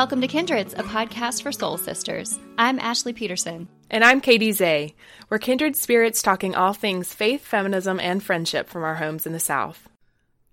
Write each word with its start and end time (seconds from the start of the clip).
Welcome 0.00 0.22
to 0.22 0.28
Kindreds, 0.28 0.72
a 0.78 0.82
podcast 0.82 1.42
for 1.42 1.52
soul 1.52 1.76
sisters. 1.76 2.38
I'm 2.56 2.78
Ashley 2.78 3.12
Peterson. 3.12 3.68
And 3.90 4.02
I'm 4.02 4.22
Katey 4.22 4.48
Zeh. 4.48 4.94
We're 5.28 5.38
kindred 5.38 5.76
spirits 5.76 6.22
talking 6.22 6.54
all 6.54 6.72
things 6.72 7.12
faith, 7.12 7.44
feminism, 7.44 8.00
and 8.00 8.22
friendship 8.22 8.70
from 8.70 8.82
our 8.82 8.94
homes 8.94 9.26
in 9.26 9.34
the 9.34 9.38
South. 9.38 9.90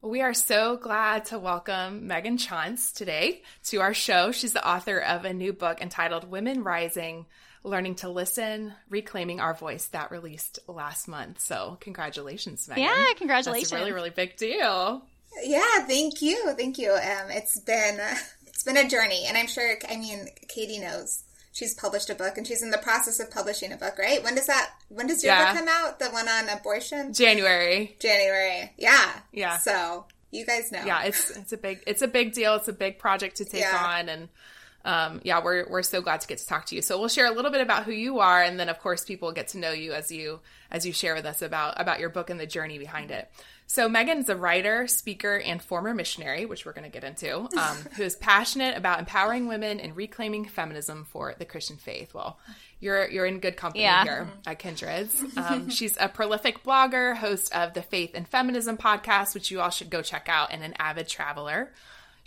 We 0.01 0.21
are 0.21 0.33
so 0.33 0.75
glad 0.75 1.23
to 1.27 1.39
welcome 1.39 2.09
Meghan 2.09 2.37
Tschanz 2.37 2.93
today 2.93 3.41
to 3.67 3.77
our 3.77 3.93
show. 3.93 4.33
She's 4.33 4.51
the 4.51 4.67
author 4.67 4.99
of 4.99 5.23
a 5.23 5.33
new 5.33 5.53
book 5.53 5.81
entitled 5.81 6.29
Women 6.29 6.65
Rising 6.65 7.25
Learning 7.63 7.95
to 7.95 8.09
Listen, 8.09 8.73
Reclaiming 8.89 9.39
Our 9.39 9.53
Voice, 9.53 9.87
that 9.87 10.11
released 10.11 10.59
last 10.67 11.07
month. 11.07 11.39
So, 11.39 11.77
congratulations, 11.79 12.67
Meghan. 12.67 12.79
Yeah, 12.79 13.05
congratulations. 13.15 13.69
That's 13.69 13.81
a 13.81 13.85
really, 13.85 13.93
really 13.93 14.09
big 14.09 14.35
deal. 14.35 15.03
Yeah, 15.41 15.85
thank 15.85 16.21
you. 16.21 16.53
Thank 16.57 16.77
you. 16.77 16.91
Um, 16.91 17.29
it's 17.29 17.59
been 17.61 17.99
it's 18.57 18.63
been 18.63 18.75
a 18.77 18.89
journey, 18.89 19.25
and 19.27 19.37
I'm 19.37 19.45
sure. 19.45 19.75
I 19.87 19.97
mean, 19.97 20.29
Katey 20.47 20.81
knows 20.81 21.23
she's 21.51 21.75
published 21.75 22.09
a 22.09 22.15
book, 22.15 22.37
and 22.39 22.47
she's 22.47 22.63
in 22.63 22.71
the 22.71 22.79
process 22.79 23.19
of 23.19 23.29
publishing 23.29 23.71
a 23.71 23.77
book. 23.77 23.99
Right? 23.99 24.23
When 24.23 24.33
does 24.33 24.47
that? 24.47 24.71
When 24.89 25.05
does 25.05 25.23
your 25.23 25.35
Yeah. 25.35 25.53
book 25.53 25.59
come 25.59 25.67
out? 25.69 25.99
The 25.99 26.07
one 26.09 26.27
on 26.27 26.49
abortion? 26.49 27.13
January. 27.13 27.95
January. 27.99 28.73
Yeah. 28.75 29.11
Yeah. 29.31 29.59
So 29.59 30.05
you 30.31 30.43
guys 30.43 30.71
know. 30.71 30.83
yeah, 30.83 31.03
it's 31.03 31.29
it's 31.29 31.53
a 31.53 31.57
big 31.57 31.83
it's 31.85 32.01
a 32.01 32.07
big 32.07 32.33
deal. 32.33 32.55
It's 32.55 32.67
a 32.67 32.73
big 32.73 32.97
project 32.97 33.37
to 33.37 33.45
take 33.45 33.61
Yeah. 33.61 33.77
on, 33.77 34.09
and 34.09 34.29
um, 34.85 35.21
yeah, 35.23 35.43
we're 35.43 35.69
we're 35.69 35.83
so 35.83 36.01
glad 36.01 36.21
to 36.21 36.27
get 36.27 36.39
to 36.39 36.47
talk 36.47 36.65
to 36.65 36.75
you. 36.75 36.81
So 36.81 36.97
we'll 36.97 37.09
share 37.09 37.27
a 37.27 37.31
little 37.31 37.51
bit 37.51 37.61
about 37.61 37.83
who 37.83 37.91
you 37.91 38.21
are, 38.21 38.41
and 38.41 38.59
then 38.59 38.69
of 38.69 38.79
course 38.79 39.05
people 39.05 39.31
get 39.33 39.49
to 39.49 39.59
know 39.59 39.71
you 39.71 39.93
as 39.93 40.11
you 40.11 40.39
as 40.71 40.83
you 40.83 40.93
share 40.93 41.13
with 41.13 41.27
us 41.27 41.43
about 41.43 41.79
about 41.79 41.99
your 41.99 42.09
book 42.09 42.31
and 42.31 42.39
the 42.39 42.47
journey 42.47 42.79
behind 42.79 43.11
it. 43.11 43.29
So 43.69 43.89
Meghan's 43.89 44.29
a 44.29 44.35
writer, 44.35 44.87
speaker, 44.87 45.35
and 45.37 45.61
former 45.61 45.93
missionary, 45.93 46.45
which 46.45 46.65
we're 46.65 46.71
going 46.71 46.89
to 46.89 46.89
get 46.89 47.03
into, 47.03 47.39
um, 47.59 47.77
who 47.97 48.03
is 48.03 48.15
passionate 48.15 48.77
about 48.77 48.99
empowering 48.99 49.47
women 49.47 49.81
and 49.81 49.93
reclaiming 49.95 50.45
feminism 50.45 51.03
for 51.03 51.35
the 51.37 51.43
Christian 51.43 51.75
faith. 51.75 52.13
Well, 52.13 52.39
you're 52.79 53.09
you're 53.09 53.25
in 53.25 53.39
good 53.39 53.57
company 53.57 53.83
Yeah. 53.83 54.03
here 54.03 54.27
at 54.45 54.59
Kindreds. 54.59 55.21
Um, 55.37 55.69
she's 55.69 55.97
a 55.99 56.07
prolific 56.07 56.63
blogger, 56.63 57.17
host 57.17 57.53
of 57.53 57.73
the 57.73 57.81
Faith 57.81 58.11
and 58.13 58.27
Feminism 58.27 58.77
podcast, 58.77 59.33
which 59.33 59.51
you 59.51 59.59
all 59.61 59.69
should 59.69 59.89
go 59.89 60.01
check 60.01 60.27
out, 60.29 60.51
and 60.53 60.63
an 60.63 60.73
avid 60.79 61.07
traveler. 61.09 61.71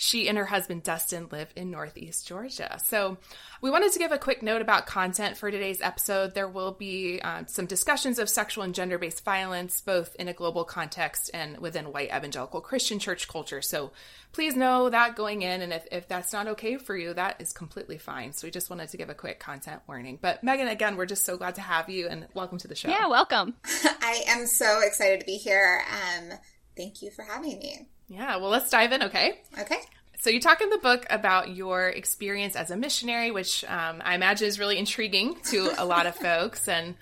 She 0.02 0.30
and 0.30 0.38
her 0.38 0.46
husband 0.46 0.82
Dustin 0.82 1.28
live 1.30 1.52
in 1.54 1.70
Northeast 1.70 2.26
Georgia. 2.26 2.78
So, 2.82 3.18
we 3.60 3.70
wanted 3.70 3.92
to 3.92 3.98
give 3.98 4.12
a 4.12 4.18
quick 4.18 4.42
note 4.42 4.62
about 4.62 4.86
content 4.86 5.36
for 5.36 5.50
today's 5.50 5.82
episode. 5.82 6.32
There 6.32 6.48
will 6.48 6.72
be 6.72 7.20
um, 7.20 7.46
some 7.48 7.66
discussions 7.66 8.18
of 8.18 8.30
sexual 8.30 8.64
and 8.64 8.74
gender 8.74 8.96
based 8.96 9.22
violence, 9.26 9.82
both 9.82 10.16
in 10.16 10.26
a 10.26 10.32
global 10.32 10.64
context 10.64 11.30
and 11.34 11.58
within 11.58 11.92
white 11.92 12.08
evangelical 12.08 12.62
Christian 12.62 12.98
church 12.98 13.28
culture. 13.28 13.60
So, 13.60 13.92
please 14.32 14.56
know 14.56 14.88
that 14.88 15.16
going 15.16 15.42
in. 15.42 15.60
And 15.60 15.70
if, 15.70 15.86
if 15.92 16.08
that's 16.08 16.32
not 16.32 16.48
okay 16.48 16.78
for 16.78 16.96
you, 16.96 17.12
that 17.12 17.38
is 17.38 17.52
completely 17.52 17.98
fine. 17.98 18.32
So, 18.32 18.46
we 18.46 18.50
just 18.50 18.70
wanted 18.70 18.88
to 18.88 18.96
give 18.96 19.10
a 19.10 19.14
quick 19.14 19.38
content 19.38 19.82
warning. 19.86 20.18
But, 20.18 20.42
Meghan, 20.42 20.72
again, 20.72 20.96
we're 20.96 21.04
just 21.04 21.26
so 21.26 21.36
glad 21.36 21.56
to 21.56 21.60
have 21.60 21.90
you 21.90 22.08
and 22.08 22.26
welcome 22.32 22.56
to 22.56 22.68
the 22.68 22.74
show. 22.74 22.88
Yeah, 22.88 23.06
welcome. 23.08 23.54
I 24.00 24.22
am 24.28 24.46
so 24.46 24.80
excited 24.80 25.20
to 25.20 25.26
be 25.26 25.36
here. 25.36 25.82
Um, 25.90 26.38
thank 26.74 27.02
you 27.02 27.10
for 27.10 27.22
having 27.22 27.58
me. 27.58 27.86
Yeah, 28.11 28.36
well, 28.36 28.50
let's 28.50 28.69
dive 28.69 28.92
in, 28.92 29.05
okay? 29.05 29.41
Okay. 29.58 29.78
So 30.19 30.28
you 30.28 30.41
talk 30.41 30.61
in 30.61 30.69
the 30.69 30.78
book 30.78 31.06
about 31.08 31.55
your 31.55 31.89
experience 31.89 32.56
as 32.56 32.70
a 32.70 32.77
missionary, 32.77 33.30
which 33.30 33.64
um, 33.64 34.03
I 34.05 34.14
imagine 34.14 34.48
is 34.48 34.58
really 34.58 34.77
intriguing 34.77 35.36
to 35.44 35.70
a 35.78 35.84
lot 35.86 36.06
of 36.06 36.14
folks. 36.16 36.69
And 36.69 36.97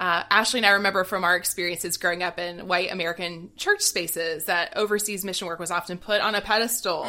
uh, 0.00 0.22
Ashley 0.30 0.60
and 0.60 0.66
I 0.66 0.70
remember 0.70 1.04
from 1.04 1.24
our 1.24 1.36
experiences 1.36 1.96
growing 1.98 2.22
up 2.22 2.38
in 2.38 2.66
white 2.68 2.90
American 2.90 3.50
church 3.56 3.80
spaces 3.80 4.44
that 4.44 4.76
overseas 4.76 5.24
mission 5.24 5.46
work 5.46 5.58
was 5.58 5.70
often 5.72 5.98
put 5.98 6.20
on 6.20 6.34
a 6.34 6.40
pedestal 6.40 7.06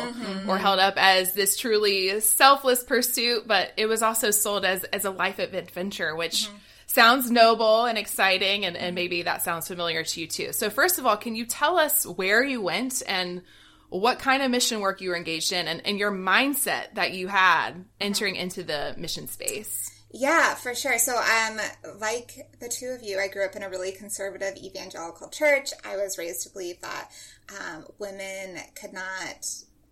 or 0.47 0.57
held 0.57 0.79
up 0.79 0.95
as 0.97 1.33
this 1.33 1.55
truly 1.55 2.19
selfless 2.19 2.83
pursuit, 2.83 3.47
but 3.47 3.71
it 3.77 3.85
was 3.85 4.01
also 4.01 4.31
sold 4.31 4.65
as 4.65 4.83
as 4.85 5.05
a 5.05 5.11
life 5.11 5.39
of 5.39 5.53
adventure, 5.53 6.15
which 6.15 6.49
sounds 6.95 7.29
noble 7.29 7.85
and 7.85 7.97
exciting, 7.97 8.65
and, 8.65 8.75
and 8.75 8.95
maybe 8.95 9.21
that 9.21 9.43
sounds 9.43 9.67
familiar 9.67 10.03
to 10.03 10.21
you 10.21 10.27
too. 10.27 10.51
So 10.53 10.69
first 10.69 10.97
of 10.97 11.05
all, 11.05 11.17
can 11.17 11.35
you 11.35 11.45
tell 11.45 11.77
us 11.77 12.05
where 12.05 12.43
you 12.43 12.61
went 12.61 13.03
and 13.07 13.43
what 13.89 14.19
kind 14.19 14.41
of 14.43 14.51
mission 14.51 14.81
work 14.81 15.01
you 15.01 15.09
were 15.09 15.15
engaged 15.15 15.51
in 15.51 15.67
and, 15.67 15.81
and 15.85 15.97
your 15.97 16.11
mindset 16.11 16.93
that 16.95 17.13
you 17.13 17.27
had 17.27 17.85
entering 18.01 18.35
into 18.35 18.63
the 18.63 18.95
mission 18.97 19.27
space. 19.27 19.91
Yeah, 20.11 20.55
for 20.55 20.73
sure. 20.73 20.97
So, 20.97 21.17
um, 21.17 21.59
like 21.99 22.49
the 22.59 22.69
two 22.69 22.87
of 22.87 23.03
you, 23.03 23.19
I 23.19 23.27
grew 23.27 23.43
up 23.43 23.55
in 23.55 23.63
a 23.63 23.69
really 23.69 23.91
conservative 23.91 24.55
evangelical 24.55 25.29
church. 25.29 25.71
I 25.83 25.97
was 25.97 26.17
raised 26.17 26.43
to 26.43 26.49
believe 26.49 26.79
that 26.81 27.11
um, 27.59 27.85
women 27.99 28.59
could 28.79 28.93
not 28.93 29.45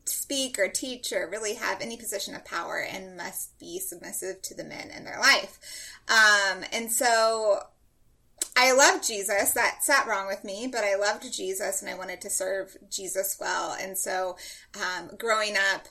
speak 0.06 0.60
or 0.60 0.68
teach 0.68 1.12
or 1.14 1.30
really 1.30 1.56
have 1.56 1.82
any 1.82 1.98
position 1.98 2.36
of 2.36 2.46
power 2.46 2.80
and 2.80 3.18
must 3.18 3.58
be 3.60 3.80
submissive 3.80 4.42
to 4.42 4.56
the 4.56 4.64
men 4.64 4.92
in 4.96 5.06
their 5.06 5.20
life. 5.20 5.60
Um, 6.10 6.64
and 6.72 6.92
so 6.92 7.60
I 8.56 8.74
loved 8.74 9.06
Jesus. 9.08 9.52
That 9.52 9.84
sat 9.84 10.08
wrong 10.08 10.28
with 10.28 10.44
me, 10.44 10.68
but 10.72 10.84
I 10.84 10.96
loved 10.96 11.32
Jesus 11.32 11.82
and 11.82 11.90
I 11.90 11.98
wanted 11.98 12.22
to 12.22 12.30
serve 12.30 12.76
Jesus 12.90 13.38
well. 13.40 13.76
And 13.80 13.98
so, 13.98 14.38
um, 14.76 15.12
growing 15.18 15.56
up, 15.74 15.88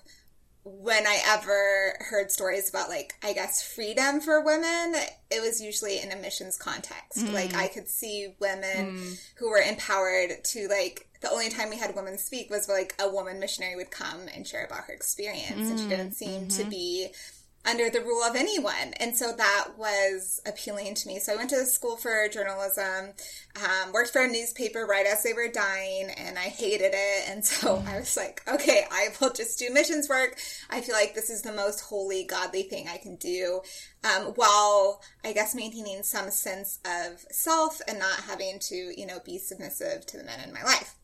when 0.65 1.07
I 1.07 1.21
ever 1.27 1.97
heard 2.01 2.31
stories 2.31 2.69
about 2.69 2.89
like 2.89 3.15
I 3.23 3.33
guess 3.33 3.63
freedom 3.63 4.21
for 4.21 4.45
women, 4.45 4.95
it 5.31 5.41
was 5.41 5.61
usually 5.61 6.01
in 6.01 6.13
a 6.13 6.17
missions 6.17 6.57
context. 6.57 7.19
Mm. 7.19 7.33
Like 7.33 7.55
I 7.55 7.69
could 7.69 7.89
see 7.89 8.35
women 8.41 8.97
mm. 8.97 9.33
who 9.37 9.51
were 9.51 9.59
empowered 9.59 10.45
to 10.45 10.69
like 10.69 11.09
the 11.21 11.31
only 11.31 11.51
time 11.51 11.71
we 11.71 11.79
had 11.79 11.95
women 11.95 12.19
speak 12.19 12.51
was 12.51 12.69
like 12.69 12.95
a 13.01 13.09
woman 13.11 13.39
missionary 13.39 13.77
would 13.77 13.91
come 13.91 14.29
and 14.35 14.47
share 14.47 14.65
about 14.65 14.85
her 14.85 14.93
experience 14.93 15.69
and 15.69 15.79
she 15.79 15.87
mm. 15.87 15.91
didn't 15.91 16.13
seem 16.13 16.49
to 16.49 16.63
mm-hmm. 16.63 16.71
be 16.71 17.09
under 17.65 17.89
the 17.91 18.01
rule 18.01 18.23
of 18.23 18.35
anyone. 18.35 18.93
And 18.99 19.17
so 19.17 19.33
that 19.33 19.69
was 19.77 20.41
appealing 20.47 20.95
to 20.95 21.09
me. 21.09 21.19
So 21.19 21.33
I 21.33 21.37
went 21.37 21.51
to 21.51 21.65
school 21.65 21.97
for 21.97 22.29
journalism, 22.29 23.13
um, 23.57 23.93
worked 23.93 24.11
for 24.11 24.23
a 24.23 24.29
newspaper 24.29 24.85
right 24.85 25.07
as 25.07 25.23
they 25.23 25.33
were 25.33 25.49
dying, 25.49 26.11
and 26.11 26.39
I 26.39 26.43
hated 26.43 26.93
it. 26.95 27.29
And 27.29 27.45
so 27.45 27.83
I 27.87 27.99
was 27.99 28.17
like, 28.17 28.43
okay, 28.49 28.85
I 28.91 29.09
will 29.21 29.33
just 29.33 29.59
do 29.59 29.73
missions 29.73 30.09
work. 30.09 30.39
I 30.71 30.81
feel 30.81 30.95
like 30.95 31.15
this 31.15 31.31
is 31.31 31.43
the 31.43 31.53
most 31.53 31.81
holy, 31.81 32.25
godly 32.25 32.65
thing 32.65 32.89
I 32.89 32.97
can 32.97 33.17
do, 33.17 33.61
um, 34.05 34.33
while 34.35 35.01
I 35.25 35.33
guess 35.33 35.55
maintaining 35.55 36.03
some 36.03 36.31
sense 36.31 36.81
of 36.85 37.25
self 37.31 37.81
and 37.87 37.99
not 37.99 38.21
having 38.21 38.59
to, 38.61 38.75
you 38.75 39.07
know, 39.07 39.21
be 39.25 39.39
submissive 39.39 40.05
to 40.07 40.17
the 40.17 40.25
men 40.25 40.41
in 40.41 40.53
my 40.53 40.63
life. 40.65 40.95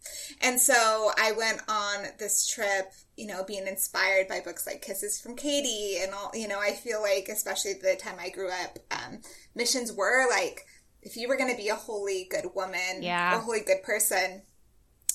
And 0.41 0.61
so 0.61 1.11
I 1.17 1.33
went 1.33 1.63
on 1.69 2.07
this 2.19 2.49
trip 2.49 2.93
you 3.19 3.27
know, 3.27 3.43
being 3.43 3.67
inspired 3.67 4.29
by 4.29 4.39
books 4.41 4.65
like 4.65 4.81
Kisses 4.81 5.21
from 5.21 5.35
Katie 5.35 5.99
and 6.01 6.15
all, 6.15 6.31
you 6.35 6.47
know, 6.47 6.61
I 6.61 6.71
feel 6.71 7.03
like, 7.03 7.29
especially 7.29 7.73
the 7.73 7.97
time 7.97 8.15
I 8.21 8.31
grew 8.31 8.49
up, 8.49 8.79
um, 8.93 9.19
missions 9.57 9.93
were 9.93 10.31
like, 10.31 10.65
if 11.03 11.17
you 11.17 11.27
were 11.27 11.37
going 11.37 11.51
to 11.51 11.57
be 11.57 11.69
a 11.69 11.75
holy 11.75 12.29
good 12.31 12.55
woman 12.55 13.03
Yeah. 13.03 13.37
a 13.37 13.41
holy 13.41 13.61
good 13.61 13.83
person, 13.83 14.43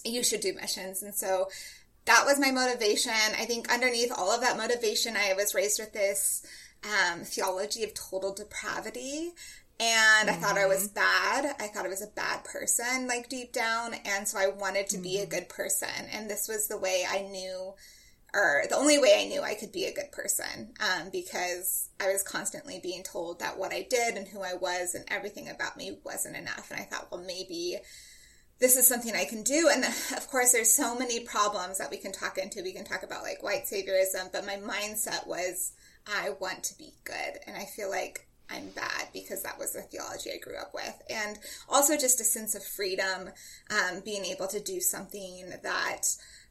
you 0.04 0.22
should 0.22 0.42
do 0.42 0.54
missions. 0.54 1.02
And 1.02 1.16
so 1.16 1.48
that 2.04 2.26
was 2.26 2.42
my 2.42 2.52
motivation. 2.52 3.14
I 3.40 3.46
think 3.46 3.72
underneath 3.72 4.12
all 4.12 4.32
of 4.32 4.42
that 4.42 4.58
motivation, 4.58 5.16
I 5.16 5.34
was 5.34 5.56
raised 5.56 5.80
with 5.80 5.94
this 5.94 6.46
um, 6.84 7.22
theology 7.22 7.86
of 7.86 7.94
total 7.94 8.34
depravity. 8.34 9.32
And 9.80 10.30
I 10.30 10.34
thought 10.34 10.58
I 10.58 10.68
was 10.68 10.88
bad. 10.88 11.56
I 11.60 11.68
thought 11.68 11.86
I 11.86 11.90
was 11.90 12.04
a 12.04 12.16
bad 12.16 12.44
person, 12.44 13.08
like 13.08 13.28
deep 13.28 13.54
down. 13.54 13.96
And 14.06 14.28
so 14.28 14.38
I 14.38 14.48
wanted 14.48 14.88
to 14.90 14.98
be 14.98 15.20
a 15.20 15.26
good 15.26 15.50
person. 15.50 15.90
And 16.12 16.30
this 16.30 16.48
was 16.48 16.68
the 16.68 16.78
way 16.78 17.04
I 17.10 17.22
knew, 17.22 17.74
or 18.34 18.64
the 18.70 18.78
only 18.78 19.00
way 19.00 19.20
I 19.20 19.28
knew 19.28 19.42
I 19.42 19.56
could 19.56 19.72
be 19.72 19.86
a 19.86 19.94
good 19.94 20.12
person, 20.12 20.74
um, 20.80 21.10
because 21.12 21.90
I 22.00 22.08
was 22.12 22.24
constantly 22.24 22.80
being 22.82 23.04
told 23.04 23.40
that 23.40 23.58
what 23.58 23.74
I 23.74 23.88
did 23.90 24.16
and 24.16 24.28
who 24.28 24.42
I 24.42 24.54
was 24.54 24.96
and 24.96 25.06
everything 25.10 25.50
about 25.50 25.76
me 25.76 25.98
wasn't 26.06 26.38
enough. 26.38 26.70
And 26.70 26.80
I 26.80 26.84
thought, 26.84 27.12
well, 27.12 27.24
maybe 27.26 27.80
this 28.60 28.78
is 28.78 28.88
something 28.88 29.16
I 29.16 29.26
can 29.26 29.44
do. 29.44 29.70
And 29.74 29.84
of 30.18 30.30
course, 30.30 30.52
there's 30.52 30.72
so 30.72 30.98
many 30.98 31.22
problems 31.22 31.80
that 31.80 31.92
we 31.92 31.98
can 31.98 32.12
talk 32.12 32.38
into. 32.38 32.64
We 32.64 32.74
can 32.74 32.86
talk 32.86 33.04
about 33.04 33.24
like 33.24 33.44
white 33.44 33.66
saviorism, 33.66 34.32
but 34.32 34.46
my 34.46 34.58
mindset 34.58 35.28
was, 35.28 35.74
I 36.08 36.30
want 36.40 36.64
to 36.66 36.78
be 36.78 36.94
good. 37.04 37.40
And 37.48 37.58
I 37.58 37.66
feel 37.66 37.90
like 37.90 38.28
I'm 38.54 38.70
bad 38.70 39.08
because 39.14 39.44
that 39.44 39.58
was 39.58 39.74
the 39.74 39.82
theology 39.82 40.32
I 40.32 40.38
grew 40.38 40.58
up 40.58 40.74
with. 40.74 41.02
And 41.10 41.40
also 41.68 41.98
just 41.98 42.22
a 42.22 42.24
sense 42.24 42.56
of 42.56 42.64
freedom, 42.64 43.30
um, 43.72 44.02
being 44.06 44.26
able 44.26 44.48
to 44.48 44.60
do 44.60 44.80
something 44.80 45.54
that 45.64 46.02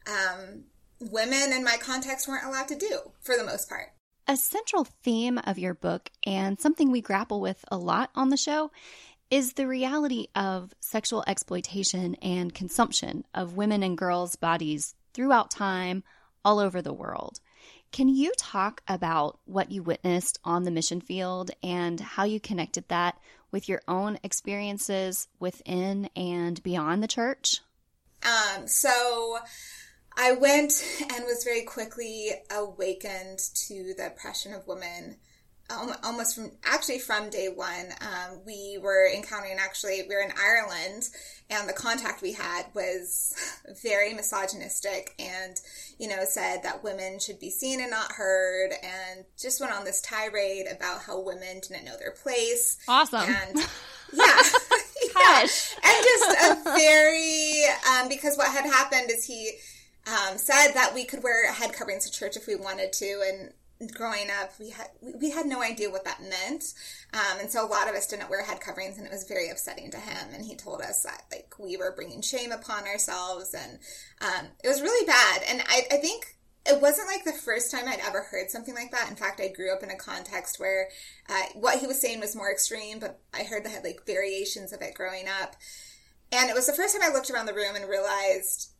um, 0.06 0.64
women 1.00 1.52
in 1.52 1.64
my 1.64 1.76
context 1.80 2.28
weren't 2.28 2.46
allowed 2.46 2.68
to 2.68 2.76
do 2.76 3.12
for 3.20 3.36
the 3.36 3.44
most 3.44 3.68
part. 3.68 3.92
A 4.28 4.36
central 4.36 4.84
theme 4.84 5.38
of 5.44 5.58
your 5.58 5.74
book, 5.74 6.10
and 6.24 6.60
something 6.60 6.92
we 6.92 7.00
grapple 7.00 7.40
with 7.40 7.64
a 7.70 7.76
lot 7.76 8.10
on 8.14 8.28
the 8.28 8.36
show, 8.36 8.70
is 9.30 9.54
the 9.54 9.66
reality 9.66 10.28
of 10.36 10.74
sexual 10.80 11.24
exploitation 11.26 12.14
and 12.16 12.54
consumption 12.54 13.24
of 13.34 13.56
women 13.56 13.82
and 13.82 13.98
girls' 13.98 14.36
bodies 14.36 14.94
throughout 15.12 15.50
time, 15.50 16.04
all 16.44 16.58
over 16.58 16.82
the 16.82 16.92
world. 16.92 17.40
Can 17.92 18.08
you 18.08 18.32
talk 18.38 18.82
about 18.88 19.38
what 19.44 19.70
you 19.70 19.82
witnessed 19.82 20.38
on 20.44 20.64
the 20.64 20.70
mission 20.70 21.02
field 21.02 21.50
and 21.62 22.00
how 22.00 22.24
you 22.24 22.40
connected 22.40 22.88
that 22.88 23.18
with 23.50 23.68
your 23.68 23.82
own 23.86 24.18
experiences 24.22 25.28
within 25.38 26.08
and 26.16 26.62
beyond 26.62 27.02
the 27.02 27.08
church? 27.08 27.60
Um, 28.22 28.66
so 28.66 29.38
I 30.16 30.32
went 30.32 30.72
and 31.00 31.24
was 31.26 31.44
very 31.44 31.64
quickly 31.64 32.30
awakened 32.50 33.40
to 33.66 33.92
the 33.96 34.06
oppression 34.06 34.54
of 34.54 34.66
women 34.66 35.16
almost 36.02 36.34
from 36.34 36.50
actually 36.64 36.98
from 36.98 37.30
day 37.30 37.48
one 37.54 37.86
um, 38.00 38.40
we 38.46 38.78
were 38.82 39.08
encountering 39.08 39.58
actually 39.58 40.02
we 40.08 40.14
were 40.14 40.20
in 40.20 40.32
ireland 40.38 41.08
and 41.50 41.68
the 41.68 41.72
contact 41.72 42.22
we 42.22 42.32
had 42.32 42.64
was 42.74 43.34
very 43.82 44.14
misogynistic 44.14 45.14
and 45.18 45.60
you 45.98 46.08
know 46.08 46.24
said 46.24 46.62
that 46.62 46.82
women 46.82 47.18
should 47.18 47.38
be 47.38 47.50
seen 47.50 47.80
and 47.80 47.90
not 47.90 48.12
heard 48.12 48.72
and 48.82 49.24
just 49.38 49.60
went 49.60 49.72
on 49.72 49.84
this 49.84 50.00
tirade 50.00 50.66
about 50.74 51.02
how 51.02 51.20
women 51.20 51.60
didn't 51.60 51.84
know 51.84 51.96
their 51.98 52.12
place. 52.12 52.78
Awesome. 52.88 53.22
And 53.22 53.58
yeah. 54.12 54.42
Yeah. 55.14 55.40
and 55.40 56.04
just 56.04 56.30
a 56.30 56.76
very 56.76 57.64
um, 57.90 58.08
because 58.08 58.36
what 58.36 58.50
had 58.50 58.64
happened 58.64 59.10
is 59.10 59.24
he 59.24 59.52
um, 60.06 60.38
said 60.38 60.72
that 60.74 60.92
we 60.94 61.04
could 61.04 61.22
wear 61.22 61.52
head 61.52 61.72
coverings 61.72 62.08
to 62.08 62.12
church 62.12 62.36
if 62.36 62.46
we 62.46 62.54
wanted 62.54 62.92
to 62.94 63.22
and 63.26 63.52
growing 63.88 64.28
up, 64.40 64.52
we 64.58 64.70
had 64.70 64.88
we 65.00 65.30
had 65.30 65.46
no 65.46 65.62
idea 65.62 65.90
what 65.90 66.04
that 66.04 66.20
meant, 66.22 66.74
um, 67.14 67.40
and 67.40 67.50
so 67.50 67.64
a 67.64 67.68
lot 67.68 67.88
of 67.88 67.94
us 67.94 68.06
didn't 68.06 68.30
wear 68.30 68.44
head 68.44 68.60
coverings, 68.60 68.98
and 68.98 69.06
it 69.06 69.12
was 69.12 69.24
very 69.24 69.50
upsetting 69.50 69.90
to 69.90 69.98
him. 69.98 70.34
And 70.34 70.44
he 70.44 70.56
told 70.56 70.80
us 70.82 71.02
that 71.02 71.24
like 71.30 71.54
we 71.58 71.76
were 71.76 71.94
bringing 71.94 72.22
shame 72.22 72.52
upon 72.52 72.84
ourselves, 72.84 73.54
and 73.54 73.78
um, 74.20 74.46
it 74.62 74.68
was 74.68 74.82
really 74.82 75.06
bad. 75.06 75.42
And 75.48 75.62
I, 75.68 75.82
I 75.92 75.96
think 75.96 76.36
it 76.64 76.80
wasn't 76.80 77.08
like 77.08 77.24
the 77.24 77.32
first 77.32 77.70
time 77.72 77.88
I'd 77.88 78.00
ever 78.00 78.22
heard 78.22 78.50
something 78.50 78.74
like 78.74 78.92
that. 78.92 79.10
In 79.10 79.16
fact, 79.16 79.40
I 79.40 79.48
grew 79.48 79.72
up 79.72 79.82
in 79.82 79.90
a 79.90 79.96
context 79.96 80.60
where 80.60 80.88
uh, 81.28 81.42
what 81.54 81.80
he 81.80 81.86
was 81.86 82.00
saying 82.00 82.20
was 82.20 82.36
more 82.36 82.52
extreme, 82.52 83.00
but 83.00 83.20
I 83.34 83.42
heard 83.42 83.64
that 83.64 83.84
like 83.84 84.06
variations 84.06 84.72
of 84.72 84.80
it 84.80 84.94
growing 84.94 85.26
up. 85.42 85.56
And 86.30 86.48
it 86.48 86.54
was 86.54 86.66
the 86.66 86.72
first 86.72 86.94
time 86.94 87.08
I 87.08 87.12
looked 87.12 87.30
around 87.30 87.46
the 87.46 87.54
room 87.54 87.74
and 87.74 87.88
realized 87.88 88.70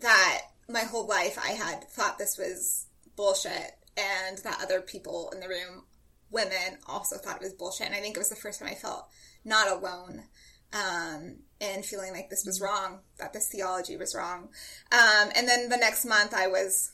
that 0.00 0.42
my 0.68 0.80
whole 0.80 1.06
life 1.06 1.38
I 1.38 1.52
had 1.52 1.88
thought 1.90 2.18
this 2.18 2.36
was 2.36 2.86
bullshit 3.16 3.72
and 3.96 4.38
that 4.38 4.60
other 4.62 4.80
people 4.80 5.30
in 5.32 5.40
the 5.40 5.48
room, 5.48 5.84
women, 6.30 6.78
also 6.86 7.16
thought 7.16 7.36
it 7.36 7.42
was 7.42 7.52
bullshit. 7.52 7.86
And 7.86 7.94
I 7.94 8.00
think 8.00 8.16
it 8.16 8.20
was 8.20 8.30
the 8.30 8.36
first 8.36 8.60
time 8.60 8.68
I 8.68 8.74
felt 8.74 9.08
not 9.44 9.70
alone 9.70 10.24
um, 10.72 11.36
and 11.60 11.84
feeling 11.84 12.12
like 12.12 12.30
this 12.30 12.44
was 12.46 12.60
wrong, 12.60 13.00
that 13.18 13.32
this 13.32 13.48
theology 13.48 13.96
was 13.96 14.14
wrong. 14.14 14.48
Um, 14.92 15.30
and 15.34 15.48
then 15.48 15.68
the 15.68 15.76
next 15.76 16.04
month 16.04 16.34
I 16.34 16.46
was 16.46 16.92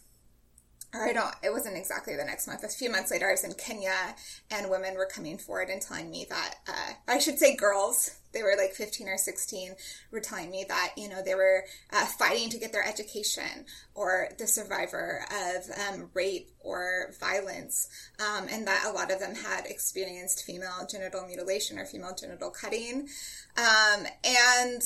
or 0.95 1.05
I 1.05 1.13
don't, 1.13 1.35
it 1.43 1.51
wasn't 1.51 1.77
exactly 1.77 2.17
the 2.17 2.25
next 2.25 2.47
month. 2.47 2.65
A 2.65 2.69
few 2.69 2.91
months 2.91 3.11
later, 3.11 3.29
I 3.29 3.33
was 3.33 3.45
in 3.45 3.53
Kenya 3.55 4.15
and 4.51 4.71
women 4.71 4.95
were 4.95 5.07
coming 5.07 5.37
forward 5.37 5.69
and 5.69 5.83
telling 5.83 6.11
me 6.11 6.27
that, 6.29 6.55
uh, 6.67 6.93
I 7.09 7.19
should 7.19 7.39
say 7.39 7.57
girls, 7.57 8.17
they 8.37 8.43
were 8.43 8.55
like 8.57 8.73
15 8.73 9.09
or 9.09 9.17
16, 9.17 9.75
were 10.13 10.21
telling 10.21 10.51
me 10.51 10.65
that, 10.69 10.93
you 10.97 11.09
know, 11.09 11.23
they 11.23 11.35
were 11.35 11.65
uh, 11.93 12.05
fighting 12.05 12.51
to 12.51 12.59
get 12.59 12.73
their 12.73 12.87
education 12.87 13.65
or 13.95 14.29
the 14.39 14.47
survivor 14.47 15.25
of 15.31 15.65
um, 15.89 16.11
rape 16.13 16.51
or 16.61 17.13
violence, 17.19 17.89
um, 18.21 18.47
and 18.51 18.67
that 18.67 18.85
a 18.87 18.93
lot 18.93 19.11
of 19.11 19.21
them 19.21 19.35
had 19.35 19.65
experienced 19.67 20.45
female 20.45 20.87
genital 20.91 21.27
mutilation 21.27 21.79
or 21.79 21.87
female 21.87 22.15
genital 22.15 22.51
cutting. 22.51 23.09
Um, 23.57 24.07
and 24.23 24.83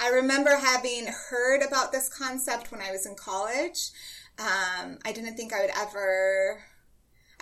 I 0.00 0.08
remember 0.08 0.56
having 0.56 1.06
heard 1.30 1.62
about 1.62 1.92
this 1.92 2.08
concept 2.08 2.72
when 2.72 2.80
I 2.80 2.90
was 2.90 3.06
in 3.06 3.14
college. 3.14 3.90
Um, 4.38 4.98
I 5.04 5.12
didn't 5.12 5.36
think 5.36 5.52
I 5.52 5.60
would 5.60 5.70
ever. 5.76 6.62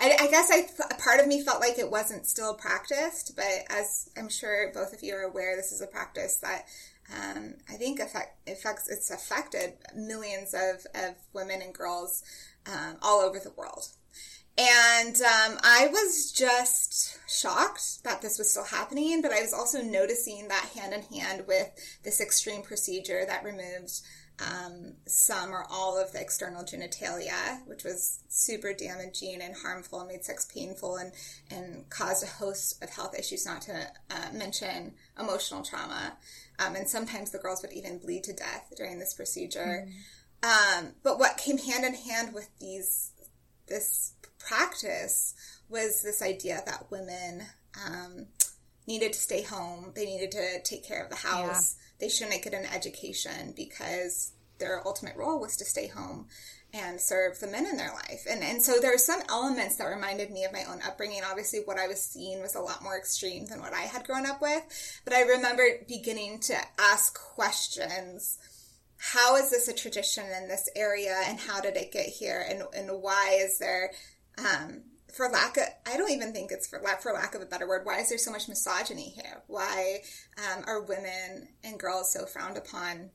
I, 0.01 0.17
I 0.19 0.27
guess 0.27 0.49
I 0.51 0.65
part 0.95 1.19
of 1.19 1.27
me 1.27 1.43
felt 1.43 1.61
like 1.61 1.77
it 1.77 1.91
wasn't 1.91 2.25
still 2.25 2.55
practiced, 2.55 3.35
but 3.35 3.45
as 3.69 4.09
I'm 4.17 4.29
sure 4.29 4.71
both 4.73 4.93
of 4.93 5.03
you 5.03 5.13
are 5.13 5.21
aware, 5.21 5.55
this 5.55 5.71
is 5.71 5.81
a 5.81 5.87
practice 5.87 6.37
that 6.37 6.65
um, 7.15 7.53
I 7.69 7.73
think 7.73 7.99
affect, 7.99 8.49
affects 8.49 8.89
it's 8.89 9.11
affected 9.11 9.73
millions 9.95 10.55
of, 10.55 10.85
of 10.95 11.15
women 11.33 11.61
and 11.61 11.73
girls 11.73 12.23
um, 12.65 12.97
all 13.03 13.21
over 13.21 13.37
the 13.37 13.51
world. 13.51 13.89
And 14.57 15.15
um, 15.15 15.59
I 15.63 15.87
was 15.91 16.31
just 16.31 17.19
shocked 17.29 18.03
that 18.03 18.21
this 18.21 18.37
was 18.37 18.51
still 18.51 18.65
happening, 18.65 19.21
but 19.21 19.31
I 19.31 19.41
was 19.41 19.53
also 19.53 19.81
noticing 19.81 20.47
that 20.47 20.71
hand 20.75 20.93
in 20.93 21.03
hand 21.03 21.45
with 21.47 21.69
this 22.03 22.19
extreme 22.19 22.61
procedure 22.61 23.23
that 23.25 23.43
removes 23.43 24.03
um, 24.41 24.93
some 25.05 25.53
or 25.53 25.65
all 25.69 25.97
of 26.01 26.11
the 26.11 26.21
external 26.21 26.63
genitalia, 26.63 27.65
which 27.67 27.83
was 27.83 28.19
super 28.29 28.73
damaging 28.73 29.41
and 29.41 29.55
harmful 29.55 29.99
and 29.99 30.09
made 30.09 30.23
sex 30.23 30.45
painful 30.45 30.97
and, 30.97 31.11
and 31.49 31.89
caused 31.89 32.23
a 32.23 32.27
host 32.27 32.81
of 32.83 32.89
health 32.89 33.17
issues, 33.17 33.45
not 33.45 33.61
to 33.63 33.87
uh, 34.09 34.33
mention 34.33 34.93
emotional 35.19 35.63
trauma. 35.63 36.13
Um, 36.59 36.75
and 36.75 36.87
sometimes 36.87 37.31
the 37.31 37.39
girls 37.39 37.61
would 37.61 37.73
even 37.73 37.99
bleed 37.99 38.23
to 38.25 38.33
death 38.33 38.73
during 38.75 38.99
this 38.99 39.13
procedure. 39.13 39.87
Mm. 39.87 39.93
Um, 40.43 40.91
but 41.03 41.19
what 41.19 41.37
came 41.37 41.57
hand 41.57 41.85
in 41.85 41.93
hand 41.93 42.33
with 42.33 42.49
these 42.59 43.11
this 43.67 44.13
practice 44.39 45.33
was 45.69 46.01
this 46.01 46.21
idea 46.21 46.61
that 46.65 46.89
women 46.89 47.43
um, 47.85 48.25
needed 48.87 49.13
to 49.13 49.19
stay 49.19 49.43
home. 49.43 49.91
They 49.95 50.05
needed 50.05 50.31
to 50.31 50.61
take 50.63 50.85
care 50.85 51.03
of 51.03 51.09
the 51.09 51.15
house. 51.15 51.75
Yeah 51.77 51.87
they 52.01 52.09
shouldn't 52.09 52.43
get 52.43 52.53
an 52.53 52.65
education 52.65 53.53
because 53.55 54.33
their 54.57 54.85
ultimate 54.85 55.15
role 55.15 55.39
was 55.39 55.55
to 55.57 55.65
stay 55.65 55.87
home 55.87 56.27
and 56.73 56.99
serve 56.99 57.39
the 57.39 57.47
men 57.47 57.67
in 57.67 57.77
their 57.77 57.91
life. 57.91 58.25
And 58.29 58.43
and 58.43 58.61
so 58.61 58.79
there 58.79 58.93
are 58.93 58.97
some 58.97 59.21
elements 59.29 59.75
that 59.75 59.85
reminded 59.85 60.31
me 60.31 60.45
of 60.45 60.53
my 60.53 60.63
own 60.63 60.81
upbringing. 60.81 61.21
Obviously 61.23 61.59
what 61.65 61.77
I 61.77 61.87
was 61.87 62.01
seeing 62.01 62.41
was 62.41 62.55
a 62.55 62.61
lot 62.61 62.83
more 62.83 62.97
extreme 62.97 63.45
than 63.45 63.59
what 63.59 63.73
I 63.73 63.81
had 63.81 64.05
grown 64.05 64.25
up 64.25 64.41
with. 64.41 64.63
But 65.03 65.13
I 65.13 65.21
remember 65.21 65.63
beginning 65.87 66.39
to 66.41 66.55
ask 66.79 67.17
questions. 67.17 68.37
How 68.97 69.35
is 69.35 69.49
this 69.49 69.67
a 69.67 69.73
tradition 69.73 70.25
in 70.41 70.47
this 70.47 70.69
area 70.75 71.17
and 71.25 71.39
how 71.39 71.59
did 71.59 71.75
it 71.75 71.91
get 71.91 72.05
here? 72.05 72.45
And 72.47 72.63
and 72.73 73.01
why 73.01 73.39
is 73.41 73.59
there 73.59 73.91
um, 74.37 74.83
for 75.13 75.29
lack 75.29 75.57
of, 75.57 75.63
I 75.85 75.97
don't 75.97 76.11
even 76.11 76.33
think 76.33 76.51
it's 76.51 76.67
for 76.67 76.79
lack, 76.79 77.01
for 77.01 77.13
lack 77.13 77.35
of 77.35 77.41
a 77.41 77.45
better 77.45 77.67
word, 77.67 77.85
why 77.85 77.99
is 77.99 78.09
there 78.09 78.17
so 78.17 78.31
much 78.31 78.47
misogyny 78.47 79.09
here? 79.09 79.43
Why 79.47 79.99
um, 80.37 80.63
are 80.67 80.81
women 80.81 81.47
and 81.63 81.79
girls 81.79 82.11
so 82.11 82.25
frowned 82.25 82.57
upon? 82.57 83.09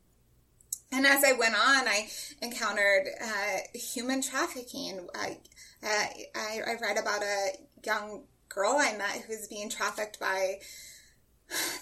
And 0.93 1.07
as 1.07 1.25
I 1.25 1.33
went 1.33 1.55
on, 1.55 1.89
I 1.89 2.09
encountered 2.41 3.09
uh, 3.23 3.59
human 3.75 4.23
trafficking. 4.23 5.07
I, 5.15 5.39
uh, 5.83 6.07
I, 6.35 6.61
I 6.67 6.77
read 6.81 6.99
about 6.99 7.23
a 7.23 7.49
young 7.85 8.25
girl 8.49 8.77
I 8.79 8.97
met 8.97 9.23
who 9.27 9.33
was 9.33 9.49
being 9.49 9.69
trafficked 9.69 10.21
by 10.21 10.61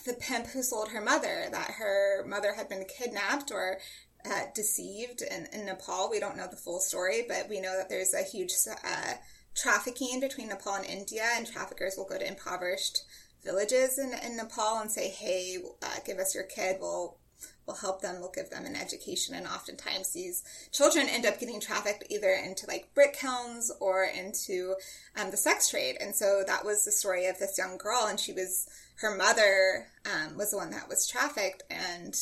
the 0.06 0.14
pimp 0.14 0.48
who 0.48 0.62
sold 0.62 0.90
her 0.90 1.00
mother, 1.00 1.48
that 1.50 1.72
her 1.78 2.24
mother 2.26 2.54
had 2.54 2.68
been 2.68 2.84
kidnapped 2.84 3.50
or 3.50 3.78
uh, 4.26 4.44
deceived 4.54 5.22
in, 5.22 5.46
in, 5.52 5.66
Nepal. 5.66 6.10
We 6.10 6.20
don't 6.20 6.36
know 6.36 6.48
the 6.50 6.56
full 6.56 6.80
story, 6.80 7.24
but 7.28 7.48
we 7.48 7.60
know 7.60 7.76
that 7.76 7.88
there's 7.88 8.14
a 8.14 8.22
huge 8.22 8.52
uh, 8.68 9.14
trafficking 9.54 10.20
between 10.20 10.48
Nepal 10.48 10.74
and 10.74 10.84
India, 10.84 11.24
and 11.34 11.46
traffickers 11.46 11.94
will 11.96 12.06
go 12.06 12.18
to 12.18 12.26
impoverished 12.26 13.04
villages 13.44 13.98
in, 13.98 14.12
in 14.24 14.36
Nepal 14.36 14.80
and 14.80 14.90
say, 14.90 15.08
"Hey, 15.08 15.58
uh, 15.82 15.96
give 16.04 16.18
us 16.18 16.34
your 16.34 16.44
kid. 16.44 16.78
We'll 16.80 17.18
we'll 17.66 17.76
help 17.76 18.00
them. 18.00 18.20
We'll 18.20 18.32
give 18.32 18.50
them 18.50 18.64
an 18.64 18.76
education." 18.76 19.34
And 19.34 19.46
oftentimes, 19.46 20.12
these 20.12 20.42
children 20.72 21.08
end 21.08 21.26
up 21.26 21.38
getting 21.38 21.60
trafficked 21.60 22.04
either 22.10 22.30
into 22.30 22.66
like 22.66 22.94
brick 22.94 23.14
kilns 23.14 23.70
or 23.80 24.04
into 24.04 24.74
um, 25.16 25.30
the 25.30 25.36
sex 25.36 25.68
trade. 25.68 25.96
And 26.00 26.14
so 26.14 26.42
that 26.46 26.64
was 26.64 26.84
the 26.84 26.92
story 26.92 27.26
of 27.26 27.38
this 27.38 27.58
young 27.58 27.78
girl, 27.78 28.06
and 28.08 28.18
she 28.18 28.32
was 28.32 28.68
her 28.96 29.14
mother 29.14 29.86
um, 30.06 30.36
was 30.36 30.50
the 30.50 30.56
one 30.56 30.70
that 30.70 30.88
was 30.88 31.06
trafficked, 31.06 31.62
and 31.70 32.14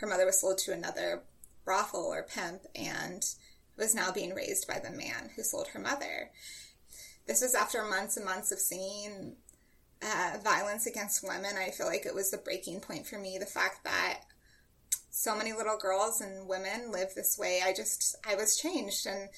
her 0.00 0.06
mother 0.06 0.26
was 0.26 0.40
sold 0.40 0.58
to 0.58 0.72
another 0.72 1.22
brothel 1.64 2.12
or 2.12 2.22
pimp, 2.22 2.62
and 2.74 3.24
was 3.76 3.94
now 3.94 4.12
being 4.12 4.34
raised 4.34 4.66
by 4.66 4.78
the 4.78 4.90
man 4.90 5.30
who 5.34 5.42
sold 5.42 5.68
her 5.68 5.80
mother. 5.80 6.30
This 7.26 7.42
was 7.42 7.54
after 7.54 7.82
months 7.84 8.16
and 8.16 8.26
months 8.26 8.52
of 8.52 8.58
seeing 8.58 9.36
uh, 10.02 10.38
violence 10.42 10.86
against 10.86 11.26
women. 11.26 11.56
I 11.56 11.70
feel 11.70 11.86
like 11.86 12.06
it 12.06 12.14
was 12.14 12.30
the 12.30 12.38
breaking 12.38 12.80
point 12.80 13.06
for 13.06 13.18
me. 13.18 13.38
The 13.38 13.46
fact 13.46 13.84
that 13.84 14.20
so 15.10 15.36
many 15.36 15.52
little 15.52 15.78
girls 15.78 16.20
and 16.20 16.48
women 16.48 16.90
live 16.90 17.14
this 17.14 17.38
way. 17.38 17.60
I 17.64 17.72
just, 17.72 18.16
I 18.28 18.34
was 18.34 18.56
changed. 18.56 19.06
And 19.06 19.28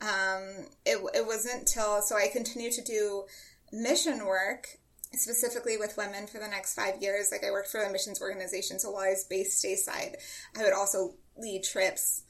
um, 0.00 0.66
it, 0.84 0.98
it 1.14 1.26
wasn't 1.26 1.60
until, 1.60 2.00
so 2.00 2.16
I 2.16 2.28
continued 2.32 2.72
to 2.72 2.82
do 2.82 3.24
mission 3.70 4.24
work 4.24 4.78
specifically 5.12 5.76
with 5.76 5.96
women 5.96 6.26
for 6.26 6.38
the 6.38 6.48
next 6.48 6.74
five 6.74 7.02
years. 7.02 7.28
Like 7.30 7.44
I 7.44 7.50
worked 7.50 7.68
for 7.68 7.82
a 7.82 7.92
missions 7.92 8.20
organization. 8.20 8.78
So 8.78 8.90
while 8.90 9.04
I 9.04 9.10
was 9.10 9.26
based 9.28 9.62
stateside, 9.62 10.16
I 10.58 10.64
would 10.64 10.72
also 10.72 11.14
lead 11.36 11.64
trips 11.64 12.22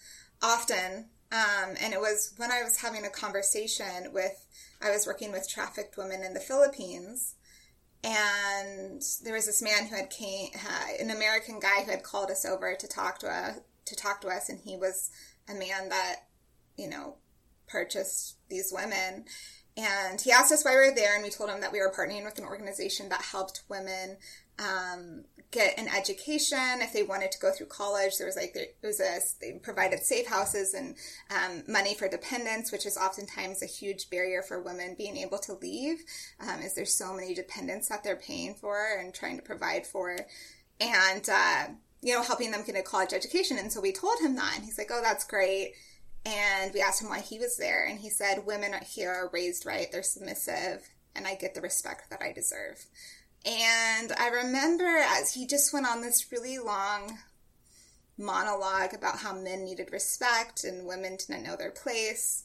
often. 0.43 1.07
Um, 1.33 1.75
and 1.81 1.93
it 1.93 2.01
was 2.01 2.35
when 2.37 2.51
I 2.51 2.63
was 2.63 2.77
having 2.77 3.05
a 3.05 3.11
conversation 3.11 4.13
with 4.13 4.47
I 4.81 4.91
was 4.91 5.07
working 5.07 5.33
with 5.33 5.49
trafficked 5.49 5.97
women 5.97 6.23
in 6.23 6.35
the 6.35 6.41
Philippines, 6.41 7.35
and 8.05 9.03
there 9.25 9.35
was 9.35 9.47
this 9.47 9.63
man 9.63 9.87
who 9.87 9.97
had 9.97 10.11
came, 10.11 10.51
uh, 10.55 11.03
an 11.03 11.11
American 11.11 11.59
guy 11.59 11.83
who 11.85 11.91
had 11.91 12.03
called 12.03 12.31
us 12.31 12.45
over 12.45 12.75
to 12.75 12.87
talk 12.87 13.19
to 13.21 13.29
us, 13.29 13.59
to 13.87 13.97
talk 13.97 14.21
to 14.21 14.29
us, 14.29 14.49
and 14.49 14.61
he 14.61 14.77
was 14.77 15.11
a 15.49 15.55
man 15.55 15.89
that, 15.89 16.27
you 16.77 16.89
know, 16.89 17.17
purchased 17.67 18.37
these 18.49 18.73
women. 18.73 19.25
And 19.77 20.21
he 20.21 20.33
asked 20.33 20.53
us 20.53 20.65
why 20.65 20.73
we 20.73 20.89
were 20.89 20.95
there, 20.95 21.15
and 21.15 21.25
we 21.25 21.31
told 21.31 21.51
him 21.51 21.61
that 21.61 21.73
we 21.73 21.81
were 21.81 21.93
partnering 21.93 22.25
with 22.25 22.39
an 22.39 22.45
organization 22.45 23.09
that 23.11 23.23
helped 23.23 23.63
women 23.69 24.17
um, 24.59 25.25
get 25.51 25.79
an 25.79 25.89
education 25.89 26.81
if 26.81 26.93
they 26.93 27.03
wanted 27.03 27.33
to 27.33 27.39
go 27.39 27.53
through 27.53 27.67
college. 27.67 28.19
There 28.19 28.27
was 28.27 28.37
like 28.37 28.55
there 28.55 28.67
was 28.83 29.01
a 29.01 29.19
they 29.41 29.59
provided 29.59 30.01
safe 30.01 30.27
houses 30.27 30.75
and 30.75 30.97
um, 31.31 31.63
money 31.69 31.95
for 31.95 32.09
dependents, 32.09 32.73
which 32.73 32.87
is 32.87 32.97
oftentimes 32.97 33.63
a 33.63 33.67
huge 33.67 34.11
barrier 34.11 34.43
for 34.43 34.61
women 34.63 34.95
being 34.97 35.17
able 35.17 35.39
to 35.39 35.55
leave, 35.55 35.99
um, 36.41 36.61
as 36.63 36.75
there's 36.75 36.97
so 36.97 37.15
many 37.15 37.35
dependents 37.35 37.89
that 37.89 38.03
they're 38.03 38.17
paying 38.17 38.55
for 38.55 38.99
and 38.99 39.15
trying 39.15 39.37
to 39.37 39.43
provide 39.43 39.87
for, 39.87 40.17
and 40.81 41.29
uh, 41.29 41.67
you 42.03 42.15
know 42.15 42.23
helping 42.23 42.51
them 42.51 42.65
get 42.65 42.77
a 42.77 42.83
college 42.83 43.13
education. 43.13 43.59
And 43.59 43.73
so 43.73 43.81
we 43.81 43.93
told 43.93 44.21
him 44.21 44.37
that, 44.37 44.55
and 44.57 44.65
he's 44.65 44.79
like, 44.79 44.91
"Oh, 44.93 45.03
that's 45.03 45.25
great." 45.25 45.73
And 46.25 46.75
we 46.75 46.81
asked 46.81 47.03
him 47.03 47.09
why 47.09 47.21
he 47.21 47.39
was 47.39 47.57
there, 47.57 47.87
and 47.87 48.01
he 48.01 48.11
said, 48.11 48.47
"Women 48.47 48.75
here 48.85 49.11
are 49.11 49.31
raised 49.33 49.65
right; 49.65 49.91
they're 49.93 50.03
submissive, 50.03 50.89
and 51.15 51.27
I 51.27 51.35
get 51.35 51.55
the 51.55 51.61
respect 51.61 52.11
that 52.11 52.23
I 52.23 52.33
deserve." 52.33 52.87
And 53.47 54.13
I 54.19 54.29
remember 54.29 54.85
as 54.85 55.33
he 55.33 55.47
just 55.47 55.73
went 55.73 55.87
on 55.87 56.03
this 56.03 56.33
really 56.33 56.59
long 56.59 57.19
monologue 58.19 58.93
about 58.93 59.19
how 59.19 59.35
men 59.35 59.65
needed 59.65 59.93
respect 59.93 60.65
and 60.65 60.87
women 60.87 61.17
didn't 61.17 61.45
know 61.45 61.55
their 61.55 61.71
place. 61.71 62.43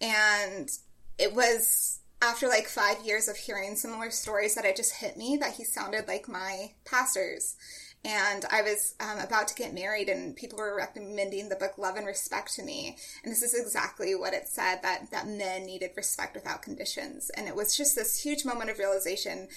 And 0.00 0.70
it 1.18 1.34
was 1.34 1.98
after 2.22 2.46
like 2.48 2.68
five 2.68 3.04
years 3.04 3.26
of 3.28 3.36
hearing 3.36 3.74
similar 3.74 4.10
stories 4.10 4.54
that 4.54 4.64
it 4.64 4.76
just 4.76 4.94
hit 4.94 5.16
me 5.16 5.36
that 5.38 5.54
he 5.54 5.64
sounded 5.64 6.06
like 6.06 6.28
my 6.28 6.72
pastors. 6.84 7.56
And 8.04 8.44
I 8.50 8.60
was 8.60 8.94
um, 9.00 9.18
about 9.18 9.48
to 9.48 9.54
get 9.54 9.72
married, 9.72 10.10
and 10.10 10.36
people 10.36 10.58
were 10.58 10.76
recommending 10.76 11.48
the 11.48 11.56
book 11.56 11.78
Love 11.78 11.96
and 11.96 12.06
Respect 12.06 12.54
to 12.56 12.62
me. 12.62 12.98
And 13.22 13.32
this 13.32 13.42
is 13.42 13.54
exactly 13.58 14.14
what 14.14 14.34
it 14.34 14.46
said 14.46 14.80
that, 14.82 15.10
that 15.10 15.26
men 15.26 15.64
needed 15.64 15.92
respect 15.96 16.34
without 16.34 16.60
conditions. 16.60 17.30
And 17.30 17.48
it 17.48 17.56
was 17.56 17.74
just 17.74 17.96
this 17.96 18.22
huge 18.22 18.44
moment 18.44 18.68
of 18.68 18.78
realization 18.78 19.48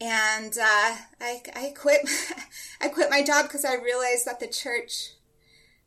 and 0.00 0.56
uh, 0.58 0.96
I, 1.20 1.42
I 1.54 1.74
quit 1.76 2.08
I 2.80 2.88
quit 2.88 3.10
my 3.10 3.22
job 3.22 3.46
because 3.46 3.64
I 3.64 3.74
realized 3.74 4.26
that 4.26 4.40
the 4.40 4.46
church 4.46 5.12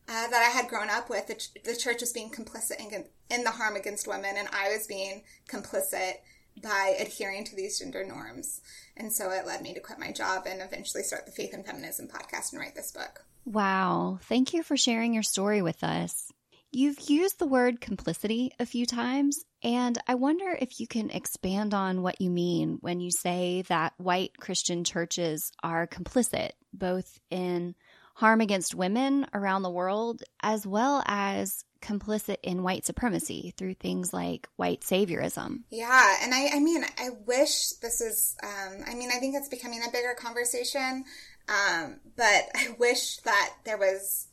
uh, 0.07 0.27
that 0.27 0.43
I 0.45 0.49
had 0.49 0.67
grown 0.67 0.89
up 0.89 1.09
with 1.09 1.27
the, 1.27 1.47
the 1.63 1.75
church 1.75 2.01
was 2.01 2.11
being 2.11 2.31
complicit 2.31 2.79
in, 2.79 3.05
in 3.29 3.43
the 3.43 3.51
harm 3.51 3.75
against 3.75 4.07
women, 4.07 4.35
and 4.37 4.49
I 4.51 4.69
was 4.69 4.87
being 4.87 5.23
complicit 5.49 6.15
by 6.61 6.95
adhering 6.99 7.45
to 7.45 7.55
these 7.55 7.79
gender 7.79 8.05
norms. 8.05 8.61
And 8.97 9.13
so 9.13 9.31
it 9.31 9.47
led 9.47 9.61
me 9.61 9.73
to 9.73 9.79
quit 9.79 9.99
my 9.99 10.11
job 10.11 10.43
and 10.47 10.61
eventually 10.61 11.03
start 11.03 11.25
the 11.25 11.31
Faith 11.31 11.53
and 11.53 11.65
Feminism 11.65 12.07
podcast 12.07 12.51
and 12.51 12.59
write 12.59 12.75
this 12.75 12.91
book. 12.91 13.23
Wow. 13.45 14.19
Thank 14.23 14.53
you 14.53 14.63
for 14.63 14.75
sharing 14.75 15.13
your 15.13 15.23
story 15.23 15.61
with 15.61 15.83
us. 15.83 16.30
You've 16.73 17.09
used 17.09 17.37
the 17.37 17.45
word 17.45 17.81
complicity 17.81 18.53
a 18.57 18.65
few 18.65 18.85
times, 18.85 19.43
and 19.61 19.97
I 20.07 20.15
wonder 20.15 20.57
if 20.57 20.79
you 20.79 20.87
can 20.87 21.09
expand 21.09 21.73
on 21.73 22.01
what 22.01 22.21
you 22.21 22.29
mean 22.29 22.77
when 22.79 23.01
you 23.01 23.11
say 23.11 23.63
that 23.63 23.91
white 23.97 24.37
Christian 24.37 24.85
churches 24.85 25.51
are 25.61 25.85
complicit, 25.85 26.51
both 26.71 27.19
in 27.29 27.75
harm 28.15 28.39
against 28.39 28.73
women 28.73 29.27
around 29.33 29.63
the 29.63 29.69
world, 29.69 30.23
as 30.41 30.65
well 30.65 31.03
as 31.07 31.65
complicit 31.81 32.37
in 32.41 32.63
white 32.63 32.85
supremacy 32.85 33.53
through 33.57 33.73
things 33.73 34.13
like 34.13 34.47
white 34.55 34.79
saviorism. 34.79 35.63
Yeah, 35.71 36.15
and 36.21 36.33
I, 36.33 36.51
I 36.53 36.59
mean, 36.61 36.85
I 36.97 37.09
wish 37.25 37.71
this 37.81 37.99
was, 37.99 38.37
um, 38.43 38.85
I 38.87 38.95
mean, 38.95 39.09
I 39.13 39.19
think 39.19 39.35
it's 39.35 39.49
becoming 39.49 39.81
a 39.85 39.91
bigger 39.91 40.13
conversation, 40.17 41.03
um, 41.49 41.99
but 42.15 42.49
I 42.55 42.75
wish 42.79 43.17
that 43.17 43.55
there 43.65 43.77
was, 43.77 44.27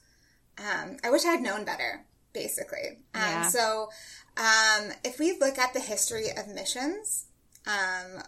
um, 0.57 0.99
I 1.03 1.11
wish 1.11 1.25
I 1.25 1.33
had 1.33 1.43
known 1.43 1.65
better 1.65 2.05
basically. 2.39 2.99
Um, 3.15 3.23
yeah. 3.23 3.49
So, 3.49 3.89
um, 4.37 4.93
if 5.05 5.19
we 5.19 5.37
look 5.41 5.59
at 5.59 5.75
the 5.75 5.81
history 5.81 6.31
of 6.31 6.47
missions, 6.49 7.27
um, 7.67 8.23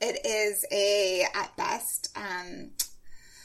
it 0.00 0.24
is 0.24 0.64
a, 0.70 1.24
at 1.34 1.56
best, 1.56 2.16
um, 2.16 2.70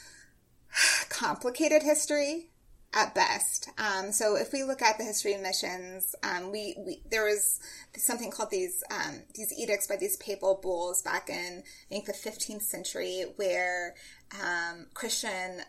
complicated 1.08 1.82
history 1.82 2.50
at 2.94 3.12
best. 3.14 3.68
Um, 3.76 4.12
so 4.12 4.36
if 4.36 4.52
we 4.52 4.62
look 4.62 4.80
at 4.80 4.98
the 4.98 5.04
history 5.04 5.34
of 5.34 5.40
missions, 5.40 6.14
um, 6.22 6.52
we, 6.52 6.76
we, 6.78 7.02
there 7.10 7.24
was 7.24 7.58
something 7.96 8.30
called 8.30 8.50
these 8.50 8.84
um, 8.90 9.22
these 9.34 9.52
edicts 9.58 9.88
by 9.88 9.96
these 9.96 10.16
papal 10.18 10.60
bulls 10.62 11.02
back 11.02 11.28
in 11.28 11.62
I 11.64 11.88
think 11.88 12.06
the 12.06 12.12
15th 12.12 12.62
century, 12.62 13.24
where 13.36 13.94
um, 14.40 14.86
Christian 14.94 15.62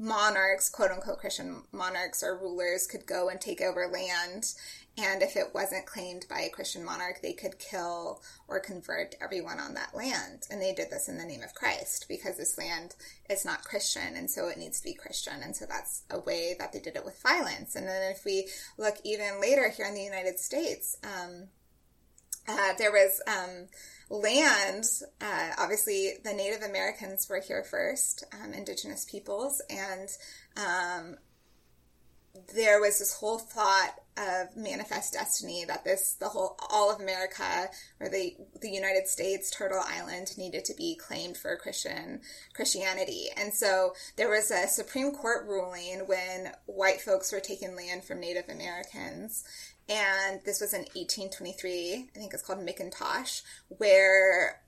monarchs, 0.00 0.70
quote 0.70 0.90
unquote 0.90 1.18
Christian 1.18 1.62
monarchs 1.72 2.22
or 2.22 2.38
rulers, 2.38 2.86
could 2.86 3.06
go 3.06 3.28
and 3.28 3.40
take 3.40 3.60
over 3.60 3.86
land. 3.86 4.54
And 4.98 5.22
if 5.22 5.36
it 5.36 5.54
wasn't 5.54 5.86
claimed 5.86 6.26
by 6.28 6.40
a 6.40 6.50
Christian 6.50 6.84
monarch, 6.84 7.20
they 7.22 7.32
could 7.32 7.58
kill 7.58 8.22
or 8.48 8.58
convert 8.60 9.14
everyone 9.22 9.60
on 9.60 9.74
that 9.74 9.94
land. 9.94 10.46
And 10.50 10.60
they 10.60 10.74
did 10.74 10.90
this 10.90 11.08
in 11.08 11.16
the 11.16 11.24
name 11.24 11.42
of 11.42 11.54
Christ 11.54 12.06
because 12.08 12.36
this 12.36 12.58
land 12.58 12.96
is 13.28 13.44
not 13.44 13.64
Christian 13.64 14.16
and 14.16 14.28
so 14.28 14.48
it 14.48 14.58
needs 14.58 14.80
to 14.80 14.84
be 14.84 14.94
Christian. 14.94 15.42
And 15.42 15.54
so 15.54 15.64
that's 15.68 16.02
a 16.10 16.18
way 16.18 16.56
that 16.58 16.72
they 16.72 16.80
did 16.80 16.96
it 16.96 17.04
with 17.04 17.22
violence. 17.22 17.76
And 17.76 17.86
then 17.86 18.10
if 18.10 18.24
we 18.24 18.48
look 18.78 18.96
even 19.04 19.40
later 19.40 19.68
here 19.68 19.86
in 19.86 19.94
the 19.94 20.02
United 20.02 20.38
States, 20.38 20.96
um, 21.04 21.48
uh, 22.50 22.74
there 22.78 22.92
was 22.92 23.20
um, 23.26 23.68
land, 24.10 24.84
uh, 25.20 25.50
obviously 25.58 26.14
the 26.24 26.32
Native 26.32 26.62
Americans 26.62 27.28
were 27.28 27.40
here 27.40 27.62
first, 27.62 28.24
um, 28.32 28.52
indigenous 28.52 29.04
peoples, 29.04 29.62
and 29.70 30.08
um, 30.56 31.16
there 32.54 32.80
was 32.80 32.98
this 32.98 33.14
whole 33.14 33.38
thought 33.38 33.94
of 34.16 34.56
manifest 34.56 35.14
destiny 35.14 35.64
that 35.64 35.84
this 35.84 36.14
the 36.14 36.28
whole 36.28 36.56
all 36.70 36.92
of 36.92 37.00
America 37.00 37.68
or 38.00 38.08
the 38.08 38.36
the 38.60 38.70
United 38.70 39.08
States 39.08 39.50
Turtle 39.50 39.82
Island 39.84 40.36
needed 40.36 40.64
to 40.66 40.74
be 40.74 40.96
claimed 40.96 41.36
for 41.36 41.56
Christian 41.56 42.20
Christianity. 42.54 43.26
And 43.36 43.52
so 43.52 43.94
there 44.16 44.28
was 44.28 44.50
a 44.50 44.68
Supreme 44.68 45.12
Court 45.12 45.46
ruling 45.46 46.06
when 46.06 46.52
white 46.66 47.00
folks 47.00 47.32
were 47.32 47.40
taking 47.40 47.74
land 47.74 48.04
from 48.04 48.20
Native 48.20 48.48
Americans 48.48 49.44
and 49.90 50.40
this 50.44 50.60
was 50.60 50.72
in 50.72 50.80
1823. 50.80 52.10
I 52.14 52.18
think 52.18 52.32
it's 52.32 52.42
called 52.44 52.64
McIntosh, 52.64 53.42
where 53.68 54.60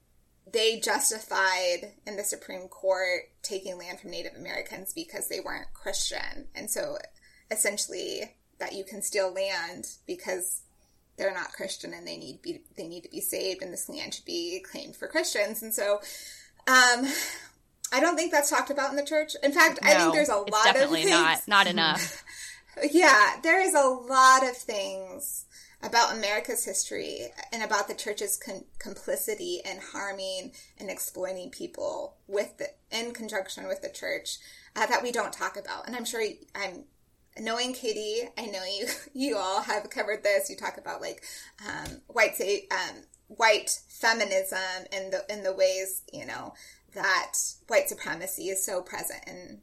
they 0.52 0.81
justified 0.81 1.93
in 2.07 2.17
the 2.17 2.25
Supreme 2.25 2.67
Court 2.67 3.23
taking 3.43 3.79
land 3.79 4.00
from 4.00 4.11
Native 4.11 4.35
Americans 4.35 4.93
because 4.93 5.29
they 5.29 5.38
weren't 5.38 5.73
Christian. 5.73 6.49
And 6.57 6.69
so 6.69 6.99
essentially 7.50 8.35
that 8.59 8.73
you 8.73 8.85
can 8.85 9.00
steal 9.00 9.33
land 9.33 9.88
because 10.07 10.62
they're 11.17 11.33
not 11.33 11.52
Christian 11.52 11.93
and 11.95 12.07
they 12.07 12.17
need 12.17 12.43
be 12.43 12.61
they 12.76 12.88
need 12.88 13.02
to 13.02 13.11
be 13.11 13.21
saved 13.21 13.62
and 13.62 13.73
this 13.73 13.88
land 13.88 14.14
should 14.14 14.25
be 14.25 14.64
claimed 14.69 14.97
for 14.97 15.07
Christians. 15.07 15.62
And 15.62 15.73
so 15.73 16.00
um 16.67 17.07
I 17.95 18.00
don't 18.00 18.17
think 18.17 18.33
that's 18.33 18.50
talked 18.50 18.71
about 18.71 18.91
in 18.91 18.97
the 18.97 19.05
church. 19.05 19.37
In 19.43 19.52
fact, 19.52 19.81
no, 19.83 19.91
I 19.91 19.95
think 19.95 20.14
there's 20.14 20.31
a 20.31 20.37
lot 20.37 20.64
definitely 20.64 21.02
of 21.02 21.09
things. 21.09 21.21
not 21.21 21.49
not 21.49 21.67
enough. 21.69 22.25
Yeah, 22.91 23.37
there 23.43 23.61
is 23.61 23.75
a 23.75 23.87
lot 23.87 24.45
of 24.45 24.57
things 24.57 25.47
about 25.83 26.17
America's 26.17 26.64
history 26.64 27.26
and 27.52 27.62
about 27.62 27.88
the 27.88 27.95
church's 27.95 28.37
con- 28.37 28.64
complicity 28.79 29.61
in 29.64 29.79
harming 29.93 30.52
and 30.79 30.88
exploiting 30.88 31.50
people 31.50 32.17
with 32.29 32.57
the, 32.59 32.69
in 32.91 33.12
conjunction 33.12 33.67
with 33.67 33.83
the 33.83 33.88
church 33.88 34.38
uh, 34.76 34.87
that 34.87 35.02
we 35.02 35.12
don't 35.12 35.33
talk 35.33 35.57
about. 35.57 35.87
And 35.87 35.97
I'm 35.97 36.05
sure 36.05 36.25
I'm 36.55 36.85
knowing 37.38 37.75
Katey, 37.75 38.29
I 38.38 38.47
know 38.47 38.62
you 38.64 38.87
you 39.14 39.37
all 39.37 39.62
have 39.62 39.91
covered 39.91 40.23
this. 40.23 40.49
You 40.49 40.57
talk 40.57 40.79
about 40.79 41.00
like 41.00 41.23
um, 41.67 42.00
white 42.09 42.41
um, 42.71 43.02
white 43.29 43.81
feminism 43.88 44.87
and 44.93 45.12
the 45.12 45.25
in 45.31 45.43
the 45.43 45.52
ways 45.52 46.02
you 46.12 46.26
know 46.26 46.55
that 46.95 47.33
white 47.69 47.88
supremacy 47.88 48.49
is 48.49 48.64
so 48.64 48.83
present 48.83 49.23
in 49.26 49.61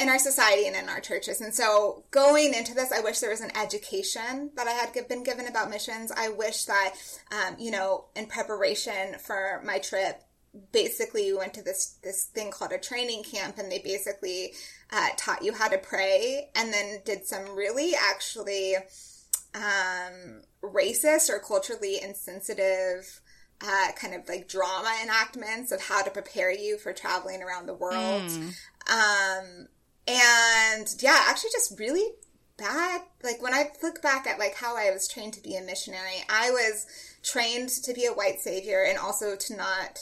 in 0.00 0.08
our 0.08 0.18
society 0.18 0.66
and 0.66 0.76
in 0.76 0.88
our 0.88 1.00
churches. 1.00 1.40
And 1.40 1.54
so 1.54 2.04
going 2.10 2.54
into 2.54 2.74
this, 2.74 2.92
I 2.92 3.00
wish 3.00 3.20
there 3.20 3.30
was 3.30 3.40
an 3.40 3.56
education 3.56 4.50
that 4.56 4.66
I 4.66 4.72
had 4.72 4.92
been 5.08 5.24
given 5.24 5.46
about 5.46 5.70
missions. 5.70 6.12
I 6.14 6.28
wish 6.28 6.64
that, 6.64 6.94
um, 7.30 7.56
you 7.58 7.70
know, 7.70 8.06
in 8.14 8.26
preparation 8.26 9.14
for 9.18 9.62
my 9.64 9.78
trip, 9.78 10.22
basically 10.72 11.32
we 11.32 11.38
went 11.38 11.54
to 11.54 11.62
this, 11.62 11.96
this 12.02 12.24
thing 12.24 12.50
called 12.50 12.72
a 12.72 12.78
training 12.78 13.22
camp 13.24 13.58
and 13.58 13.72
they 13.72 13.78
basically 13.78 14.52
uh, 14.92 15.08
taught 15.16 15.42
you 15.42 15.54
how 15.54 15.68
to 15.68 15.78
pray 15.78 16.50
and 16.54 16.72
then 16.72 17.00
did 17.04 17.24
some 17.24 17.56
really 17.56 17.92
actually 17.94 18.76
um, 19.54 20.42
racist 20.62 21.30
or 21.30 21.38
culturally 21.38 22.02
insensitive 22.02 23.20
uh, 23.64 23.92
kind 23.92 24.14
of 24.14 24.28
like 24.28 24.48
drama 24.48 24.92
enactments 25.02 25.70
of 25.72 25.80
how 25.80 26.02
to 26.02 26.10
prepare 26.10 26.50
you 26.50 26.76
for 26.78 26.92
traveling 26.92 27.42
around 27.42 27.66
the 27.66 27.74
world. 27.74 28.22
Mm. 28.22 28.54
Um, 28.92 29.68
and 30.06 30.94
yeah, 31.00 31.18
actually 31.28 31.50
just 31.52 31.78
really 31.78 32.10
bad. 32.58 33.02
Like 33.22 33.40
when 33.42 33.54
I 33.54 33.70
look 33.82 34.02
back 34.02 34.26
at 34.26 34.38
like 34.38 34.54
how 34.54 34.76
I 34.76 34.90
was 34.90 35.08
trained 35.08 35.32
to 35.34 35.42
be 35.42 35.56
a 35.56 35.62
missionary, 35.62 36.24
I 36.28 36.50
was 36.50 36.86
trained 37.22 37.70
to 37.70 37.94
be 37.94 38.04
a 38.04 38.12
white 38.12 38.40
savior 38.40 38.84
and 38.86 38.98
also 38.98 39.34
to 39.36 39.56
not, 39.56 39.98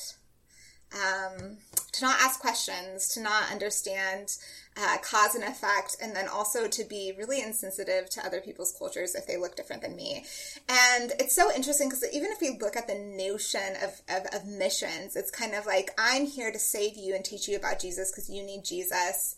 um, 0.94 1.56
to 1.92 2.04
not 2.04 2.20
ask 2.20 2.40
questions, 2.40 3.08
to 3.14 3.20
not 3.20 3.50
understand 3.50 4.36
uh, 4.76 4.96
cause 5.02 5.34
and 5.34 5.44
effect, 5.44 5.96
and 6.00 6.14
then 6.14 6.28
also 6.28 6.68
to 6.68 6.84
be 6.84 7.12
really 7.16 7.42
insensitive 7.42 8.08
to 8.10 8.24
other 8.24 8.40
people's 8.40 8.74
cultures 8.78 9.14
if 9.14 9.26
they 9.26 9.36
look 9.36 9.56
different 9.56 9.82
than 9.82 9.96
me. 9.96 10.24
And 10.68 11.12
it's 11.18 11.34
so 11.34 11.52
interesting 11.54 11.88
because 11.88 12.04
even 12.12 12.30
if 12.30 12.40
we 12.40 12.58
look 12.60 12.76
at 12.76 12.86
the 12.86 12.94
notion 12.94 13.76
of, 13.82 14.00
of, 14.08 14.26
of 14.32 14.46
missions, 14.46 15.16
it's 15.16 15.30
kind 15.30 15.54
of 15.54 15.66
like, 15.66 15.90
I'm 15.98 16.26
here 16.26 16.52
to 16.52 16.58
save 16.58 16.96
you 16.96 17.14
and 17.14 17.24
teach 17.24 17.48
you 17.48 17.56
about 17.56 17.80
Jesus 17.80 18.10
because 18.10 18.30
you 18.30 18.42
need 18.42 18.64
Jesus. 18.64 19.36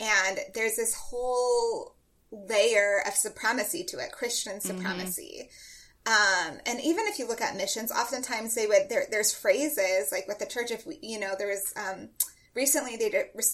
And 0.00 0.38
there's 0.54 0.76
this 0.76 0.94
whole 0.94 1.94
layer 2.32 3.02
of 3.06 3.14
supremacy 3.14 3.84
to 3.84 3.98
it, 3.98 4.12
Christian 4.12 4.54
mm-hmm. 4.54 4.78
supremacy. 4.78 5.42
Mm-hmm. 5.42 5.69
Um, 6.06 6.58
and 6.66 6.80
even 6.80 7.06
if 7.06 7.18
you 7.18 7.28
look 7.28 7.40
at 7.40 7.56
missions, 7.56 7.92
oftentimes 7.92 8.54
they 8.54 8.66
would 8.66 8.88
there, 8.88 9.04
there's 9.10 9.32
phrases 9.32 10.10
like 10.10 10.26
with 10.26 10.38
the 10.38 10.46
church. 10.46 10.70
If 10.70 10.86
we, 10.86 10.98
you 11.02 11.20
know, 11.20 11.34
there 11.38 11.48
was 11.48 11.72
um, 11.76 12.08
recently 12.54 12.96
they 12.96 13.10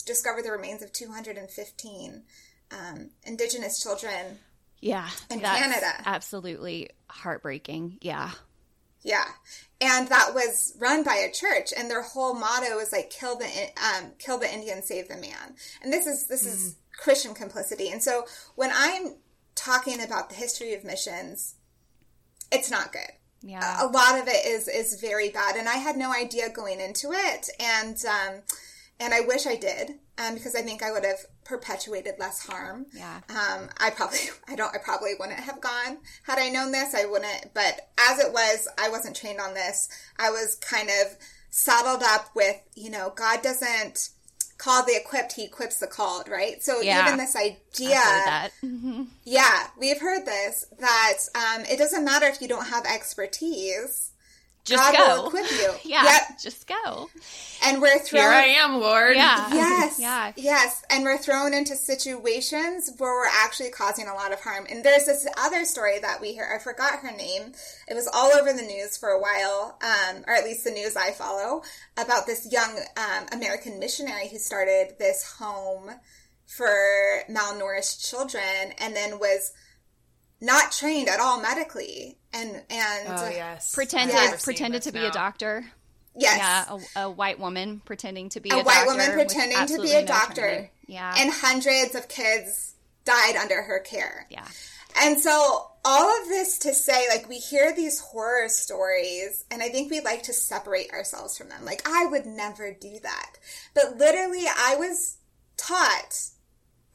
discovered 0.06 0.44
the 0.44 0.52
remains 0.52 0.82
of 0.82 0.92
215 0.92 2.22
um, 2.70 3.10
indigenous 3.24 3.82
children. 3.82 4.38
Yeah, 4.80 5.08
in 5.30 5.40
Canada, 5.40 5.92
absolutely 6.04 6.90
heartbreaking. 7.08 7.98
Yeah, 8.00 8.30
yeah, 9.02 9.24
and 9.80 10.08
that 10.08 10.32
was 10.34 10.74
run 10.78 11.02
by 11.02 11.14
a 11.14 11.32
church, 11.32 11.72
and 11.76 11.90
their 11.90 12.02
whole 12.02 12.34
motto 12.34 12.78
is 12.78 12.92
like 12.92 13.10
"kill 13.10 13.36
the 13.36 13.46
um, 13.82 14.12
kill 14.18 14.38
the 14.38 14.52
Indian, 14.52 14.82
save 14.82 15.08
the 15.08 15.16
man." 15.16 15.56
And 15.82 15.92
this 15.92 16.06
is 16.06 16.26
this 16.26 16.44
mm. 16.44 16.48
is 16.48 16.76
Christian 16.96 17.34
complicity. 17.34 17.90
And 17.90 18.02
so 18.02 18.24
when 18.54 18.70
I'm 18.74 19.16
talking 19.54 20.02
about 20.02 20.28
the 20.28 20.34
history 20.34 20.74
of 20.74 20.84
missions, 20.84 21.54
it's 22.52 22.70
not 22.70 22.92
good. 22.92 23.10
Yeah. 23.42 23.84
A 23.84 23.86
lot 23.86 24.18
of 24.18 24.26
it 24.28 24.46
is 24.46 24.66
is 24.68 25.00
very 25.00 25.30
bad, 25.30 25.56
and 25.56 25.68
I 25.68 25.76
had 25.76 25.96
no 25.96 26.12
idea 26.12 26.48
going 26.50 26.80
into 26.80 27.12
it, 27.12 27.48
and 27.60 27.96
um, 28.04 28.42
and 28.98 29.12
I 29.12 29.20
wish 29.20 29.46
I 29.46 29.56
did, 29.56 29.92
um, 30.18 30.34
because 30.34 30.54
I 30.54 30.62
think 30.62 30.82
I 30.82 30.90
would 30.90 31.04
have 31.04 31.18
perpetuated 31.44 32.14
less 32.18 32.46
harm. 32.46 32.86
Yeah. 32.92 33.20
Um, 33.28 33.68
I 33.78 33.90
probably, 33.90 34.18
I 34.48 34.56
don't, 34.56 34.74
I 34.74 34.78
probably 34.78 35.12
wouldn't 35.18 35.38
have 35.38 35.60
gone 35.60 35.98
had 36.22 36.38
I 36.38 36.48
known 36.48 36.72
this. 36.72 36.94
I 36.94 37.04
wouldn't, 37.04 37.52
but 37.54 37.88
as 37.98 38.18
it 38.18 38.32
was, 38.32 38.68
I 38.78 38.88
wasn't 38.88 39.16
trained 39.16 39.40
on 39.40 39.54
this. 39.54 39.88
I 40.18 40.30
was 40.30 40.56
kind 40.56 40.88
of 40.88 41.16
saddled 41.50 42.02
up 42.02 42.30
with, 42.34 42.56
you 42.74 42.90
know, 42.90 43.12
God 43.14 43.42
doesn't 43.42 44.10
call 44.58 44.84
the 44.84 44.96
equipped, 44.96 45.32
he 45.32 45.44
equips 45.44 45.80
the 45.80 45.86
called, 45.86 46.28
right? 46.28 46.62
So 46.62 46.80
yeah. 46.80 47.06
even 47.06 47.18
this 47.18 47.36
idea, 47.36 48.00
mm-hmm. 48.64 49.04
yeah, 49.24 49.66
we've 49.78 50.00
heard 50.00 50.24
this 50.24 50.66
that 50.78 51.18
um, 51.34 51.64
it 51.64 51.78
doesn't 51.78 52.04
matter 52.04 52.26
if 52.26 52.40
you 52.40 52.48
don't 52.48 52.66
have 52.66 52.84
expertise 52.86 54.12
just 54.66 54.92
God 54.92 54.96
go. 54.96 55.22
will 55.22 55.26
equip 55.28 55.50
you. 55.52 55.72
yeah, 55.90 56.04
yep. 56.04 56.38
just 56.40 56.66
go. 56.66 57.08
And 57.64 57.80
we're 57.80 57.98
thrown. 57.98 58.22
Here 58.22 58.30
I 58.30 58.46
am, 58.46 58.80
Lord. 58.80 59.16
Yeah. 59.16 59.46
Yes. 59.56 59.98
yeah. 59.98 60.32
Yes. 60.36 60.82
And 60.90 61.04
we're 61.04 61.18
thrown 61.18 61.54
into 61.54 61.76
situations 61.76 62.90
where 62.98 63.12
we're 63.12 63.44
actually 63.44 63.70
causing 63.70 64.08
a 64.08 64.14
lot 64.14 64.32
of 64.32 64.40
harm. 64.40 64.66
And 64.68 64.84
there's 64.84 65.06
this 65.06 65.26
other 65.38 65.64
story 65.64 65.98
that 66.00 66.20
we 66.20 66.32
hear. 66.32 66.48
I 66.52 66.62
forgot 66.62 67.00
her 67.00 67.16
name. 67.16 67.52
It 67.88 67.94
was 67.94 68.08
all 68.12 68.32
over 68.32 68.52
the 68.52 68.62
news 68.62 68.96
for 68.96 69.10
a 69.10 69.20
while, 69.20 69.78
um, 69.82 70.24
or 70.26 70.34
at 70.34 70.44
least 70.44 70.64
the 70.64 70.70
news 70.70 70.96
I 70.96 71.12
follow, 71.12 71.62
about 71.96 72.26
this 72.26 72.50
young 72.50 72.78
um, 72.96 73.26
American 73.32 73.78
missionary 73.78 74.28
who 74.28 74.38
started 74.38 74.96
this 74.98 75.36
home 75.38 75.90
for 76.46 77.22
malnourished 77.30 78.08
children, 78.08 78.72
and 78.78 78.94
then 78.94 79.18
was 79.18 79.52
not 80.40 80.72
trained 80.72 81.08
at 81.08 81.20
all 81.20 81.40
medically 81.40 82.18
and 82.32 82.50
and 82.70 83.08
oh, 83.08 83.28
yes. 83.28 83.74
pretended 83.74 84.14
yes. 84.14 84.44
pretended 84.44 84.82
to 84.82 84.92
be 84.92 85.00
now. 85.00 85.08
a 85.08 85.12
doctor. 85.12 85.64
Yes. 86.18 86.38
Yeah, 86.38 86.78
a, 86.96 87.04
a, 87.04 87.10
white 87.10 87.38
woman 87.38 87.82
pretending 87.84 88.30
to 88.30 88.40
be 88.40 88.48
a, 88.48 88.56
a 88.56 88.62
white 88.62 88.86
woman 88.86 89.12
pretending 89.12 89.66
to 89.66 89.82
be 89.82 89.92
a 89.92 90.04
doctor. 90.04 90.62
No 90.62 90.68
yeah. 90.86 91.14
And 91.18 91.30
hundreds 91.30 91.94
of 91.94 92.08
kids 92.08 92.74
died 93.04 93.36
under 93.36 93.62
her 93.62 93.80
care. 93.80 94.26
Yeah. 94.30 94.46
And 94.98 95.18
so 95.18 95.70
all 95.84 96.22
of 96.22 96.28
this 96.28 96.58
to 96.60 96.72
say 96.72 97.06
like 97.08 97.28
we 97.28 97.36
hear 97.36 97.74
these 97.74 98.00
horror 98.00 98.48
stories 98.48 99.44
and 99.50 99.62
I 99.62 99.68
think 99.68 99.90
we 99.90 100.00
like 100.00 100.22
to 100.24 100.32
separate 100.32 100.90
ourselves 100.90 101.36
from 101.36 101.50
them. 101.50 101.64
Like 101.64 101.86
I 101.86 102.06
would 102.06 102.24
never 102.24 102.72
do 102.72 102.98
that. 103.02 103.32
But 103.74 103.98
literally 103.98 104.44
I 104.46 104.76
was 104.76 105.18
taught 105.56 106.30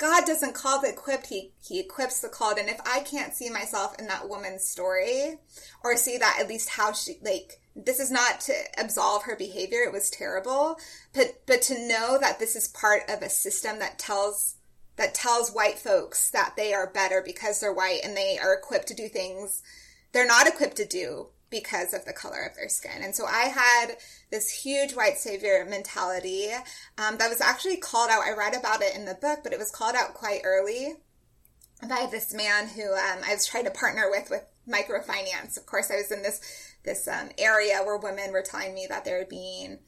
God 0.02 0.26
doesn't 0.26 0.56
call 0.56 0.82
the 0.82 0.90
equipped, 0.90 1.28
he, 1.28 1.54
he 1.64 1.80
equips 1.80 2.22
the 2.22 2.28
called. 2.28 2.58
And 2.58 2.68
if 2.68 2.82
I 2.86 3.02
can't 3.02 3.36
see 3.36 3.52
myself 3.52 4.00
in 4.00 4.08
that 4.08 4.28
woman's 4.28 4.68
story 4.68 5.38
or 5.84 5.96
see 5.96 6.18
that 6.18 6.38
at 6.42 6.50
least 6.50 6.70
how 6.70 6.92
she, 6.92 7.20
like, 7.22 7.62
this 7.76 8.00
is 8.00 8.10
not 8.10 8.42
to 8.42 8.54
absolve 8.78 9.24
her 9.24 9.36
behavior. 9.36 9.84
It 9.84 9.94
was 9.94 10.10
terrible. 10.10 10.78
But, 11.14 11.42
but 11.46 11.62
to 11.64 11.88
know 11.88 12.18
that 12.20 12.40
this 12.40 12.56
is 12.56 12.68
part 12.68 13.04
of 13.10 13.22
a 13.22 13.30
system 13.30 13.78
that 13.78 14.00
tells, 14.00 14.56
that 14.96 15.14
tells 15.14 15.52
white 15.52 15.78
folks 15.78 16.32
that 16.32 16.56
they 16.58 16.74
are 16.74 16.92
better 16.92 17.22
because 17.24 17.60
they're 17.60 17.72
white 17.72 18.00
and 18.04 18.18
they 18.18 18.40
are 18.42 18.56
equipped 18.56 18.88
to 18.88 18.96
do 18.96 19.08
things 19.08 19.62
they're 20.12 20.26
not 20.26 20.48
equipped 20.48 20.78
to 20.78 20.86
do 20.86 21.28
because 21.52 21.94
of 21.94 22.06
the 22.06 22.14
color 22.14 22.42
of 22.42 22.56
their 22.56 22.70
skin. 22.70 23.04
And 23.04 23.14
so 23.14 23.26
I 23.26 23.50
had 23.50 23.98
this 24.32 24.50
huge 24.50 24.94
white 24.94 25.18
savior 25.18 25.66
mentality 25.70 26.48
um, 26.98 27.18
that 27.18 27.30
was 27.30 27.42
actually 27.42 27.78
called 27.78 28.10
out. 28.10 28.24
I 28.24 28.32
read 28.32 28.56
about 28.56 28.82
it 28.82 28.96
in 28.96 29.06
the 29.06 29.14
book, 29.14 29.40
but 29.44 29.54
it 29.54 29.60
was 29.60 29.70
called 29.70 29.96
out 29.96 30.14
quite 30.14 30.42
early 30.44 30.96
by 31.88 32.08
this 32.10 32.34
man 32.34 32.70
who 32.70 32.94
um, 32.94 33.20
I 33.26 33.34
was 33.34 33.46
trying 33.46 33.66
to 33.66 33.72
partner 33.72 34.10
with 34.10 34.30
with 34.30 34.46
microfinance. 34.68 35.58
Of 35.58 35.66
course, 35.66 35.92
I 35.92 35.98
was 35.98 36.12
in 36.12 36.24
this 36.24 36.42
this 36.84 37.08
um, 37.08 37.30
area 37.38 37.82
where 37.84 37.98
women 37.98 38.32
were 38.32 38.42
telling 38.42 38.74
me 38.74 38.88
that 38.90 39.06
they 39.06 39.12
were 39.12 39.28
being 39.30 39.80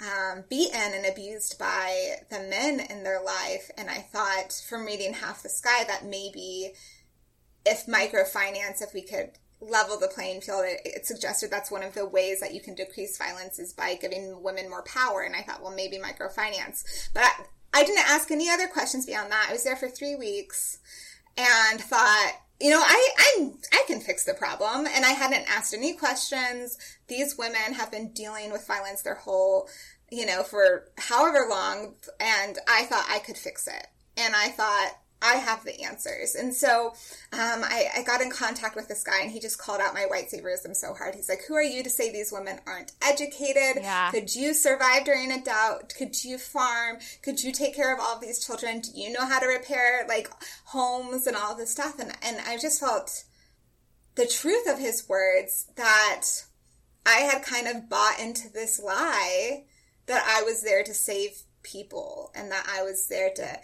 um, 0.00 0.44
beaten 0.48 0.94
and 0.94 1.06
abused 1.06 1.58
by 1.58 2.16
the 2.30 2.40
men 2.40 2.80
in 2.80 3.04
their 3.04 3.22
life, 3.22 3.70
and 3.76 3.90
I 3.90 3.98
thought 3.98 4.52
from 4.68 4.86
reading 4.86 5.12
Half 5.12 5.42
the 5.42 5.50
Sky 5.50 5.84
that 5.84 6.04
maybe 6.04 6.72
if 7.66 7.86
microfinance, 7.86 8.80
if 8.80 8.94
we 8.94 9.02
could 9.02 9.32
level 9.60 9.98
the 9.98 10.08
playing 10.08 10.40
field, 10.40 10.64
it, 10.64 10.80
it, 10.84 11.06
suggested 11.06 11.50
that's 11.50 11.70
one 11.70 11.82
of 11.82 11.94
the 11.94 12.06
ways 12.06 12.40
that 12.40 12.54
you 12.54 12.60
can 12.60 12.74
decrease 12.74 13.18
violence 13.18 13.58
is 13.58 13.72
by 13.72 13.94
giving 13.94 14.42
women 14.42 14.70
more 14.70 14.82
power. 14.84 15.22
And 15.22 15.36
I 15.36 15.42
thought, 15.42 15.62
well, 15.62 15.74
maybe 15.74 15.98
microfinance. 15.98 17.10
But 17.12 17.24
I, 17.24 17.32
I 17.74 17.84
didn't 17.84 18.08
ask 18.08 18.30
any 18.30 18.50
other 18.50 18.66
questions 18.66 19.06
beyond 19.06 19.30
that. 19.30 19.46
I 19.48 19.52
was 19.52 19.64
there 19.64 19.76
for 19.76 19.88
three 19.88 20.16
weeks 20.16 20.78
and 21.36 21.80
thought, 21.80 22.32
you 22.60 22.70
know, 22.70 22.80
I, 22.80 23.10
I, 23.18 23.50
I 23.72 23.84
can 23.86 24.00
fix 24.00 24.24
the 24.24 24.34
problem. 24.34 24.86
And 24.86 25.04
I 25.04 25.10
hadn't 25.10 25.50
asked 25.50 25.74
any 25.74 25.94
questions. 25.94 26.78
These 27.08 27.38
women 27.38 27.74
have 27.74 27.90
been 27.90 28.12
dealing 28.12 28.52
with 28.52 28.66
violence 28.66 29.02
their 29.02 29.14
whole, 29.14 29.68
you 30.10 30.26
know, 30.26 30.42
for 30.42 30.86
however 30.98 31.46
long. 31.48 31.94
And 32.18 32.58
I 32.68 32.84
thought 32.84 33.06
I 33.08 33.18
could 33.18 33.38
fix 33.38 33.66
it. 33.66 33.86
And 34.16 34.34
I 34.34 34.48
thought, 34.48 34.92
I 35.22 35.34
have 35.34 35.64
the 35.64 35.82
answers. 35.82 36.34
And 36.34 36.54
so 36.54 36.88
um, 37.32 37.62
I, 37.62 37.88
I, 37.98 38.02
got 38.02 38.22
in 38.22 38.30
contact 38.30 38.74
with 38.74 38.88
this 38.88 39.04
guy 39.04 39.20
and 39.20 39.30
he 39.30 39.38
just 39.38 39.58
called 39.58 39.80
out 39.80 39.92
my 39.92 40.06
white 40.06 40.30
saviorism 40.30 40.74
so 40.74 40.94
hard. 40.94 41.14
He's 41.14 41.28
like, 41.28 41.44
Who 41.46 41.54
are 41.54 41.62
you 41.62 41.82
to 41.82 41.90
say 41.90 42.10
these 42.10 42.32
women 42.32 42.58
aren't 42.66 42.92
educated? 43.02 43.82
Yeah. 43.82 44.10
Could 44.10 44.34
you 44.34 44.54
survive 44.54 45.04
during 45.04 45.30
a 45.30 45.42
doubt? 45.42 45.92
Could 45.96 46.24
you 46.24 46.38
farm? 46.38 46.98
Could 47.22 47.42
you 47.42 47.52
take 47.52 47.74
care 47.74 47.94
of 47.94 48.00
all 48.00 48.16
of 48.16 48.22
these 48.22 48.44
children? 48.44 48.80
Do 48.80 48.90
you 48.94 49.12
know 49.12 49.26
how 49.26 49.40
to 49.40 49.46
repair 49.46 50.06
like 50.08 50.30
homes 50.64 51.26
and 51.26 51.36
all 51.36 51.54
this 51.54 51.70
stuff? 51.70 51.98
And, 51.98 52.12
and 52.22 52.38
I 52.46 52.56
just 52.56 52.80
felt 52.80 53.24
the 54.14 54.26
truth 54.26 54.68
of 54.68 54.78
his 54.78 55.08
words 55.08 55.66
that 55.76 56.22
I 57.06 57.20
had 57.20 57.42
kind 57.42 57.66
of 57.66 57.88
bought 57.88 58.20
into 58.20 58.50
this 58.50 58.80
lie 58.80 59.64
that 60.06 60.24
I 60.26 60.42
was 60.42 60.62
there 60.62 60.82
to 60.82 60.94
save 60.94 61.42
people 61.62 62.32
and 62.34 62.50
that 62.50 62.66
I 62.68 62.82
was 62.82 63.06
there 63.08 63.30
to 63.36 63.60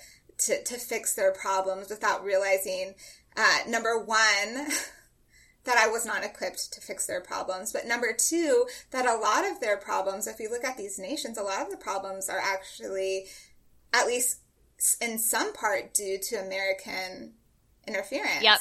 to, 0.47 0.63
to 0.63 0.75
fix 0.77 1.15
their 1.15 1.33
problems 1.33 1.91
without 1.91 2.25
realizing, 2.25 2.95
uh, 3.37 3.59
number 3.69 3.99
one, 3.99 4.69
that 5.67 5.77
I 5.77 5.89
was 5.89 6.07
not 6.07 6.25
equipped 6.25 6.73
to 6.73 6.81
fix 6.81 7.07
their 7.07 7.21
problems. 7.21 7.73
But 7.73 7.87
number 7.87 8.13
two, 8.13 8.67
that 8.93 9.07
a 9.07 9.17
lot 9.17 9.45
of 9.45 9.61
their 9.61 9.77
problems, 9.77 10.27
if 10.27 10.41
you 10.41 10.49
look 10.49 10.65
at 10.65 10.77
these 10.77 10.99
nations, 10.99 11.39
a 11.39 11.43
lot 11.43 11.63
of 11.63 11.71
the 11.71 11.77
problems 11.77 12.29
are 12.29 12.39
actually, 12.39 13.27
at 13.93 14.07
least 14.07 14.39
in 15.01 15.19
some 15.19 15.53
part, 15.53 15.93
due 15.93 16.19
to 16.19 16.37
American 16.37 17.33
interference. 17.87 18.43
Yep. 18.43 18.59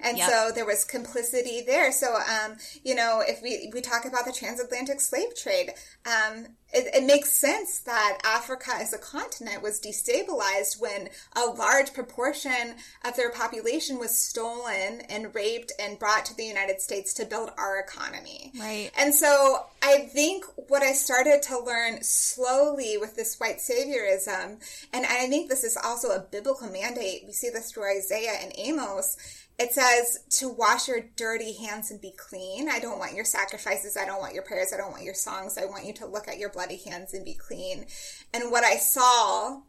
And 0.00 0.18
yep. 0.18 0.30
so 0.30 0.50
there 0.54 0.66
was 0.66 0.84
complicity 0.84 1.62
there. 1.66 1.90
So, 1.92 2.14
um, 2.14 2.56
you 2.84 2.94
know, 2.94 3.22
if 3.26 3.42
we, 3.42 3.70
we 3.72 3.80
talk 3.80 4.04
about 4.04 4.24
the 4.24 4.32
transatlantic 4.32 5.00
slave 5.00 5.34
trade, 5.34 5.72
um, 6.06 6.46
it, 6.72 6.94
it, 6.94 7.04
makes 7.04 7.32
sense 7.32 7.78
that 7.80 8.18
Africa 8.24 8.72
as 8.74 8.92
a 8.92 8.98
continent 8.98 9.62
was 9.62 9.80
destabilized 9.80 10.80
when 10.80 11.08
a 11.34 11.46
large 11.46 11.94
proportion 11.94 12.74
of 13.04 13.16
their 13.16 13.30
population 13.30 13.98
was 13.98 14.18
stolen 14.18 15.00
and 15.08 15.34
raped 15.34 15.72
and 15.80 15.98
brought 15.98 16.26
to 16.26 16.36
the 16.36 16.44
United 16.44 16.80
States 16.80 17.14
to 17.14 17.24
build 17.24 17.50
our 17.56 17.78
economy. 17.78 18.52
Right. 18.58 18.90
And 18.98 19.14
so 19.14 19.66
I 19.82 20.10
think 20.12 20.44
what 20.68 20.82
I 20.82 20.92
started 20.92 21.42
to 21.44 21.58
learn 21.58 22.02
slowly 22.02 22.98
with 22.98 23.16
this 23.16 23.40
white 23.40 23.58
saviorism, 23.58 24.60
and 24.92 25.06
I 25.06 25.26
think 25.28 25.48
this 25.48 25.64
is 25.64 25.76
also 25.82 26.10
a 26.10 26.20
biblical 26.20 26.70
mandate, 26.70 27.22
we 27.26 27.32
see 27.32 27.48
this 27.48 27.72
through 27.72 27.96
Isaiah 27.96 28.38
and 28.42 28.52
Amos, 28.58 29.16
it 29.58 29.72
says 29.72 30.20
to 30.38 30.48
wash 30.48 30.86
your 30.86 31.00
dirty 31.16 31.52
hands 31.52 31.90
and 31.90 32.00
be 32.00 32.12
clean. 32.16 32.68
I 32.68 32.78
don't 32.78 32.98
want 32.98 33.14
your 33.14 33.24
sacrifices. 33.24 33.96
I 33.96 34.04
don't 34.06 34.20
want 34.20 34.34
your 34.34 34.44
prayers. 34.44 34.72
I 34.72 34.76
don't 34.76 34.92
want 34.92 35.02
your 35.02 35.14
songs. 35.14 35.58
I 35.58 35.64
want 35.64 35.84
you 35.84 35.92
to 35.94 36.06
look 36.06 36.28
at 36.28 36.38
your 36.38 36.50
bloody 36.50 36.76
hands 36.76 37.12
and 37.12 37.24
be 37.24 37.34
clean. 37.34 37.86
And 38.32 38.52
what 38.52 38.62
I 38.62 38.76
saw 38.76 39.60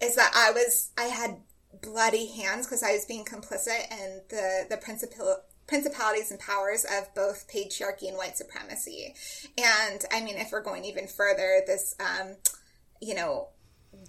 is 0.00 0.16
that 0.16 0.32
I 0.34 0.50
was, 0.50 0.90
I 0.98 1.04
had 1.04 1.36
bloody 1.80 2.26
hands 2.26 2.66
because 2.66 2.82
I 2.82 2.92
was 2.92 3.04
being 3.04 3.24
complicit 3.24 3.90
in 3.92 4.22
the, 4.30 4.66
the 4.68 4.78
principle, 4.78 5.36
principalities 5.68 6.32
and 6.32 6.40
powers 6.40 6.84
of 6.84 7.14
both 7.14 7.46
patriarchy 7.48 8.08
and 8.08 8.16
white 8.16 8.36
supremacy. 8.36 9.14
And 9.56 10.04
I 10.12 10.22
mean, 10.22 10.38
if 10.38 10.50
we're 10.50 10.62
going 10.62 10.84
even 10.84 11.06
further, 11.06 11.62
this, 11.66 11.94
um, 12.00 12.36
you 13.00 13.14
know, 13.14 13.48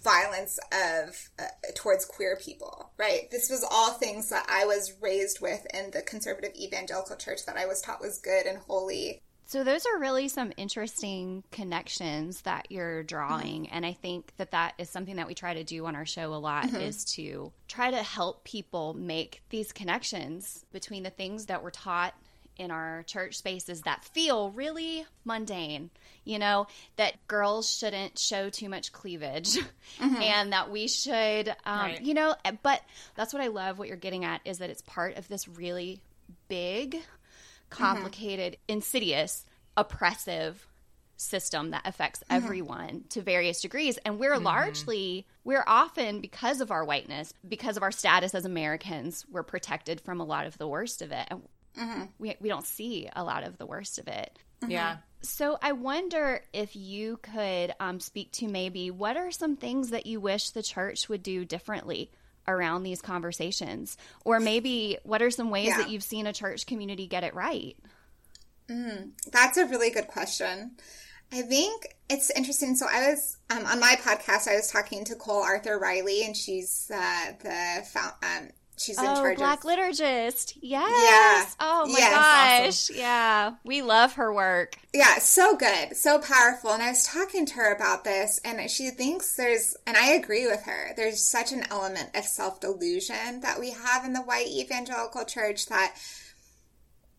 violence 0.02 0.58
of 0.72 1.30
uh, 1.38 1.44
towards 1.74 2.04
queer 2.04 2.36
people 2.36 2.90
right 2.98 3.30
this 3.30 3.50
was 3.50 3.64
all 3.70 3.92
things 3.92 4.30
that 4.30 4.46
i 4.48 4.64
was 4.64 4.94
raised 5.00 5.40
with 5.40 5.66
in 5.74 5.90
the 5.90 6.02
conservative 6.02 6.54
evangelical 6.56 7.16
church 7.16 7.44
that 7.46 7.56
i 7.56 7.66
was 7.66 7.80
taught 7.80 8.00
was 8.00 8.18
good 8.18 8.46
and 8.46 8.58
holy 8.58 9.20
so 9.44 9.64
those 9.64 9.86
are 9.86 9.98
really 9.98 10.28
some 10.28 10.52
interesting 10.58 11.42
connections 11.50 12.42
that 12.42 12.66
you're 12.70 13.02
drawing 13.02 13.64
mm-hmm. 13.64 13.74
and 13.74 13.84
i 13.84 13.92
think 13.92 14.32
that 14.36 14.52
that 14.52 14.74
is 14.78 14.88
something 14.88 15.16
that 15.16 15.26
we 15.26 15.34
try 15.34 15.54
to 15.54 15.64
do 15.64 15.86
on 15.86 15.96
our 15.96 16.06
show 16.06 16.32
a 16.32 16.36
lot 16.36 16.66
mm-hmm. 16.66 16.76
is 16.76 17.04
to 17.04 17.52
try 17.66 17.90
to 17.90 18.02
help 18.02 18.44
people 18.44 18.94
make 18.94 19.42
these 19.50 19.72
connections 19.72 20.64
between 20.72 21.02
the 21.02 21.10
things 21.10 21.46
that 21.46 21.62
we're 21.62 21.70
taught 21.70 22.14
in 22.58 22.70
our 22.70 23.04
church 23.04 23.36
spaces 23.36 23.82
that 23.82 24.04
feel 24.04 24.50
really 24.50 25.06
mundane. 25.24 25.90
You 26.24 26.38
know, 26.38 26.66
that 26.96 27.14
girls 27.26 27.74
shouldn't 27.74 28.18
show 28.18 28.50
too 28.50 28.68
much 28.68 28.92
cleavage 28.92 29.54
mm-hmm. 29.98 30.16
and 30.16 30.52
that 30.52 30.70
we 30.70 30.88
should, 30.88 31.48
um, 31.64 31.80
right. 31.80 32.02
you 32.02 32.12
know, 32.12 32.34
eh, 32.44 32.52
but 32.62 32.82
that's 33.14 33.32
what 33.32 33.42
I 33.42 33.46
love 33.46 33.78
what 33.78 33.88
you're 33.88 33.96
getting 33.96 34.24
at 34.24 34.42
is 34.44 34.58
that 34.58 34.68
it's 34.68 34.82
part 34.82 35.16
of 35.16 35.28
this 35.28 35.48
really 35.48 36.00
big, 36.48 36.92
mm-hmm. 36.92 37.02
complicated, 37.70 38.54
mm-hmm. 38.54 38.76
insidious, 38.76 39.46
oppressive 39.76 40.66
system 41.18 41.70
that 41.70 41.82
affects 41.84 42.20
mm-hmm. 42.20 42.36
everyone 42.36 43.04
to 43.10 43.20
various 43.20 43.60
degrees 43.60 43.98
and 44.04 44.18
we're 44.18 44.34
mm-hmm. 44.34 44.44
largely 44.44 45.26
we're 45.44 45.64
often 45.66 46.20
because 46.20 46.60
of 46.60 46.70
our 46.70 46.84
whiteness 46.84 47.34
because 47.46 47.76
of 47.76 47.82
our 47.82 47.90
status 47.90 48.36
as 48.36 48.44
americans 48.44 49.26
we're 49.30 49.42
protected 49.42 50.00
from 50.00 50.20
a 50.20 50.24
lot 50.24 50.46
of 50.46 50.56
the 50.58 50.68
worst 50.68 51.02
of 51.02 51.10
it 51.10 51.26
and 51.28 51.42
Mm-hmm. 51.78 52.02
We, 52.18 52.36
we 52.40 52.48
don't 52.48 52.66
see 52.66 53.08
a 53.14 53.22
lot 53.22 53.44
of 53.44 53.58
the 53.58 53.66
worst 53.66 53.98
of 53.98 54.08
it. 54.08 54.38
Mm-hmm. 54.60 54.72
Yeah. 54.72 54.96
So 55.22 55.58
I 55.60 55.72
wonder 55.72 56.42
if 56.52 56.76
you 56.76 57.18
could 57.18 57.72
um, 57.80 58.00
speak 58.00 58.32
to 58.32 58.48
maybe 58.48 58.90
what 58.90 59.16
are 59.16 59.30
some 59.30 59.56
things 59.56 59.90
that 59.90 60.06
you 60.06 60.20
wish 60.20 60.50
the 60.50 60.62
church 60.62 61.08
would 61.08 61.22
do 61.22 61.44
differently 61.44 62.10
around 62.46 62.82
these 62.82 63.02
conversations? 63.02 63.96
Or 64.24 64.40
maybe 64.40 64.98
what 65.02 65.22
are 65.22 65.30
some 65.30 65.50
ways 65.50 65.68
yeah. 65.68 65.78
that 65.78 65.90
you've 65.90 66.02
seen 66.02 66.26
a 66.26 66.32
church 66.32 66.66
community 66.66 67.06
get 67.06 67.24
it 67.24 67.34
right? 67.34 67.76
Mm, 68.68 69.10
that's 69.30 69.56
a 69.56 69.66
really 69.66 69.90
good 69.90 70.08
question. 70.08 70.72
I 71.30 71.42
think 71.42 71.94
it's 72.08 72.30
interesting. 72.30 72.74
So 72.74 72.86
I 72.90 73.10
was 73.10 73.36
um, 73.50 73.66
on 73.66 73.80
my 73.80 73.96
podcast. 74.00 74.48
I 74.48 74.56
was 74.56 74.70
talking 74.70 75.04
to 75.04 75.14
Cole 75.14 75.42
Arthur 75.42 75.78
Riley, 75.78 76.24
and 76.24 76.36
she's 76.36 76.90
uh, 76.94 77.32
the 77.42 77.84
um, 78.22 78.48
she's 78.78 78.98
in 78.98 79.06
oh, 79.06 79.14
charge 79.16 79.38
Black 79.38 79.64
of... 79.64 79.70
liturgist. 79.70 80.56
Yes. 80.60 81.56
Yeah. 81.60 81.66
Oh 81.66 81.86
my 81.86 81.98
yes, 81.98 82.12
gosh. 82.12 82.66
Awesome. 82.68 82.96
Yeah. 82.96 83.54
We 83.64 83.82
love 83.82 84.14
her 84.14 84.32
work. 84.32 84.76
Yeah, 84.94 85.18
so 85.18 85.56
good. 85.56 85.96
So 85.96 86.18
powerful. 86.18 86.70
And 86.70 86.82
I 86.82 86.90
was 86.90 87.04
talking 87.04 87.46
to 87.46 87.54
her 87.54 87.74
about 87.74 88.04
this 88.04 88.40
and 88.44 88.70
she 88.70 88.90
thinks 88.90 89.36
there's 89.36 89.76
and 89.86 89.96
I 89.96 90.12
agree 90.12 90.46
with 90.46 90.62
her. 90.64 90.94
There's 90.96 91.22
such 91.22 91.52
an 91.52 91.64
element 91.70 92.10
of 92.14 92.24
self-delusion 92.24 93.40
that 93.40 93.60
we 93.60 93.70
have 93.70 94.04
in 94.04 94.12
the 94.12 94.22
white 94.22 94.48
evangelical 94.48 95.24
church 95.24 95.66
that 95.66 95.94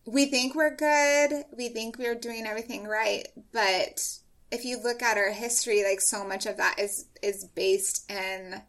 we 0.06 0.26
think 0.26 0.56
we're 0.56 0.76
good, 0.76 1.44
we 1.56 1.70
think 1.70 2.00
we're 2.00 2.16
doing 2.16 2.48
everything 2.48 2.86
right, 2.86 3.28
but 3.54 4.20
if 4.52 4.66
you 4.66 4.82
look 4.82 5.04
at 5.04 5.18
our 5.18 5.32
history, 5.32 5.84
like 5.84 6.02
so 6.02 6.26
much 6.26 6.46
of 6.46 6.58
that 6.58 6.80
is 6.80 7.06
is 7.22 7.46
based 7.46 8.10
in 8.10 8.62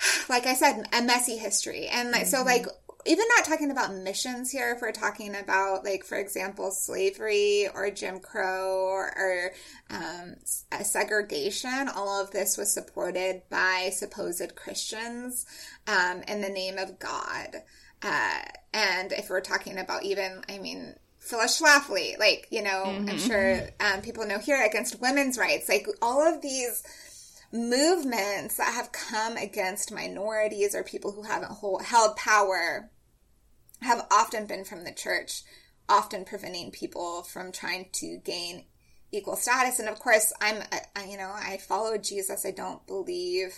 like 0.28 0.46
I 0.46 0.54
said, 0.54 0.86
a 0.92 1.02
messy 1.02 1.36
history. 1.36 1.88
And 1.88 2.10
like, 2.10 2.22
mm-hmm. 2.22 2.30
so 2.30 2.42
like, 2.42 2.66
even 3.06 3.24
not 3.36 3.46
talking 3.46 3.70
about 3.70 3.94
missions 3.94 4.50
here, 4.50 4.72
if 4.74 4.82
we're 4.82 4.92
talking 4.92 5.34
about, 5.34 5.84
like, 5.84 6.04
for 6.04 6.18
example, 6.18 6.70
slavery 6.70 7.68
or 7.72 7.90
Jim 7.90 8.20
Crow 8.20 8.86
or, 8.86 9.12
or 9.16 9.52
um, 9.90 10.34
segregation, 10.82 11.88
all 11.94 12.22
of 12.22 12.32
this 12.32 12.58
was 12.58 12.72
supported 12.72 13.42
by 13.48 13.90
supposed 13.92 14.54
Christians 14.56 15.46
um, 15.86 16.22
in 16.28 16.42
the 16.42 16.50
name 16.50 16.76
of 16.76 16.98
God. 16.98 17.62
Uh, 18.02 18.40
and 18.74 19.12
if 19.12 19.30
we're 19.30 19.40
talking 19.40 19.78
about 19.78 20.04
even, 20.04 20.42
I 20.48 20.58
mean, 20.58 20.94
Phyllis 21.18 21.60
Schlafly, 21.60 22.18
like, 22.18 22.48
you 22.50 22.62
know, 22.62 22.84
mm-hmm. 22.86 23.08
I'm 23.08 23.18
sure 23.18 23.68
um, 23.80 24.02
people 24.02 24.26
know 24.26 24.38
here 24.38 24.64
against 24.64 25.00
women's 25.00 25.38
rights, 25.38 25.68
like 25.68 25.86
all 26.02 26.22
of 26.22 26.42
these 26.42 26.82
movements 27.52 28.56
that 28.56 28.74
have 28.74 28.92
come 28.92 29.36
against 29.36 29.92
minorities 29.92 30.74
or 30.74 30.82
people 30.82 31.12
who 31.12 31.22
haven't 31.22 31.52
hold, 31.52 31.82
held 31.82 32.16
power 32.16 32.90
have 33.80 34.06
often 34.10 34.46
been 34.46 34.64
from 34.64 34.84
the 34.84 34.92
church, 34.92 35.42
often 35.88 36.24
preventing 36.24 36.70
people 36.70 37.22
from 37.22 37.52
trying 37.52 37.86
to 37.92 38.18
gain 38.24 38.64
equal 39.12 39.36
status. 39.36 39.78
And 39.78 39.88
of 39.88 39.98
course, 39.98 40.32
I'm, 40.40 40.62
I, 40.96 41.04
you 41.04 41.16
know, 41.16 41.32
I 41.34 41.58
follow 41.58 41.96
Jesus. 41.96 42.44
I 42.44 42.50
don't 42.50 42.86
believe, 42.86 43.54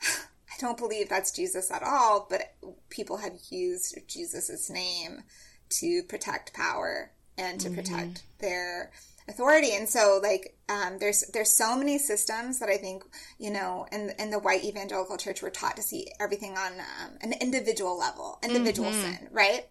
I 0.02 0.60
don't 0.60 0.78
believe 0.78 1.08
that's 1.08 1.32
Jesus 1.32 1.70
at 1.70 1.82
all, 1.82 2.26
but 2.30 2.54
people 2.90 3.16
have 3.16 3.34
used 3.50 3.98
Jesus's 4.06 4.70
name 4.70 5.22
to 5.70 6.02
protect 6.04 6.54
power 6.54 7.10
and 7.36 7.60
to 7.60 7.68
mm-hmm. 7.68 7.76
protect 7.76 8.22
their 8.38 8.92
authority 9.28 9.74
and 9.74 9.88
so 9.88 10.20
like 10.22 10.56
um, 10.68 10.98
there's 10.98 11.24
there's 11.32 11.50
so 11.50 11.76
many 11.76 11.98
systems 11.98 12.58
that 12.58 12.68
i 12.68 12.76
think 12.76 13.04
you 13.38 13.50
know 13.50 13.86
in, 13.90 14.12
in 14.18 14.30
the 14.30 14.38
white 14.38 14.64
evangelical 14.64 15.16
church 15.16 15.42
we're 15.42 15.50
taught 15.50 15.76
to 15.76 15.82
see 15.82 16.08
everything 16.20 16.56
on 16.56 16.72
um, 16.72 17.10
an 17.22 17.32
individual 17.40 17.98
level 17.98 18.38
individual 18.42 18.90
mm-hmm. 18.90 19.14
sin 19.14 19.28
right 19.30 19.66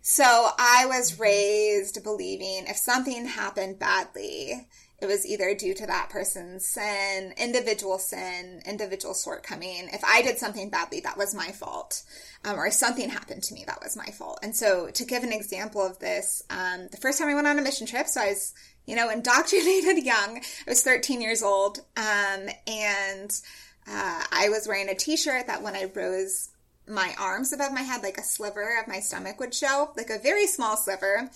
so 0.00 0.24
i 0.58 0.86
was 0.86 1.18
raised 1.18 2.02
believing 2.02 2.64
if 2.66 2.76
something 2.76 3.26
happened 3.26 3.78
badly 3.78 4.66
it 5.00 5.06
was 5.06 5.24
either 5.24 5.54
due 5.54 5.74
to 5.74 5.86
that 5.86 6.10
person's 6.10 6.66
sin, 6.66 7.32
individual 7.36 7.98
sin, 7.98 8.60
individual 8.66 9.14
shortcoming. 9.14 9.88
If 9.92 10.02
I 10.04 10.22
did 10.22 10.38
something 10.38 10.70
badly, 10.70 11.00
that 11.00 11.16
was 11.16 11.36
my 11.36 11.52
fault. 11.52 12.02
Um, 12.44 12.58
or 12.58 12.70
something 12.72 13.08
happened 13.08 13.44
to 13.44 13.54
me, 13.54 13.64
that 13.66 13.80
was 13.80 13.96
my 13.96 14.06
fault. 14.06 14.40
And 14.42 14.56
so 14.56 14.90
to 14.90 15.04
give 15.04 15.22
an 15.22 15.32
example 15.32 15.86
of 15.86 16.00
this, 16.00 16.42
um, 16.50 16.88
the 16.90 16.96
first 16.96 17.18
time 17.18 17.28
I 17.28 17.34
went 17.34 17.46
on 17.46 17.58
a 17.58 17.62
mission 17.62 17.86
trip, 17.86 18.08
so 18.08 18.20
I 18.20 18.30
was 18.30 18.54
you 18.88 18.96
know, 18.96 19.10
indoctrinated 19.10 19.98
young. 20.04 20.38
I 20.38 20.70
was 20.70 20.82
13 20.82 21.20
years 21.20 21.42
old. 21.42 21.78
Um, 21.96 22.48
and 22.66 23.40
uh, 23.86 24.24
I 24.32 24.48
was 24.48 24.66
wearing 24.66 24.88
a 24.88 24.94
t 24.94 25.16
shirt 25.16 25.46
that 25.46 25.62
when 25.62 25.76
I 25.76 25.90
rose 25.94 26.48
my 26.88 27.14
arms 27.20 27.52
above 27.52 27.72
my 27.72 27.82
head, 27.82 28.02
like 28.02 28.16
a 28.16 28.22
sliver 28.22 28.78
of 28.80 28.88
my 28.88 29.00
stomach 29.00 29.38
would 29.38 29.54
show, 29.54 29.90
like 29.96 30.08
a 30.08 30.18
very 30.18 30.46
small 30.46 30.76
sliver. 30.78 31.30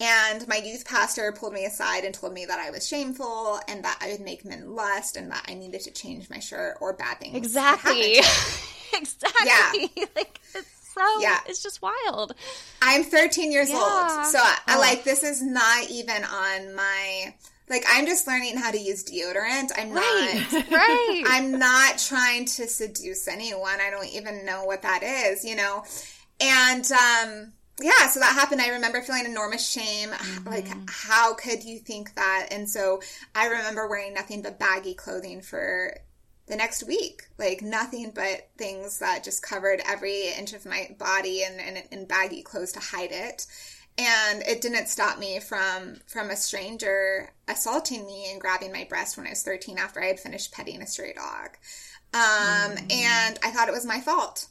And 0.00 0.46
my 0.48 0.56
youth 0.56 0.84
pastor 0.86 1.32
pulled 1.32 1.52
me 1.52 1.64
aside 1.64 2.04
and 2.04 2.12
told 2.12 2.32
me 2.32 2.44
that 2.46 2.58
I 2.58 2.70
was 2.70 2.86
shameful 2.86 3.60
and 3.68 3.84
that 3.84 3.98
I 4.00 4.10
would 4.12 4.20
make 4.20 4.44
men 4.44 4.74
lust 4.74 5.16
and 5.16 5.30
that 5.30 5.44
I 5.48 5.54
needed 5.54 5.82
to 5.82 5.92
change 5.92 6.28
my 6.28 6.40
shirt 6.40 6.78
or 6.80 6.92
bad 6.94 7.20
things. 7.20 7.36
Exactly. 7.36 8.18
exactly. 8.92 9.90
Yeah. 9.96 10.04
like, 10.16 10.40
so 10.98 11.20
yeah. 11.20 11.40
it's 11.46 11.62
just 11.62 11.82
wild. 11.82 12.34
I'm 12.82 13.04
13 13.04 13.52
years 13.52 13.70
yeah. 13.70 13.76
old. 13.76 14.26
So 14.26 14.38
I, 14.38 14.58
I 14.66 14.76
oh. 14.76 14.80
like 14.80 15.04
this 15.04 15.22
is 15.22 15.42
not 15.42 15.88
even 15.90 16.24
on 16.24 16.74
my 16.74 17.34
like 17.68 17.84
I'm 17.88 18.06
just 18.06 18.26
learning 18.26 18.56
how 18.56 18.70
to 18.70 18.78
use 18.78 19.04
deodorant. 19.04 19.70
I'm 19.76 19.92
right, 19.92 20.46
not 20.52 20.70
right. 20.70 21.24
I'm 21.26 21.58
not 21.58 21.98
trying 21.98 22.46
to 22.46 22.66
seduce 22.66 23.28
anyone. 23.28 23.80
I 23.80 23.90
don't 23.90 24.08
even 24.08 24.44
know 24.44 24.64
what 24.64 24.82
that 24.82 25.02
is, 25.02 25.44
you 25.44 25.56
know. 25.56 25.84
And 26.40 26.90
um 26.92 27.52
yeah, 27.80 28.08
so 28.08 28.18
that 28.20 28.34
happened. 28.34 28.60
I 28.60 28.70
remember 28.70 29.00
feeling 29.02 29.24
enormous 29.24 29.68
shame. 29.68 30.10
Mm-hmm. 30.28 30.48
Like, 30.48 30.66
how 30.88 31.34
could 31.34 31.64
you 31.64 31.78
think 31.78 32.14
that? 32.14 32.48
And 32.50 32.68
so 32.68 33.00
I 33.34 33.46
remember 33.46 33.88
wearing 33.88 34.14
nothing 34.14 34.42
but 34.42 34.58
baggy 34.58 34.94
clothing 34.94 35.40
for 35.40 35.96
the 36.48 36.56
next 36.56 36.86
week. 36.86 37.24
Like 37.38 37.62
nothing 37.62 38.12
but 38.14 38.48
things 38.56 38.98
that 38.98 39.24
just 39.24 39.42
covered 39.42 39.80
every 39.86 40.28
inch 40.38 40.52
of 40.52 40.66
my 40.66 40.94
body 40.98 41.44
and, 41.44 41.60
and, 41.60 41.82
and 41.90 42.08
baggy 42.08 42.42
clothes 42.42 42.72
to 42.72 42.80
hide 42.80 43.12
it. 43.12 43.46
And 43.96 44.42
it 44.42 44.60
didn't 44.60 44.86
stop 44.86 45.18
me 45.18 45.40
from 45.40 45.96
from 46.06 46.30
a 46.30 46.36
stranger 46.36 47.30
assaulting 47.48 48.06
me 48.06 48.30
and 48.30 48.40
grabbing 48.40 48.72
my 48.72 48.84
breast 48.84 49.16
when 49.16 49.26
I 49.26 49.30
was 49.30 49.42
13 49.42 49.76
after 49.76 50.00
I 50.00 50.06
had 50.06 50.20
finished 50.20 50.52
petting 50.52 50.80
a 50.82 50.86
stray 50.86 51.14
dog. 51.14 51.56
Um, 52.14 52.76
mm. 52.76 52.92
And 52.92 53.38
I 53.42 53.50
thought 53.50 53.68
it 53.68 53.74
was 53.74 53.84
my 53.84 54.00
fault. 54.00 54.46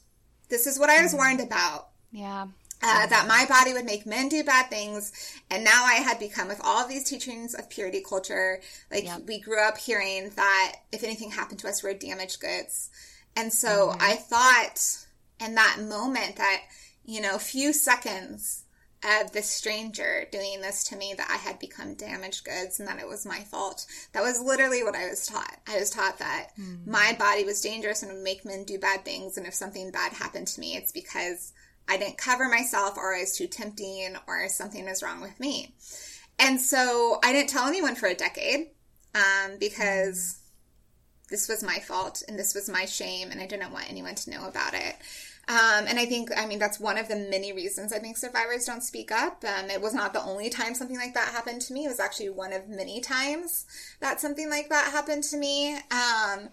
This 0.49 0.67
is 0.67 0.77
what 0.77 0.89
I 0.89 1.01
was 1.01 1.13
mm. 1.13 1.17
warned 1.17 1.39
about. 1.39 1.89
Yeah 2.11 2.47
uh, 2.83 3.07
that 3.07 3.27
my 3.27 3.45
body 3.47 3.73
would 3.73 3.85
make 3.85 4.05
men 4.05 4.29
do 4.29 4.43
bad 4.43 4.69
things. 4.69 5.11
And 5.49 5.63
now 5.63 5.83
I 5.83 5.95
had 5.95 6.19
become, 6.19 6.47
with 6.47 6.61
all 6.63 6.87
these 6.87 7.03
teachings 7.03 7.53
of 7.53 7.69
purity 7.69 8.03
culture, 8.07 8.61
like 8.91 9.05
yep. 9.05 9.23
we 9.25 9.39
grew 9.39 9.61
up 9.61 9.77
hearing 9.77 10.31
that 10.35 10.75
if 10.91 11.03
anything 11.03 11.31
happened 11.31 11.59
to 11.59 11.67
us, 11.67 11.83
we're 11.83 11.93
damaged 11.93 12.39
goods. 12.39 12.89
And 13.35 13.51
so 13.51 13.89
mm-hmm. 13.89 14.01
I 14.01 14.15
thought 14.15 15.05
in 15.39 15.55
that 15.55 15.77
moment, 15.81 16.37
that, 16.37 16.61
you 17.05 17.21
know, 17.21 17.37
few 17.37 17.73
seconds 17.73 18.63
of 19.03 19.31
this 19.31 19.47
stranger 19.47 20.25
doing 20.31 20.59
this 20.61 20.83
to 20.85 20.95
me 20.95 21.13
that 21.15 21.29
I 21.29 21.37
had 21.37 21.59
become 21.59 21.93
damaged 21.93 22.43
goods 22.43 22.79
and 22.79 22.87
that 22.87 22.99
it 22.99 23.07
was 23.07 23.25
my 23.25 23.39
fault. 23.41 23.85
That 24.13 24.23
was 24.23 24.41
literally 24.41 24.83
what 24.83 24.95
I 24.95 25.07
was 25.07 25.27
taught. 25.27 25.57
I 25.67 25.77
was 25.77 25.91
taught 25.91 26.17
that 26.17 26.49
mm-hmm. 26.59 26.89
my 26.89 27.15
body 27.19 27.43
was 27.43 27.61
dangerous 27.61 28.01
and 28.01 28.11
would 28.11 28.23
make 28.23 28.43
men 28.43 28.63
do 28.63 28.79
bad 28.79 29.05
things. 29.05 29.37
And 29.37 29.45
if 29.45 29.53
something 29.53 29.91
bad 29.91 30.13
happened 30.13 30.47
to 30.47 30.59
me, 30.59 30.75
it's 30.75 30.91
because 30.91 31.53
I 31.87 31.97
didn't 31.97 32.17
cover 32.17 32.47
myself 32.47 32.97
or 32.97 33.15
I 33.15 33.21
was 33.21 33.37
too 33.37 33.47
tempting 33.47 34.15
or 34.27 34.47
something 34.49 34.85
was 34.85 35.03
wrong 35.03 35.21
with 35.21 35.39
me. 35.39 35.73
And 36.39 36.59
so 36.59 37.19
I 37.23 37.31
didn't 37.31 37.49
tell 37.49 37.67
anyone 37.67 37.95
for 37.95 38.07
a 38.07 38.13
decade 38.13 38.67
um, 39.15 39.57
because 39.59 40.39
this 41.29 41.49
was 41.49 41.63
my 41.63 41.79
fault 41.79 42.23
and 42.27 42.37
this 42.37 42.53
was 42.53 42.69
my 42.69 42.85
shame 42.85 43.31
and 43.31 43.41
I 43.41 43.47
didn't 43.47 43.71
want 43.71 43.89
anyone 43.89 44.15
to 44.15 44.29
know 44.31 44.47
about 44.47 44.73
it. 44.73 44.95
Um, 45.49 45.85
and 45.87 45.97
I 45.97 46.05
think, 46.05 46.29
I 46.37 46.45
mean, 46.45 46.59
that's 46.59 46.79
one 46.79 46.97
of 46.97 47.07
the 47.07 47.15
many 47.15 47.53
reasons 47.53 47.93
I 47.93 47.99
think 47.99 48.17
survivors 48.17 48.65
don't 48.65 48.83
speak 48.83 49.13
up. 49.13 49.45
Um, 49.45 49.69
it 49.69 49.81
was 49.81 49.93
not 49.93 50.11
the 50.11 50.21
only 50.21 50.49
time 50.49 50.75
something 50.75 50.97
like 50.97 51.13
that 51.13 51.29
happened 51.29 51.61
to 51.61 51.73
me. 51.73 51.85
It 51.85 51.89
was 51.89 52.01
actually 52.01 52.29
one 52.31 52.51
of 52.51 52.67
many 52.67 52.99
times 52.99 53.65
that 54.01 54.19
something 54.19 54.49
like 54.49 54.67
that 54.69 54.91
happened 54.91 55.23
to 55.25 55.37
me. 55.37 55.75
Um, 55.75 56.49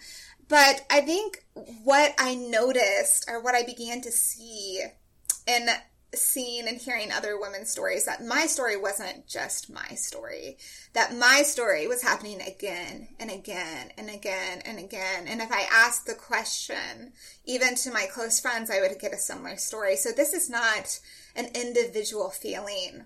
but 0.49 0.85
I 0.91 1.01
think 1.01 1.45
what 1.83 2.15
I 2.19 2.37
noticed 2.37 3.29
or 3.29 3.43
what 3.43 3.57
I 3.57 3.65
began 3.65 4.01
to 4.03 4.13
see 4.13 4.85
in 5.47 5.69
seeing 6.17 6.69
and 6.69 6.79
hearing 6.79 7.11
other 7.13 7.39
women's 7.39 7.71
stories 7.71 8.05
that 8.05 8.25
my 8.25 8.47
story 8.47 8.77
wasn't 8.77 9.27
just 9.27 9.73
my 9.73 9.89
story, 9.95 10.57
that 10.93 11.17
my 11.17 11.43
story 11.43 11.87
was 11.87 12.03
happening 12.03 12.41
again 12.41 13.09
and 13.19 13.31
again 13.31 13.91
and 13.97 14.09
again 14.09 14.63
and 14.65 14.79
again. 14.79 15.27
And 15.27 15.41
if 15.41 15.51
I 15.51 15.67
asked 15.71 16.07
the 16.07 16.15
question, 16.15 17.13
even 17.45 17.75
to 17.77 17.93
my 17.93 18.07
close 18.13 18.41
friends, 18.41 18.71
I 18.71 18.81
would 18.81 18.99
get 19.01 19.13
a 19.13 19.19
similar 19.19 19.57
story. 19.57 19.97
So 19.97 20.11
this 20.13 20.33
is 20.33 20.49
not 20.49 21.01
an 21.37 21.47
individual 21.55 22.31
feeling 22.31 23.05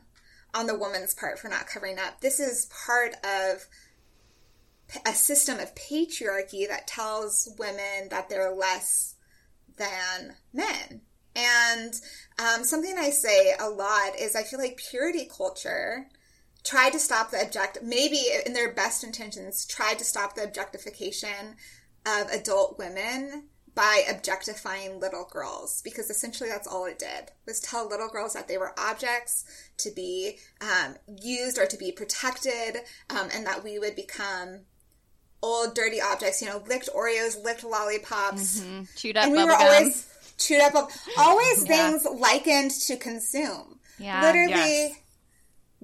on 0.55 0.67
the 0.67 0.79
woman's 0.79 1.15
part 1.15 1.39
for 1.39 1.49
not 1.49 1.67
covering 1.67 1.99
up. 1.99 2.21
This 2.21 2.41
is 2.41 2.71
part 2.87 3.15
of 3.25 3.67
a 5.07 5.13
system 5.13 5.59
of 5.59 5.75
patriarchy 5.75 6.67
that 6.67 6.87
tells 6.87 7.49
women 7.59 8.09
that 8.11 8.29
they're 8.29 8.55
less 8.55 9.15
than 9.77 10.35
men 10.53 11.03
and 11.39 11.95
um, 12.39 12.65
something 12.65 12.97
I 12.99 13.11
say 13.11 13.55
a 13.59 13.69
lot 13.69 14.19
is 14.19 14.35
I 14.35 14.43
feel 14.43 14.59
like 14.59 14.81
purity 14.91 15.29
culture 15.35 16.07
tried 16.65 16.93
to 16.93 16.99
stop 16.99 17.31
the 17.31 17.41
object, 17.41 17.79
maybe 17.83 18.23
in 18.45 18.53
their 18.53 18.73
best 18.73 19.05
intentions, 19.05 19.65
tried 19.65 19.99
to 19.99 20.05
stop 20.05 20.35
the 20.35 20.45
objectification 20.45 21.57
of 22.07 22.29
adult 22.31 22.79
women 22.79 23.45
by 23.75 24.03
objectifying 24.11 24.99
little 24.99 25.29
girls 25.31 25.83
because 25.83 26.11
essentially 26.11 26.49
that's 26.49 26.67
all 26.67 26.85
it 26.85 26.99
did 26.99 27.31
was 27.47 27.61
tell 27.61 27.89
little 27.89 28.09
girls 28.09 28.33
that 28.33 28.49
they 28.49 28.59
were 28.59 28.75
objects 28.77 29.45
to 29.77 29.91
be 29.93 30.37
um, 30.61 30.97
used 31.23 31.59
or 31.59 31.67
to 31.67 31.77
be 31.77 31.93
protected 31.93 32.79
um, 33.11 33.29
and 33.33 33.47
that 33.47 33.63
we 33.63 33.79
would 33.79 33.95
become 33.95 34.63
old 35.45 35.77
dirty 35.77 36.01
objects 36.01 36.43
you 36.43 36.49
know 36.49 36.61
licked 36.67 36.89
oreos 36.93 37.41
licked 37.45 37.63
lollipops 37.63 38.61
mm-hmm. 38.61 38.83
chewed 38.97 39.17
up 39.17 39.27
and 39.27 39.33
we 39.33 39.45
were 39.45 39.51
gum. 39.51 39.61
always 39.61 40.13
chewed 40.39 40.61
up. 40.61 40.91
Always 41.19 41.65
yeah. 41.65 41.91
things 41.91 42.07
likened 42.21 42.71
to 42.71 42.97
consume. 42.97 43.79
Yeah. 43.99 44.23
Literally, 44.23 44.55
yes. 44.55 44.99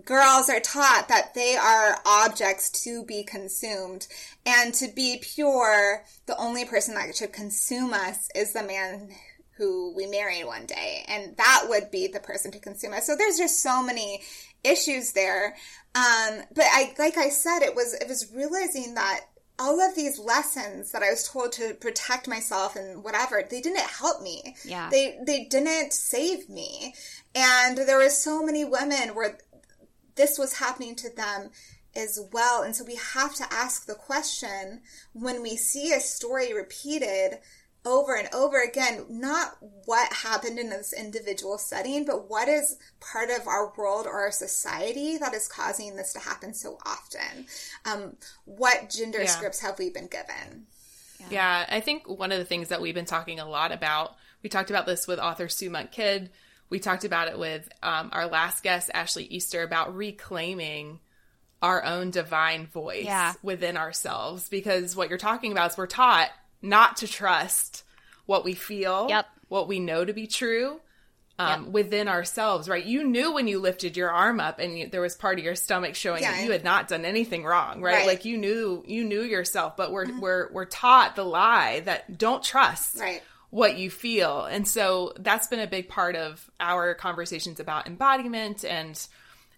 girls 0.04 0.48
are 0.48 0.60
taught 0.60 1.06
that 1.08 1.34
they 1.34 1.56
are 1.56 1.98
objects 2.06 2.70
to 2.84 3.04
be 3.04 3.24
consumed. 3.24 4.06
And 4.46 4.72
to 4.74 4.88
be 4.88 5.18
pure, 5.20 6.04
the 6.26 6.36
only 6.36 6.64
person 6.64 6.94
that 6.94 7.14
should 7.16 7.32
consume 7.32 7.92
us 7.92 8.28
is 8.34 8.52
the 8.52 8.62
man 8.62 9.08
who 9.56 9.94
we 9.94 10.06
marry 10.06 10.44
one 10.44 10.66
day. 10.66 11.04
And 11.08 11.36
that 11.36 11.66
would 11.68 11.90
be 11.90 12.08
the 12.08 12.20
person 12.20 12.50
to 12.52 12.58
consume 12.58 12.92
us. 12.92 13.06
So 13.06 13.16
there's 13.16 13.38
just 13.38 13.62
so 13.62 13.82
many 13.82 14.22
issues 14.64 15.12
there. 15.12 15.54
Um, 15.94 16.42
but 16.54 16.64
I, 16.64 16.92
like 16.98 17.16
I 17.16 17.28
said, 17.28 17.60
it 17.60 17.74
was, 17.74 17.94
it 17.94 18.08
was 18.08 18.32
realizing 18.34 18.94
that 18.94 19.20
all 19.58 19.80
of 19.80 19.94
these 19.94 20.18
lessons 20.18 20.92
that 20.92 21.02
I 21.02 21.10
was 21.10 21.28
told 21.28 21.52
to 21.52 21.74
protect 21.74 22.26
myself 22.26 22.76
and 22.76 23.04
whatever, 23.04 23.42
they 23.48 23.60
didn't 23.60 23.88
help 23.88 24.20
me. 24.20 24.56
Yeah. 24.64 24.88
They 24.90 25.18
they 25.24 25.44
didn't 25.44 25.92
save 25.92 26.48
me. 26.48 26.94
And 27.34 27.78
there 27.78 27.98
were 27.98 28.10
so 28.10 28.42
many 28.44 28.64
women 28.64 29.14
where 29.14 29.38
this 30.16 30.38
was 30.38 30.54
happening 30.54 30.94
to 30.96 31.14
them 31.14 31.50
as 31.96 32.20
well. 32.32 32.62
And 32.62 32.74
so 32.74 32.84
we 32.84 32.96
have 32.96 33.34
to 33.36 33.52
ask 33.52 33.86
the 33.86 33.94
question 33.94 34.80
when 35.12 35.42
we 35.42 35.56
see 35.56 35.92
a 35.92 36.00
story 36.00 36.52
repeated, 36.52 37.38
over 37.84 38.16
and 38.16 38.28
over 38.32 38.62
again, 38.62 39.04
not 39.08 39.56
what 39.84 40.12
happened 40.12 40.58
in 40.58 40.70
this 40.70 40.92
individual 40.92 41.58
setting, 41.58 42.04
but 42.04 42.30
what 42.30 42.48
is 42.48 42.78
part 43.00 43.30
of 43.30 43.46
our 43.46 43.72
world 43.76 44.06
or 44.06 44.12
our 44.12 44.30
society 44.30 45.18
that 45.18 45.34
is 45.34 45.48
causing 45.48 45.96
this 45.96 46.12
to 46.14 46.20
happen 46.20 46.54
so 46.54 46.78
often. 46.86 47.46
Um, 47.84 48.16
what 48.46 48.88
gender 48.90 49.20
yeah. 49.20 49.26
scripts 49.26 49.60
have 49.60 49.78
we 49.78 49.90
been 49.90 50.08
given? 50.08 50.66
Yeah. 51.20 51.26
yeah, 51.30 51.66
I 51.68 51.80
think 51.80 52.08
one 52.08 52.32
of 52.32 52.38
the 52.38 52.44
things 52.44 52.68
that 52.68 52.80
we've 52.80 52.94
been 52.94 53.04
talking 53.04 53.38
a 53.38 53.48
lot 53.48 53.70
about, 53.70 54.16
we 54.42 54.48
talked 54.48 54.70
about 54.70 54.86
this 54.86 55.06
with 55.06 55.18
author 55.18 55.48
Sue 55.48 55.70
Monk 55.70 55.92
Kidd. 55.92 56.30
We 56.70 56.80
talked 56.80 57.04
about 57.04 57.28
it 57.28 57.38
with 57.38 57.68
um, 57.82 58.08
our 58.12 58.26
last 58.26 58.62
guest, 58.62 58.90
Ashley 58.94 59.24
Easter, 59.24 59.62
about 59.62 59.94
reclaiming 59.94 61.00
our 61.60 61.84
own 61.84 62.10
divine 62.10 62.66
voice 62.66 63.04
yeah. 63.04 63.34
within 63.42 63.76
ourselves. 63.76 64.48
Because 64.48 64.96
what 64.96 65.08
you're 65.08 65.18
talking 65.18 65.52
about 65.52 65.72
is 65.72 65.78
we're 65.78 65.86
taught 65.86 66.30
not 66.64 66.96
to 66.98 67.08
trust 67.08 67.84
what 68.26 68.44
we 68.44 68.54
feel, 68.54 69.06
yep. 69.08 69.26
what 69.48 69.68
we 69.68 69.78
know 69.78 70.04
to 70.04 70.12
be 70.12 70.26
true 70.26 70.80
um, 71.38 71.64
yep. 71.64 71.72
within 71.72 72.08
ourselves, 72.08 72.68
right? 72.68 72.84
You 72.84 73.04
knew 73.04 73.32
when 73.32 73.48
you 73.48 73.58
lifted 73.58 73.96
your 73.96 74.10
arm 74.10 74.40
up 74.40 74.58
and 74.58 74.78
you, 74.78 74.88
there 74.88 75.00
was 75.00 75.16
part 75.16 75.38
of 75.38 75.44
your 75.44 75.56
stomach 75.56 75.94
showing 75.94 76.22
yeah. 76.22 76.32
that 76.32 76.44
you 76.44 76.52
had 76.52 76.64
not 76.64 76.88
done 76.88 77.04
anything 77.04 77.44
wrong, 77.44 77.80
right? 77.80 77.94
right? 77.96 78.06
Like 78.06 78.24
you 78.24 78.38
knew 78.38 78.84
you 78.86 79.04
knew 79.04 79.22
yourself, 79.22 79.76
but 79.76 79.90
we're 79.90 80.06
mm-hmm. 80.06 80.20
we're 80.20 80.52
we're 80.52 80.64
taught 80.64 81.16
the 81.16 81.24
lie 81.24 81.80
that 81.80 82.18
don't 82.18 82.42
trust 82.42 82.98
right. 82.98 83.22
what 83.50 83.76
you 83.76 83.90
feel, 83.90 84.44
and 84.44 84.66
so 84.66 85.12
that's 85.18 85.48
been 85.48 85.60
a 85.60 85.66
big 85.66 85.88
part 85.88 86.14
of 86.14 86.48
our 86.60 86.94
conversations 86.94 87.58
about 87.58 87.88
embodiment 87.88 88.64
and 88.64 89.06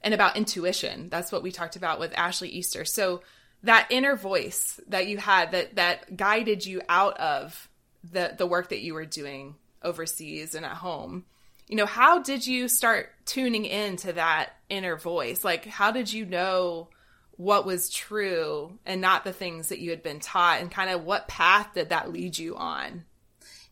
and 0.02 0.14
about 0.14 0.36
intuition. 0.36 1.08
That's 1.10 1.30
what 1.30 1.42
we 1.42 1.52
talked 1.52 1.76
about 1.76 2.00
with 2.00 2.16
Ashley 2.16 2.48
Easter. 2.48 2.86
So 2.86 3.20
that 3.66 3.86
inner 3.90 4.16
voice 4.16 4.80
that 4.88 5.06
you 5.06 5.18
had 5.18 5.52
that 5.52 5.76
that 5.76 6.16
guided 6.16 6.64
you 6.64 6.82
out 6.88 7.16
of 7.18 7.68
the 8.02 8.34
the 8.36 8.46
work 8.46 8.70
that 8.70 8.80
you 8.80 8.94
were 8.94 9.06
doing 9.06 9.54
overseas 9.82 10.54
and 10.54 10.64
at 10.64 10.72
home 10.72 11.24
you 11.68 11.76
know 11.76 11.86
how 11.86 12.20
did 12.20 12.46
you 12.46 12.68
start 12.68 13.10
tuning 13.24 13.64
into 13.64 14.12
that 14.12 14.50
inner 14.68 14.96
voice? 14.96 15.44
Like 15.44 15.64
how 15.66 15.90
did 15.90 16.12
you 16.12 16.24
know 16.24 16.88
what 17.32 17.66
was 17.66 17.90
true 17.90 18.78
and 18.86 19.00
not 19.00 19.24
the 19.24 19.32
things 19.32 19.68
that 19.68 19.80
you 19.80 19.90
had 19.90 20.02
been 20.02 20.20
taught 20.20 20.60
and 20.60 20.70
kind 20.70 20.90
of 20.90 21.04
what 21.04 21.28
path 21.28 21.68
did 21.74 21.90
that 21.90 22.12
lead 22.12 22.38
you 22.38 22.56
on? 22.56 23.04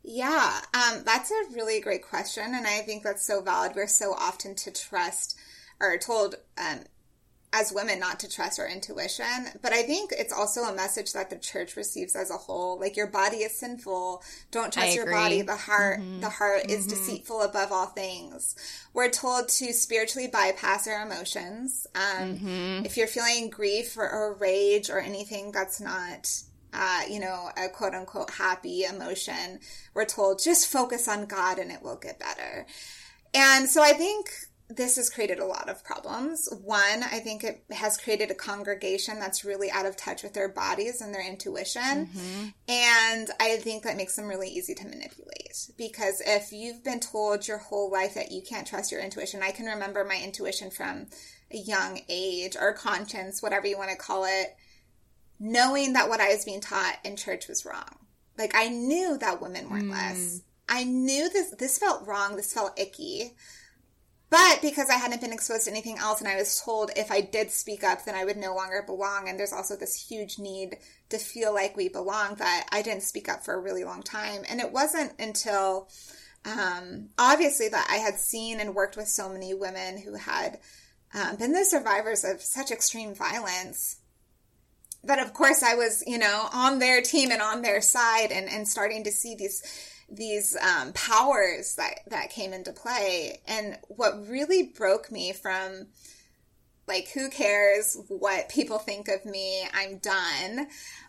Yeah 0.02 0.60
um, 0.74 1.02
that's 1.04 1.30
a 1.30 1.54
really 1.54 1.80
great 1.80 2.02
question 2.02 2.44
and 2.44 2.66
i 2.66 2.80
think 2.80 3.02
that's 3.02 3.26
so 3.26 3.40
valid. 3.40 3.72
We're 3.74 3.86
so 3.86 4.12
often 4.12 4.54
to 4.56 4.70
trust 4.70 5.38
or 5.80 5.96
told 5.96 6.34
um, 6.58 6.80
as 7.54 7.72
women 7.72 8.00
not 8.00 8.18
to 8.18 8.28
trust 8.28 8.58
our 8.58 8.68
intuition. 8.68 9.46
But 9.62 9.72
I 9.72 9.84
think 9.84 10.12
it's 10.12 10.32
also 10.32 10.62
a 10.62 10.74
message 10.74 11.12
that 11.12 11.30
the 11.30 11.36
church 11.36 11.76
receives 11.76 12.16
as 12.16 12.30
a 12.30 12.36
whole. 12.36 12.80
Like 12.80 12.96
your 12.96 13.06
body 13.06 13.38
is 13.38 13.56
sinful. 13.56 14.24
Don't 14.50 14.72
trust 14.72 14.96
your 14.96 15.10
body. 15.10 15.42
The 15.42 15.54
heart, 15.54 16.00
mm-hmm. 16.00 16.20
the 16.20 16.30
heart 16.30 16.62
mm-hmm. 16.62 16.72
is 16.72 16.88
deceitful 16.88 17.42
above 17.42 17.70
all 17.70 17.86
things. 17.86 18.56
We're 18.92 19.10
told 19.10 19.48
to 19.50 19.72
spiritually 19.72 20.26
bypass 20.26 20.88
our 20.88 21.06
emotions. 21.06 21.86
Um, 21.94 22.34
mm-hmm. 22.34 22.84
If 22.84 22.96
you're 22.96 23.06
feeling 23.06 23.50
grief 23.50 23.96
or, 23.96 24.10
or 24.10 24.34
rage 24.34 24.90
or 24.90 24.98
anything 24.98 25.52
that's 25.52 25.80
not 25.80 26.28
uh, 26.76 27.02
you 27.08 27.20
know, 27.20 27.50
a 27.56 27.68
quote 27.68 27.94
unquote 27.94 28.30
happy 28.30 28.82
emotion, 28.82 29.60
we're 29.94 30.04
told 30.04 30.42
just 30.42 30.66
focus 30.66 31.06
on 31.06 31.26
God 31.26 31.60
and 31.60 31.70
it 31.70 31.82
will 31.82 31.94
get 31.94 32.18
better. 32.18 32.66
And 33.32 33.70
so 33.70 33.80
I 33.80 33.92
think 33.92 34.28
this 34.76 34.96
has 34.96 35.10
created 35.10 35.38
a 35.38 35.46
lot 35.46 35.68
of 35.68 35.84
problems. 35.84 36.48
One, 36.62 37.02
I 37.02 37.20
think 37.20 37.44
it 37.44 37.64
has 37.70 37.96
created 37.96 38.30
a 38.30 38.34
congregation 38.34 39.18
that's 39.18 39.44
really 39.44 39.70
out 39.70 39.86
of 39.86 39.96
touch 39.96 40.22
with 40.22 40.34
their 40.34 40.48
bodies 40.48 41.00
and 41.00 41.14
their 41.14 41.26
intuition. 41.26 41.82
Mm-hmm. 41.82 42.46
And 42.68 43.30
I 43.40 43.56
think 43.56 43.82
that 43.84 43.96
makes 43.96 44.16
them 44.16 44.28
really 44.28 44.48
easy 44.48 44.74
to 44.74 44.84
manipulate. 44.84 45.70
Because 45.76 46.22
if 46.24 46.52
you've 46.52 46.82
been 46.82 47.00
told 47.00 47.46
your 47.46 47.58
whole 47.58 47.90
life 47.90 48.14
that 48.14 48.32
you 48.32 48.42
can't 48.42 48.66
trust 48.66 48.92
your 48.92 49.00
intuition, 49.00 49.42
I 49.42 49.50
can 49.50 49.66
remember 49.66 50.04
my 50.04 50.20
intuition 50.22 50.70
from 50.70 51.06
a 51.50 51.56
young 51.56 52.00
age 52.08 52.56
or 52.60 52.72
conscience, 52.72 53.42
whatever 53.42 53.66
you 53.66 53.78
want 53.78 53.90
to 53.90 53.96
call 53.96 54.24
it, 54.24 54.56
knowing 55.38 55.92
that 55.92 56.08
what 56.08 56.20
I 56.20 56.28
was 56.28 56.44
being 56.44 56.60
taught 56.60 56.98
in 57.04 57.16
church 57.16 57.48
was 57.48 57.64
wrong. 57.64 57.98
Like 58.36 58.52
I 58.54 58.68
knew 58.68 59.18
that 59.18 59.40
women 59.40 59.70
weren't 59.70 59.86
mm. 59.86 59.92
less. 59.92 60.40
I 60.68 60.84
knew 60.84 61.28
this 61.28 61.50
this 61.58 61.78
felt 61.78 62.06
wrong, 62.06 62.36
this 62.36 62.52
felt 62.52 62.78
icky. 62.78 63.34
But 64.30 64.60
because 64.62 64.90
I 64.90 64.94
hadn't 64.94 65.20
been 65.20 65.32
exposed 65.32 65.66
to 65.66 65.70
anything 65.70 65.98
else 65.98 66.20
and 66.20 66.28
I 66.28 66.36
was 66.36 66.60
told 66.60 66.90
if 66.96 67.12
I 67.12 67.20
did 67.20 67.50
speak 67.50 67.84
up, 67.84 68.04
then 68.04 68.14
I 68.14 68.24
would 68.24 68.36
no 68.36 68.54
longer 68.54 68.82
belong. 68.84 69.28
And 69.28 69.38
there's 69.38 69.52
also 69.52 69.76
this 69.76 70.08
huge 70.08 70.38
need 70.38 70.78
to 71.10 71.18
feel 71.18 71.54
like 71.54 71.76
we 71.76 71.88
belong 71.88 72.34
that 72.36 72.66
I 72.72 72.82
didn't 72.82 73.02
speak 73.02 73.28
up 73.28 73.44
for 73.44 73.54
a 73.54 73.60
really 73.60 73.84
long 73.84 74.02
time. 74.02 74.42
And 74.48 74.60
it 74.60 74.72
wasn't 74.72 75.12
until 75.20 75.88
um, 76.44 77.10
obviously 77.18 77.68
that 77.68 77.86
I 77.90 77.96
had 77.96 78.18
seen 78.18 78.60
and 78.60 78.74
worked 78.74 78.96
with 78.96 79.08
so 79.08 79.28
many 79.28 79.54
women 79.54 79.98
who 79.98 80.14
had 80.14 80.58
um, 81.14 81.36
been 81.36 81.52
the 81.52 81.64
survivors 81.64 82.24
of 82.24 82.40
such 82.40 82.70
extreme 82.70 83.14
violence 83.14 83.98
that 85.04 85.18
of 85.18 85.32
course 85.32 85.62
I 85.62 85.74
was, 85.74 86.02
you 86.06 86.18
know, 86.18 86.48
on 86.52 86.78
their 86.78 87.02
team 87.02 87.30
and 87.30 87.42
on 87.42 87.62
their 87.62 87.80
side 87.80 88.32
and, 88.32 88.48
and 88.48 88.66
starting 88.66 89.04
to 89.04 89.12
see 89.12 89.34
these 89.34 89.62
these 90.10 90.56
um, 90.56 90.92
powers 90.92 91.76
that 91.76 92.00
that 92.08 92.30
came 92.30 92.52
into 92.52 92.72
play. 92.72 93.40
And 93.46 93.78
what 93.88 94.28
really 94.28 94.64
broke 94.64 95.10
me 95.10 95.32
from 95.32 95.86
like 96.86 97.08
who 97.08 97.30
cares 97.30 97.96
what 98.08 98.48
people 98.48 98.78
think 98.78 99.08
of 99.08 99.24
me, 99.24 99.66
I'm 99.72 99.98
done, 99.98 100.66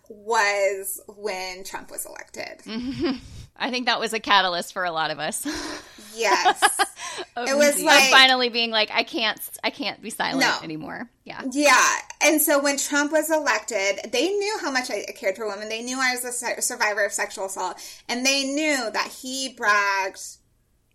was 0.10 1.01
when 1.08 1.63
Trump 1.63 1.91
was 1.91 2.05
elected. 2.05 2.62
I 3.57 3.71
think 3.71 3.85
that 3.85 3.99
was 3.99 4.13
a 4.13 4.19
catalyst 4.19 4.73
for 4.73 4.83
a 4.83 4.91
lot 4.91 5.11
of 5.11 5.19
us. 5.19 5.45
Yes. 6.13 6.61
it 7.37 7.55
was 7.55 7.81
like 7.81 8.09
finally 8.09 8.49
being 8.49 8.71
like, 8.71 8.89
I 8.91 9.03
can't, 9.03 9.39
I 9.63 9.69
can't 9.69 10.01
be 10.01 10.09
silent 10.09 10.41
no. 10.41 10.57
anymore. 10.63 11.09
Yeah. 11.23 11.41
Yeah. 11.51 11.95
And 12.21 12.41
so 12.41 12.61
when 12.61 12.77
Trump 12.77 13.11
was 13.11 13.31
elected, 13.31 14.11
they 14.11 14.29
knew 14.29 14.57
how 14.61 14.71
much 14.71 14.89
I 14.89 15.03
cared 15.15 15.35
for 15.35 15.47
women. 15.47 15.69
They 15.69 15.83
knew 15.83 15.99
I 15.99 16.15
was 16.15 16.25
a 16.25 16.61
survivor 16.61 17.05
of 17.05 17.11
sexual 17.11 17.45
assault, 17.45 17.77
and 18.09 18.25
they 18.25 18.43
knew 18.43 18.89
that 18.91 19.07
he 19.21 19.53
bragged 19.55 20.37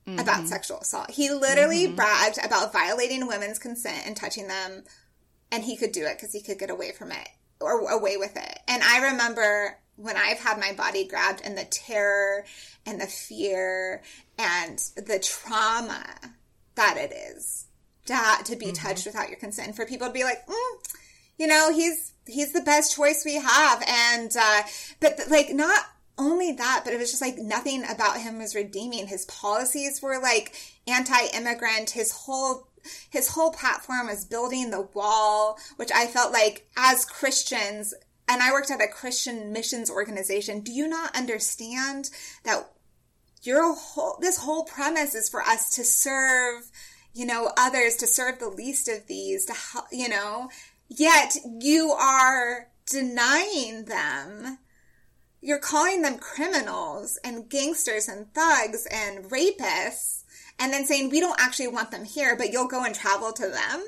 mm-hmm. 0.06 0.18
about 0.18 0.48
sexual 0.48 0.78
assault. 0.78 1.10
He 1.10 1.30
literally 1.30 1.86
mm-hmm. 1.86 1.96
bragged 1.96 2.38
about 2.44 2.72
violating 2.72 3.26
women's 3.26 3.58
consent 3.58 4.06
and 4.06 4.16
touching 4.16 4.48
them, 4.48 4.84
and 5.52 5.64
he 5.64 5.76
could 5.76 5.92
do 5.92 6.04
it 6.04 6.16
because 6.16 6.32
he 6.32 6.42
could 6.42 6.58
get 6.58 6.70
away 6.70 6.92
from 6.92 7.12
it 7.12 7.28
or 7.60 7.90
away 7.90 8.16
with 8.16 8.36
it. 8.36 8.58
And 8.68 8.82
I 8.82 9.10
remember 9.10 9.76
when 10.00 10.16
I've 10.16 10.38
had 10.38 10.58
my 10.58 10.72
body 10.72 11.06
grabbed 11.06 11.42
and 11.44 11.56
the 11.56 11.64
terror 11.64 12.44
and 12.86 13.00
the 13.00 13.06
fear 13.06 14.02
and 14.38 14.78
the 14.96 15.18
trauma 15.18 16.04
that 16.74 16.96
it 16.96 17.12
is 17.12 17.66
to, 18.06 18.16
to 18.44 18.56
be 18.56 18.66
mm-hmm. 18.66 18.86
touched 18.86 19.06
without 19.06 19.28
your 19.28 19.38
consent 19.38 19.68
and 19.68 19.76
for 19.76 19.84
people 19.84 20.06
to 20.06 20.12
be 20.12 20.24
like, 20.24 20.46
mm, 20.46 20.74
you 21.38 21.46
know, 21.46 21.72
he's, 21.72 22.12
he's 22.26 22.52
the 22.52 22.62
best 22.62 22.96
choice 22.96 23.24
we 23.24 23.34
have. 23.34 23.84
And, 23.86 24.34
uh, 24.36 24.62
but 25.00 25.20
like 25.28 25.50
not 25.50 25.84
only 26.16 26.52
that, 26.52 26.82
but 26.84 26.92
it 26.92 26.98
was 26.98 27.10
just 27.10 27.22
like 27.22 27.38
nothing 27.38 27.84
about 27.84 28.20
him 28.20 28.38
was 28.38 28.54
redeeming. 28.54 29.06
His 29.06 29.26
policies 29.26 30.00
were 30.02 30.20
like 30.20 30.54
anti-immigrant. 30.86 31.90
His 31.90 32.12
whole 32.12 32.66
his 33.10 33.28
whole 33.28 33.50
platform 33.50 34.06
was 34.06 34.24
building 34.24 34.70
the 34.70 34.88
wall, 34.94 35.58
which 35.76 35.90
I 35.94 36.06
felt 36.06 36.32
like 36.32 36.66
as 36.78 37.04
Christians 37.04 37.92
and 38.30 38.42
I 38.42 38.52
worked 38.52 38.70
at 38.70 38.80
a 38.80 38.86
Christian 38.86 39.52
missions 39.52 39.90
organization. 39.90 40.60
Do 40.60 40.70
you 40.70 40.86
not 40.86 41.16
understand 41.16 42.10
that 42.44 42.70
your 43.42 43.74
whole, 43.74 44.18
this 44.20 44.38
whole 44.38 44.64
premise 44.64 45.16
is 45.16 45.28
for 45.28 45.42
us 45.42 45.74
to 45.74 45.84
serve, 45.84 46.70
you 47.12 47.26
know, 47.26 47.50
others, 47.58 47.96
to 47.96 48.06
serve 48.06 48.38
the 48.38 48.48
least 48.48 48.88
of 48.88 49.08
these, 49.08 49.46
to 49.46 49.52
help, 49.52 49.86
you 49.90 50.08
know, 50.08 50.48
yet 50.88 51.34
you 51.58 51.90
are 51.90 52.68
denying 52.86 53.86
them. 53.86 54.58
You're 55.40 55.58
calling 55.58 56.02
them 56.02 56.18
criminals 56.18 57.18
and 57.24 57.48
gangsters 57.48 58.08
and 58.08 58.32
thugs 58.32 58.86
and 58.92 59.24
rapists 59.24 60.22
and 60.60 60.72
then 60.72 60.84
saying 60.84 61.10
we 61.10 61.18
don't 61.18 61.40
actually 61.40 61.68
want 61.68 61.90
them 61.90 62.04
here, 62.04 62.36
but 62.36 62.52
you'll 62.52 62.68
go 62.68 62.84
and 62.84 62.94
travel 62.94 63.32
to 63.32 63.48
them 63.48 63.84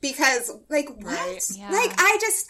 because 0.00 0.50
like 0.68 0.88
what? 0.88 1.04
Right. 1.04 1.44
Yeah. 1.54 1.70
Like 1.70 1.92
I 1.98 2.18
just 2.20 2.48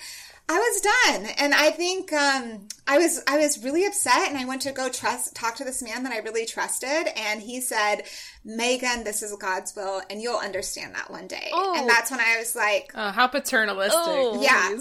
I 0.52 0.58
was 0.58 0.80
done, 0.80 1.34
and 1.38 1.54
I 1.54 1.70
think 1.70 2.12
um, 2.12 2.66
I 2.84 2.98
was 2.98 3.22
I 3.28 3.38
was 3.38 3.62
really 3.62 3.86
upset, 3.86 4.28
and 4.28 4.36
I 4.36 4.46
went 4.46 4.62
to 4.62 4.72
go 4.72 4.88
trust 4.88 5.36
talk 5.36 5.54
to 5.56 5.64
this 5.64 5.80
man 5.80 6.02
that 6.02 6.12
I 6.12 6.18
really 6.18 6.44
trusted, 6.44 7.06
and 7.16 7.40
he 7.40 7.60
said, 7.60 8.02
"Meghan, 8.44 9.04
this 9.04 9.22
is 9.22 9.32
God's 9.36 9.76
will, 9.76 10.02
and 10.10 10.20
you'll 10.20 10.40
understand 10.40 10.96
that 10.96 11.08
one 11.08 11.28
day." 11.28 11.50
Oh. 11.52 11.76
And 11.78 11.88
that's 11.88 12.10
when 12.10 12.18
I 12.18 12.36
was 12.38 12.56
like, 12.56 12.90
"Oh, 12.96 13.12
how 13.12 13.28
paternalistic!" 13.28 13.96
Oh. 13.96 14.42
Yeah, 14.42 14.76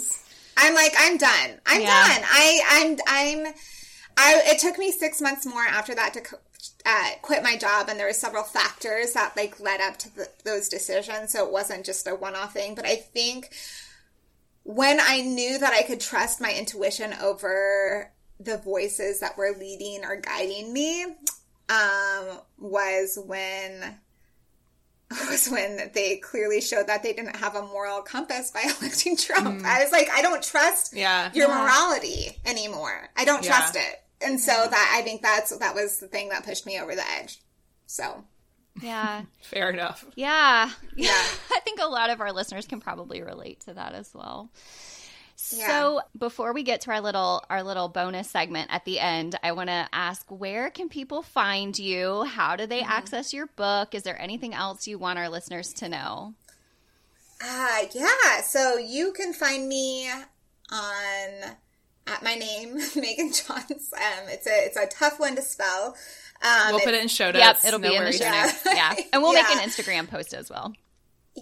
I'm 0.57 0.73
like, 0.73 0.93
I'm 0.97 1.17
done. 1.17 1.59
I'm 1.67 1.81
yeah. 1.81 2.07
done. 2.07 2.23
I 2.27 2.61
I'm 2.67 2.97
I'm. 3.07 3.53
I, 4.17 4.41
it 4.47 4.59
took 4.59 4.79
me 4.79 4.91
six 4.91 5.21
months 5.21 5.45
more 5.45 5.61
after 5.61 5.93
that 5.93 6.15
to 6.15 6.21
uh, 6.83 7.09
quit 7.21 7.43
my 7.43 7.57
job, 7.57 7.89
and 7.89 7.99
there 7.99 8.07
were 8.07 8.13
several 8.13 8.43
factors 8.43 9.13
that 9.13 9.37
like 9.37 9.59
led 9.59 9.81
up 9.81 9.97
to 9.97 10.15
the, 10.15 10.29
those 10.43 10.67
decisions. 10.67 11.31
So 11.31 11.45
it 11.45 11.51
wasn't 11.51 11.85
just 11.85 12.07
a 12.07 12.15
one-off 12.15 12.53
thing. 12.53 12.73
But 12.73 12.87
I 12.87 12.95
think 12.95 13.51
when 14.69 14.99
I 14.99 15.21
knew 15.21 15.57
that 15.57 15.73
I 15.73 15.81
could 15.81 15.99
trust 15.99 16.39
my 16.39 16.53
intuition 16.53 17.11
over 17.23 18.11
the 18.39 18.59
voices 18.59 19.19
that 19.21 19.35
were 19.35 19.55
leading 19.57 20.05
or 20.05 20.17
guiding 20.17 20.71
me, 20.71 21.05
um, 21.69 22.39
was 22.59 23.17
when 23.25 23.95
was 25.27 25.49
when 25.49 25.89
they 25.95 26.17
clearly 26.17 26.61
showed 26.61 26.85
that 26.85 27.01
they 27.01 27.13
didn't 27.13 27.37
have 27.37 27.55
a 27.55 27.63
moral 27.63 28.03
compass 28.03 28.51
by 28.51 28.61
electing 28.79 29.17
Trump. 29.17 29.61
Mm. 29.61 29.65
I 29.65 29.81
was 29.81 29.91
like, 29.91 30.07
I 30.11 30.21
don't 30.21 30.43
trust 30.43 30.95
yeah. 30.95 31.31
your 31.33 31.47
yeah. 31.47 31.63
morality 31.63 32.39
anymore. 32.45 33.09
I 33.17 33.25
don't 33.25 33.43
yeah. 33.43 33.49
trust 33.49 33.75
it. 33.75 34.03
And 34.21 34.39
so 34.39 34.51
that 34.51 34.95
I 34.95 35.01
think 35.01 35.23
that's 35.23 35.57
that 35.57 35.73
was 35.73 35.97
the 35.97 36.07
thing 36.07 36.29
that 36.29 36.45
pushed 36.45 36.67
me 36.67 36.79
over 36.79 36.93
the 36.93 37.09
edge. 37.19 37.41
So 37.87 38.23
yeah. 38.81 39.23
Fair 39.41 39.69
enough. 39.69 40.05
Yeah. 40.15 40.69
Yeah. 40.95 41.09
I 41.51 41.59
think 41.63 41.79
a 41.81 41.87
lot 41.87 42.09
of 42.09 42.21
our 42.21 42.31
listeners 42.31 42.67
can 42.67 42.79
probably 42.79 43.21
relate 43.21 43.61
to 43.61 43.73
that 43.73 43.93
as 43.93 44.09
well. 44.13 44.49
Yeah. 45.53 45.67
So 45.67 46.01
before 46.17 46.53
we 46.53 46.63
get 46.63 46.81
to 46.81 46.91
our 46.91 46.99
little 46.99 47.43
our 47.49 47.63
little 47.63 47.87
bonus 47.87 48.29
segment 48.29 48.69
at 48.71 48.83
the 48.83 48.99
end, 48.99 49.37
I 49.41 49.53
want 49.53 49.69
to 49.69 49.87
ask 49.93 50.25
where 50.29 50.69
can 50.69 50.89
people 50.89 51.21
find 51.21 51.77
you? 51.77 52.23
How 52.23 52.55
do 52.55 52.65
they 52.65 52.81
mm-hmm. 52.81 52.91
access 52.91 53.33
your 53.33 53.47
book? 53.47 53.95
Is 53.95 54.03
there 54.03 54.21
anything 54.21 54.53
else 54.53 54.85
you 54.87 54.99
want 54.99 55.17
our 55.17 55.29
listeners 55.29 55.73
to 55.75 55.87
know? 55.87 56.33
Uh 57.41 57.85
yeah, 57.93 58.41
so 58.41 58.77
you 58.77 59.13
can 59.13 59.31
find 59.31 59.69
me 59.69 60.09
on 60.71 61.55
at 62.09 62.23
my 62.23 62.35
name, 62.35 62.77
Meghan 62.79 63.31
Tschanz. 63.31 63.93
Um, 63.93 64.27
it's 64.27 64.47
a 64.47 64.65
it's 64.65 64.77
a 64.77 64.87
tough 64.87 65.19
one 65.19 65.35
to 65.35 65.41
spell. 65.41 65.95
Um, 66.41 66.71
we'll 66.71 66.79
put 66.79 66.93
it 66.93 67.01
in 67.01 67.07
show 67.09 67.31
notes. 67.31 67.37
Yep, 67.39 67.57
it'll 67.65 67.79
no 67.79 67.89
be 67.89 67.97
worries. 67.97 68.19
in 68.21 68.31
the 68.31 68.33
show 68.33 68.45
notes. 68.45 68.61
Yeah, 68.65 68.95
and 69.13 69.21
we'll 69.21 69.33
yeah. 69.33 69.43
make 69.43 69.57
an 69.57 69.69
Instagram 69.69 70.09
post 70.09 70.33
as 70.33 70.49
well. 70.49 70.73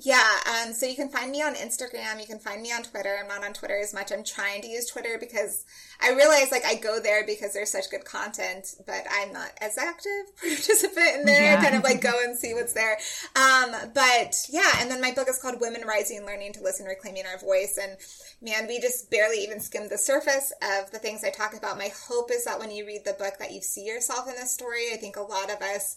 Yeah, 0.03 0.29
um, 0.45 0.73
so 0.73 0.85
you 0.85 0.95
can 0.95 1.09
find 1.09 1.31
me 1.31 1.41
on 1.41 1.55
Instagram. 1.55 2.19
You 2.19 2.27
can 2.27 2.39
find 2.39 2.61
me 2.61 2.71
on 2.71 2.83
Twitter. 2.83 3.17
I'm 3.19 3.27
not 3.27 3.45
on 3.45 3.53
Twitter 3.53 3.79
as 3.81 3.93
much. 3.93 4.11
I'm 4.11 4.23
trying 4.23 4.61
to 4.61 4.67
use 4.67 4.87
Twitter 4.87 5.17
because 5.19 5.65
I 6.01 6.11
realize 6.13 6.51
like 6.51 6.65
I 6.65 6.75
go 6.75 6.99
there 6.99 7.25
because 7.25 7.53
there's 7.53 7.71
such 7.71 7.89
good 7.89 8.05
content, 8.05 8.75
but 8.85 9.03
I'm 9.09 9.33
not 9.33 9.51
as 9.61 9.77
active 9.77 10.11
participant 10.41 11.15
in 11.15 11.25
there. 11.25 11.43
Yeah. 11.43 11.59
I 11.59 11.63
kind 11.63 11.75
of 11.75 11.83
like 11.83 12.01
go 12.01 12.13
and 12.23 12.37
see 12.37 12.53
what's 12.53 12.73
there. 12.73 12.97
Um, 13.35 13.71
but 13.93 14.35
yeah, 14.49 14.71
and 14.79 14.91
then 14.91 15.01
my 15.01 15.11
book 15.11 15.27
is 15.29 15.39
called 15.41 15.61
Women 15.61 15.81
Rising, 15.87 16.25
Learning 16.25 16.53
to 16.53 16.61
Listen, 16.61 16.85
Reclaiming 16.85 17.25
Our 17.25 17.39
Voice. 17.39 17.79
And 17.81 17.97
man, 18.41 18.67
we 18.67 18.79
just 18.79 19.09
barely 19.09 19.37
even 19.43 19.59
skimmed 19.59 19.89
the 19.89 19.97
surface 19.97 20.51
of 20.61 20.91
the 20.91 20.99
things 20.99 21.23
I 21.23 21.29
talk 21.29 21.55
about. 21.55 21.77
My 21.77 21.91
hope 22.07 22.31
is 22.31 22.45
that 22.45 22.59
when 22.59 22.71
you 22.71 22.85
read 22.85 23.03
the 23.05 23.13
book 23.13 23.35
that 23.39 23.51
you 23.51 23.61
see 23.61 23.85
yourself 23.85 24.27
in 24.27 24.35
this 24.35 24.53
story. 24.53 24.87
I 24.93 24.97
think 24.97 25.17
a 25.17 25.21
lot 25.21 25.51
of 25.51 25.61
us 25.61 25.95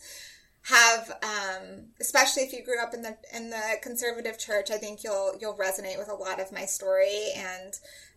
have 0.62 1.10
um, 1.22 1.86
especially 2.00 2.42
if 2.42 2.52
you 2.52 2.62
grew 2.62 2.80
up 2.80 2.92
in 2.92 3.02
the 3.02 3.16
in 3.34 3.50
the 3.50 3.62
conservative 3.82 4.38
church 4.38 4.70
i 4.70 4.76
think 4.76 5.02
you'll 5.02 5.32
you'll 5.40 5.56
resonate 5.56 5.98
with 5.98 6.08
a 6.08 6.14
lot 6.14 6.40
of 6.40 6.52
my 6.52 6.66
story. 6.66 7.32
And 7.36 7.72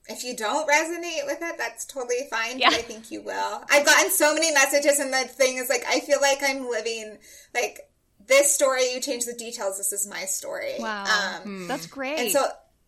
if 0.10 0.26
you 0.26 0.36
don't 0.36 0.68
resonate 0.68 1.26
with 1.26 1.38
it 1.42 1.58
that's 1.58 1.86
totally 1.86 2.28
fine 2.30 2.60
yeah. 2.60 2.70
but 2.70 2.80
i 2.80 2.82
think 2.82 3.10
you 3.12 3.22
will. 3.22 3.64
I've 3.72 3.86
gotten 3.86 4.12
so 4.12 4.34
many 4.34 4.52
messages 4.52 5.00
and 5.00 5.14
the 5.14 5.20
thing 5.20 5.58
is 5.58 5.70
like 5.70 5.86
i 5.88 6.02
feel 6.02 6.20
like 6.20 6.40
i'm 6.44 6.70
living 6.70 7.18
like 7.54 7.80
this 8.28 8.54
story 8.54 8.92
you 8.94 9.00
change 9.00 9.26
the 9.26 9.34
details 9.34 9.78
this 9.78 9.94
is 9.94 10.08
my 10.08 10.26
story. 10.26 10.76
Wow. 10.80 11.06
Um, 11.46 11.68
that's 11.68 11.88
great. 11.88 12.20
and 12.20 12.32
so 12.32 12.46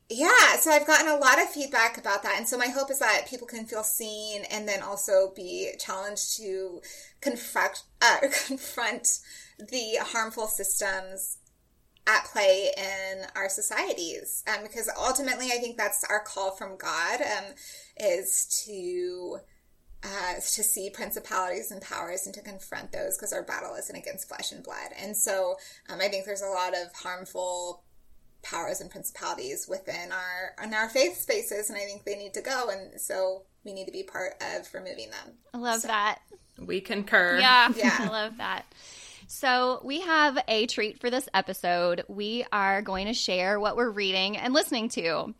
yeah 0.08 0.56
so 0.60 0.70
i've 0.70 0.86
gotten 0.86 1.08
a 1.08 1.15
lot 1.15 1.41
of 1.41 1.50
feedback 1.50 1.98
about 1.98 2.24
that. 2.24 2.36
And 2.38 2.48
so 2.48 2.58
my 2.58 2.68
hope 2.68 2.91
is 2.91 3.00
that 3.00 3.28
people 3.30 3.48
can 3.48 3.65
feel 3.65 3.84
seen 3.84 4.44
and 4.52 4.68
then 4.68 4.84
also 4.84 5.32
be 5.34 5.72
challenged 5.80 6.36
to 6.38 6.82
confront 7.22 7.84
uh, 8.02 8.18
confront 8.48 9.20
the 9.60 9.98
harmful 10.02 10.48
systems 10.48 11.38
at 12.08 12.26
play 12.26 12.72
in 12.78 13.26
our 13.36 13.50
societies. 13.50 14.44
Um, 14.48 14.63
because 14.63 14.89
ultimately 14.98 15.48
i 15.48 15.58
think 15.58 15.78
that's 15.78 16.04
our 16.10 16.20
call 16.20 16.52
from 16.52 16.78
god 16.78 17.22
um, 17.22 17.54
is 18.00 18.63
to 18.65 19.39
uh, 20.04 20.36
to 20.36 20.62
see 20.62 20.91
principalities 20.91 21.72
and 21.72 21.82
powers 21.82 22.28
and 22.28 22.36
to 22.36 22.41
confront 22.41 22.91
those 22.91 23.18
because 23.18 23.34
our 23.34 23.41
battle 23.41 23.74
isn't 23.74 23.96
against 23.96 24.28
flesh 24.28 24.52
and 24.52 24.63
blood. 24.63 24.91
And 25.02 25.18
so 25.18 25.56
um, 25.89 26.00
i 26.00 26.08
think 26.08 26.26
there's 26.26 26.44
a 26.44 26.48
lot 26.48 26.74
of 26.74 26.94
harmful 26.94 27.84
powers 28.44 28.80
and 28.82 28.91
principalities 28.91 29.68
within 29.68 30.12
our 30.12 30.64
in 30.64 30.76
our 30.76 30.88
faith 30.88 31.18
spaces 31.18 31.72
and 31.72 31.80
i 31.80 31.82
think 31.82 32.03
they 32.03 32.16
need 32.16 32.34
to 32.36 32.41
go. 32.41 32.70
And 32.70 33.01
so 33.01 33.43
we 33.64 33.74
need 33.74 33.86
to 33.86 33.91
be 33.91 34.03
part 34.03 34.34
of 34.56 34.72
removing 34.74 35.10
them. 35.10 35.34
I 35.53 35.58
love 35.58 35.82
so. 35.82 35.88
that. 35.88 36.20
We 36.60 36.82
concur. 36.82 37.39
Yeah. 37.39 37.74
Yeah. 37.76 37.95
I 37.99 38.08
love 38.10 38.38
that 38.38 38.66
so, 39.28 39.82
we 39.84 40.01
have 40.01 40.38
a 40.47 40.67
treat 40.67 40.99
for 40.99 41.09
this 41.09 41.28
episode. 41.34 42.03
We 42.07 42.45
are 42.51 42.82
going 42.82 43.07
to 43.07 43.13
share 43.13 43.59
what 43.59 43.76
we're 43.76 43.89
reading 43.89 44.38
and 44.38 44.53
listening 44.53 44.89
to. 44.89 45.34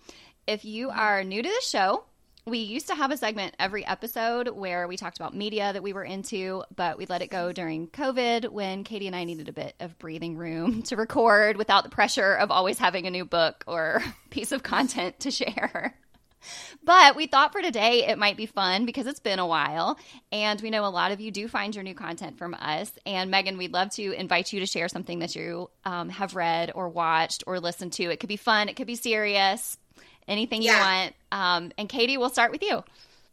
If 0.48 0.66
you 0.66 0.90
are 0.90 1.24
new 1.24 1.42
to 1.42 1.50
the 1.50 1.62
show, 1.66 2.06
we 2.48 2.60
used 2.60 2.88
to 2.88 2.96
have 2.96 3.12
a 3.12 3.18
segment 3.18 3.56
every 3.58 3.86
episode 3.86 4.50
where 4.50 4.88
we 4.88 4.98
talked 4.98 5.18
about 5.18 5.36
media 5.36 5.74
that 5.74 5.82
we 5.82 5.94
were 5.94 6.04
into, 6.04 6.64
but 6.76 6.98
we 6.98 7.08
let 7.08 7.24
it 7.24 7.32
go 7.32 7.52
during 7.52 7.88
COVID 7.88 8.50
when 8.50 8.84
Katey 8.84 9.08
and 9.08 9.16
I 9.16 9.24
needed 9.24 9.50
a 9.50 9.54
bit 9.54 9.76
of 9.80 9.98
breathing 9.98 10.38
room 10.38 10.82
to 10.84 10.96
record 10.96 11.58
without 11.58 11.84
the 11.84 11.90
pressure 11.90 12.34
of 12.34 12.52
always 12.52 12.78
having 12.78 13.08
a 13.08 13.12
new 13.12 13.26
book 13.26 13.64
or 13.66 14.04
piece 14.30 14.52
of 14.52 14.62
content 14.62 15.20
to 15.22 15.32
share. 15.32 15.98
But 16.84 17.16
we 17.16 17.28
thought 17.28 17.52
for 17.52 17.62
today 17.62 18.06
it 18.08 18.18
might 18.18 18.38
be 18.38 18.46
fun 18.46 18.86
because 18.86 19.08
it's 19.08 19.20
been 19.20 19.40
a 19.40 19.48
while. 19.48 19.98
And 20.32 20.60
we 20.62 20.70
know 20.70 20.86
a 20.86 20.88
lot 20.90 21.12
of 21.12 21.20
you 21.20 21.32
do 21.32 21.48
find 21.48 21.74
your 21.74 21.84
new 21.84 21.96
content 21.96 22.38
from 22.38 22.54
us. 22.54 22.92
And 23.06 23.32
Meghan, 23.34 23.58
we'd 23.58 23.74
love 23.74 23.90
to 23.92 24.12
invite 24.12 24.54
you 24.54 24.60
to 24.60 24.66
share 24.66 24.88
something 24.88 25.20
that 25.20 25.36
you 25.36 25.70
um, 25.84 26.10
have 26.10 26.36
read 26.36 26.72
or 26.76 26.90
watched 26.90 27.44
or 27.48 27.60
listened 27.60 27.94
to. 27.94 28.04
It 28.12 28.20
could 28.20 28.30
be 28.30 28.38
fun, 28.38 28.70
it 28.70 28.76
could 28.76 28.88
be 28.88 28.96
serious, 28.96 29.78
anything 30.28 30.62
you 30.62 30.72
Yeah. 30.72 30.80
want. 30.80 31.16
Um, 31.32 31.72
and 31.78 31.90
Katey, 31.90 32.18
we'll 32.18 32.30
start 32.30 32.52
with 32.52 32.62
you. 32.64 32.84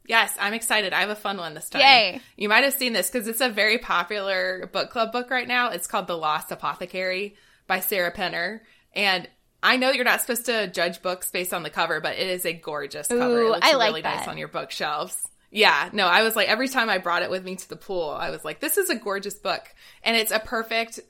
Yes, 0.06 0.34
I'm 0.40 0.52
excited. 0.52 0.92
I 0.92 1.00
have 1.00 1.10
a 1.10 1.14
fun 1.14 1.36
one 1.36 1.54
this 1.54 1.68
time. 1.70 1.80
Yay. 1.82 2.20
You 2.36 2.48
might 2.48 2.64
have 2.64 2.74
seen 2.74 2.92
this 2.92 3.08
because 3.08 3.28
it's 3.28 3.40
a 3.40 3.48
very 3.48 3.78
popular 3.78 4.68
book 4.72 4.90
club 4.90 5.12
book 5.12 5.30
right 5.30 5.46
now. 5.46 5.70
It's 5.70 5.86
called 5.86 6.08
The 6.08 6.16
Lost 6.16 6.50
Apothecary 6.50 7.36
by 7.68 7.78
Sarah 7.80 8.12
Penner. 8.12 8.60
And 8.94 9.28
I 9.62 9.76
know 9.76 9.90
you're 9.90 10.04
not 10.04 10.20
supposed 10.20 10.46
to 10.46 10.66
judge 10.68 11.02
books 11.02 11.30
based 11.30 11.54
on 11.54 11.62
the 11.62 11.70
cover, 11.70 12.00
but 12.00 12.18
it 12.18 12.28
is 12.28 12.44
a 12.44 12.52
gorgeous 12.52 13.08
cover. 13.08 13.42
Ooh, 13.42 13.46
it 13.46 13.50
looks 13.50 13.66
I 13.66 13.76
like 13.76 13.88
really 13.88 14.02
nice 14.02 14.26
on 14.26 14.38
your 14.38 14.48
bookshelves. 14.48 15.28
Yeah, 15.50 15.90
no, 15.92 16.06
I 16.06 16.22
was 16.22 16.34
like, 16.34 16.48
every 16.48 16.68
time 16.68 16.88
I 16.88 16.98
brought 16.98 17.22
it 17.22 17.30
with 17.30 17.44
me 17.44 17.56
to 17.56 17.68
the 17.68 17.76
pool, 17.76 18.10
I 18.10 18.30
was 18.30 18.44
like, 18.44 18.58
this 18.60 18.78
is 18.78 18.90
a 18.90 18.96
gorgeous 18.96 19.34
book. 19.34 19.62
And 20.02 20.16
it's 20.16 20.32
a 20.32 20.38
perfect 20.38 21.00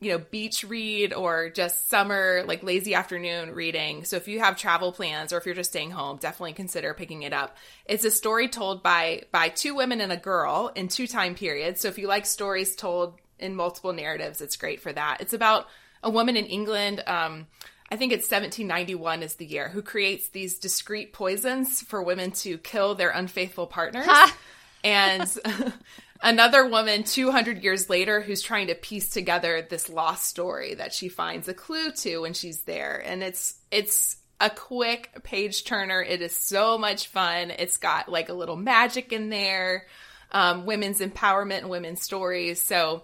you 0.00 0.12
know, 0.12 0.18
beach 0.18 0.64
read 0.64 1.12
or 1.12 1.50
just 1.50 1.90
summer, 1.90 2.42
like 2.46 2.62
lazy 2.62 2.94
afternoon 2.94 3.54
reading. 3.54 4.04
So 4.04 4.16
if 4.16 4.28
you 4.28 4.40
have 4.40 4.56
travel 4.56 4.92
plans 4.92 5.32
or 5.32 5.36
if 5.36 5.44
you're 5.44 5.54
just 5.54 5.70
staying 5.70 5.90
home, 5.90 6.16
definitely 6.16 6.54
consider 6.54 6.94
picking 6.94 7.22
it 7.22 7.34
up. 7.34 7.56
It's 7.84 8.04
a 8.04 8.10
story 8.10 8.48
told 8.48 8.82
by 8.82 9.24
by 9.30 9.50
two 9.50 9.74
women 9.74 10.00
and 10.00 10.10
a 10.10 10.16
girl 10.16 10.72
in 10.74 10.88
two 10.88 11.06
time 11.06 11.34
periods. 11.34 11.82
So 11.82 11.88
if 11.88 11.98
you 11.98 12.08
like 12.08 12.24
stories 12.24 12.74
told 12.74 13.18
in 13.38 13.54
multiple 13.54 13.92
narratives, 13.92 14.40
it's 14.40 14.56
great 14.56 14.80
for 14.80 14.92
that. 14.92 15.18
It's 15.20 15.34
about 15.34 15.68
a 16.02 16.08
woman 16.08 16.34
in 16.34 16.46
England, 16.46 17.02
um, 17.06 17.46
I 17.90 17.96
think 17.96 18.12
it's 18.12 18.30
1791 18.30 19.22
is 19.22 19.34
the 19.34 19.46
year, 19.46 19.68
who 19.68 19.82
creates 19.82 20.28
these 20.28 20.58
discreet 20.58 21.12
poisons 21.12 21.82
for 21.82 22.02
women 22.02 22.30
to 22.32 22.56
kill 22.58 22.94
their 22.94 23.10
unfaithful 23.10 23.66
partners. 23.66 24.06
Ha! 24.06 24.36
and 24.84 25.38
another 26.22 26.66
woman 26.66 27.02
200 27.02 27.62
years 27.62 27.88
later 27.90 28.20
who's 28.20 28.42
trying 28.42 28.68
to 28.68 28.74
piece 28.74 29.08
together 29.10 29.66
this 29.68 29.88
lost 29.88 30.24
story 30.24 30.74
that 30.74 30.92
she 30.92 31.08
finds 31.08 31.48
a 31.48 31.54
clue 31.54 31.90
to 31.92 32.18
when 32.18 32.32
she's 32.34 32.60
there 32.62 33.02
and 33.04 33.22
it's 33.22 33.54
it's 33.70 34.16
a 34.40 34.50
quick 34.50 35.10
page 35.22 35.64
turner 35.64 36.02
it 36.02 36.22
is 36.22 36.34
so 36.34 36.78
much 36.78 37.08
fun 37.08 37.50
it's 37.50 37.76
got 37.76 38.08
like 38.08 38.28
a 38.28 38.34
little 38.34 38.56
magic 38.56 39.12
in 39.12 39.28
there 39.28 39.86
um, 40.32 40.64
women's 40.64 41.00
empowerment 41.00 41.58
and 41.58 41.70
women's 41.70 42.00
stories 42.00 42.62
so 42.62 43.02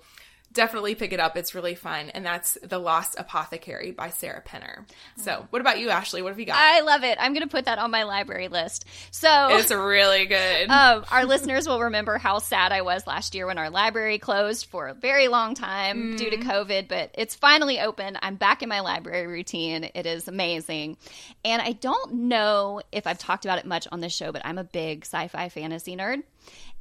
definitely 0.57 0.95
pick 0.95 1.13
it 1.13 1.21
up 1.21 1.37
it's 1.37 1.55
really 1.55 1.75
fun 1.75 2.11
and 2.11 2.27
that's 2.27 2.59
the 2.63 2.79
lost 2.79 3.15
apothecary 3.19 3.93
by 3.93 4.11
sarah 4.11 4.43
penner 4.47 4.85
so 5.17 5.47
what 5.51 5.61
about 5.61 5.79
you 5.79 5.91
ashley 5.91 6.23
what 6.23 6.31
have 6.31 6.41
you 6.41 6.47
got 6.47 6.57
I 6.57 6.81
love 6.81 7.05
it. 7.05 7.19
I'm 7.21 7.33
going 7.33 7.43
to 7.43 7.49
put 7.49 7.67
that 7.67 7.79
on 7.79 7.91
my 7.91 8.05
library 8.05 8.49
list. 8.49 8.87
So 9.11 9.29
it's 9.51 9.71
really 9.71 10.27
good 10.27 10.71
um, 10.71 11.05
our 11.11 11.25
listeners 11.25 11.69
will 11.69 11.81
remember 11.81 12.19
how 12.19 12.39
sad 12.39 12.73
I 12.73 12.83
was 12.83 13.07
last 13.07 13.35
year 13.35 13.47
when 13.47 13.59
our 13.59 13.71
library 13.71 14.19
closed 14.19 14.67
for 14.67 14.89
a 14.89 14.95
very 14.95 15.29
long 15.29 15.55
time 15.55 16.17
due 16.17 16.31
to 16.31 16.37
COVID, 16.39 16.89
but 16.89 17.11
it's 17.15 17.35
finally 17.35 17.81
open. 17.81 18.19
I'm 18.21 18.37
back 18.37 18.63
in 18.63 18.69
my 18.69 18.81
library 18.81 19.27
routine. 19.27 19.91
It 19.95 20.07
is 20.07 20.29
amazing. 20.29 20.97
And 21.45 21.63
I 21.63 21.73
don't 21.73 22.15
know 22.15 22.81
if 22.93 23.07
I've 23.07 23.19
talked 23.19 23.45
about 23.45 23.59
it 23.59 23.67
much 23.67 23.87
on 23.93 24.01
this 24.01 24.15
show, 24.15 24.33
but 24.33 24.43
I'm 24.45 24.59
a 24.59 24.65
big 24.65 25.05
sci 25.05 25.29
fi 25.29 25.49
fantasy 25.49 25.97
nerd. 25.97 26.23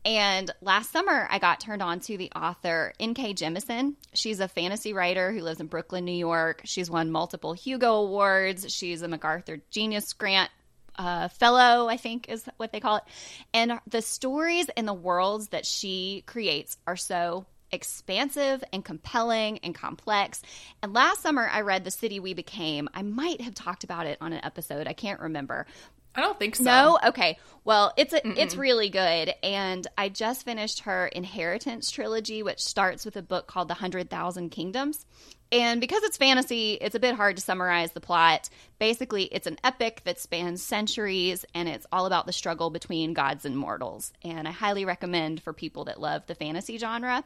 And 0.05 0.51
last 0.61 0.91
summer, 0.91 1.27
I 1.31 1.39
got 1.39 1.59
turned 1.59 1.81
on 1.81 1.99
to 2.01 2.15
the 2.15 2.31
author 2.35 2.93
N.K. 2.99 3.33
Jemisin. 3.33 3.95
She's 4.13 4.39
a 4.39 4.47
fantasy 4.47 4.93
writer 4.93 5.31
who 5.31 5.41
lives 5.41 5.59
in 5.59 5.65
Brooklyn, 5.65 6.05
New 6.05 6.11
York. 6.11 6.61
She's 6.65 6.91
won 6.91 7.09
multiple 7.09 7.53
Hugo 7.53 7.95
Awards. 7.95 8.71
She's 8.71 9.01
a 9.01 9.07
MacArthur 9.07 9.61
Genius 9.71 10.13
Grant 10.13 10.51
uh, 10.97 11.27
fellow, 11.29 11.87
I 11.87 11.97
think 11.97 12.29
is 12.29 12.47
what 12.57 12.71
they 12.71 12.79
call 12.79 12.97
it. 12.97 13.03
And 13.51 13.79
the 13.87 14.03
stories 14.03 14.69
and 14.77 14.87
the 14.87 14.93
worlds 14.93 15.49
that 15.49 15.65
she 15.65 16.23
creates 16.27 16.77
are 16.85 16.97
so 16.97 17.47
expansive 17.71 18.63
and 18.71 18.85
compelling 18.85 19.59
and 19.59 19.75
complex. 19.75 20.41
And 20.81 20.93
last 20.93 21.21
summer, 21.21 21.47
I 21.51 21.61
read 21.61 21.83
The 21.83 21.91
City 21.91 22.19
We 22.19 22.33
Became. 22.33 22.89
I 22.93 23.01
might 23.01 23.41
have 23.41 23.53
talked 23.53 23.83
about 23.83 24.05
it 24.05 24.17
on 24.21 24.33
an 24.33 24.43
episode. 24.43 24.87
I 24.87 24.93
can't 24.93 25.19
remember. 25.19 25.65
I 26.15 26.21
don't 26.21 26.39
think 26.39 26.55
so 26.55 26.63
No, 26.63 26.99
okay. 27.07 27.37
Well, 27.63 27.93
it's 27.97 28.13
a, 28.13 28.21
it's 28.39 28.55
really 28.55 28.89
good, 28.89 29.33
and 29.41 29.87
I 29.97 30.09
just 30.09 30.45
finished 30.45 30.81
her 30.81 31.07
Inheritance 31.07 31.89
trilogy, 31.89 32.43
which 32.43 32.59
starts 32.63 33.05
with 33.05 33.17
a 33.17 33.23
book 33.23 33.47
called 33.47 33.69
The 33.69 33.73
Hundred 33.73 34.07
Thousand 34.07 34.51
Kingdoms. 34.51 35.03
And 35.51 35.81
because 35.81 36.03
it's 36.03 36.17
fantasy, 36.17 36.73
it's 36.73 36.93
a 36.93 36.99
bit 36.99 37.15
hard 37.15 37.37
to 37.37 37.41
summarize 37.41 37.91
the 37.91 38.01
plot. 38.01 38.49
Basically, 38.77 39.23
it's 39.23 39.47
an 39.47 39.57
epic 39.63 40.01
that 40.05 40.19
spans 40.19 40.61
centuries, 40.61 41.43
and 41.55 41.67
it's 41.67 41.87
all 41.91 42.05
about 42.05 42.27
the 42.27 42.33
struggle 42.33 42.69
between 42.69 43.13
gods 43.13 43.45
and 43.45 43.57
mortals. 43.57 44.13
And 44.23 44.47
I 44.47 44.51
highly 44.51 44.85
recommend 44.85 45.41
for 45.41 45.53
people 45.53 45.85
that 45.85 45.99
love 45.99 46.27
the 46.27 46.35
fantasy 46.35 46.77
genre. 46.77 47.23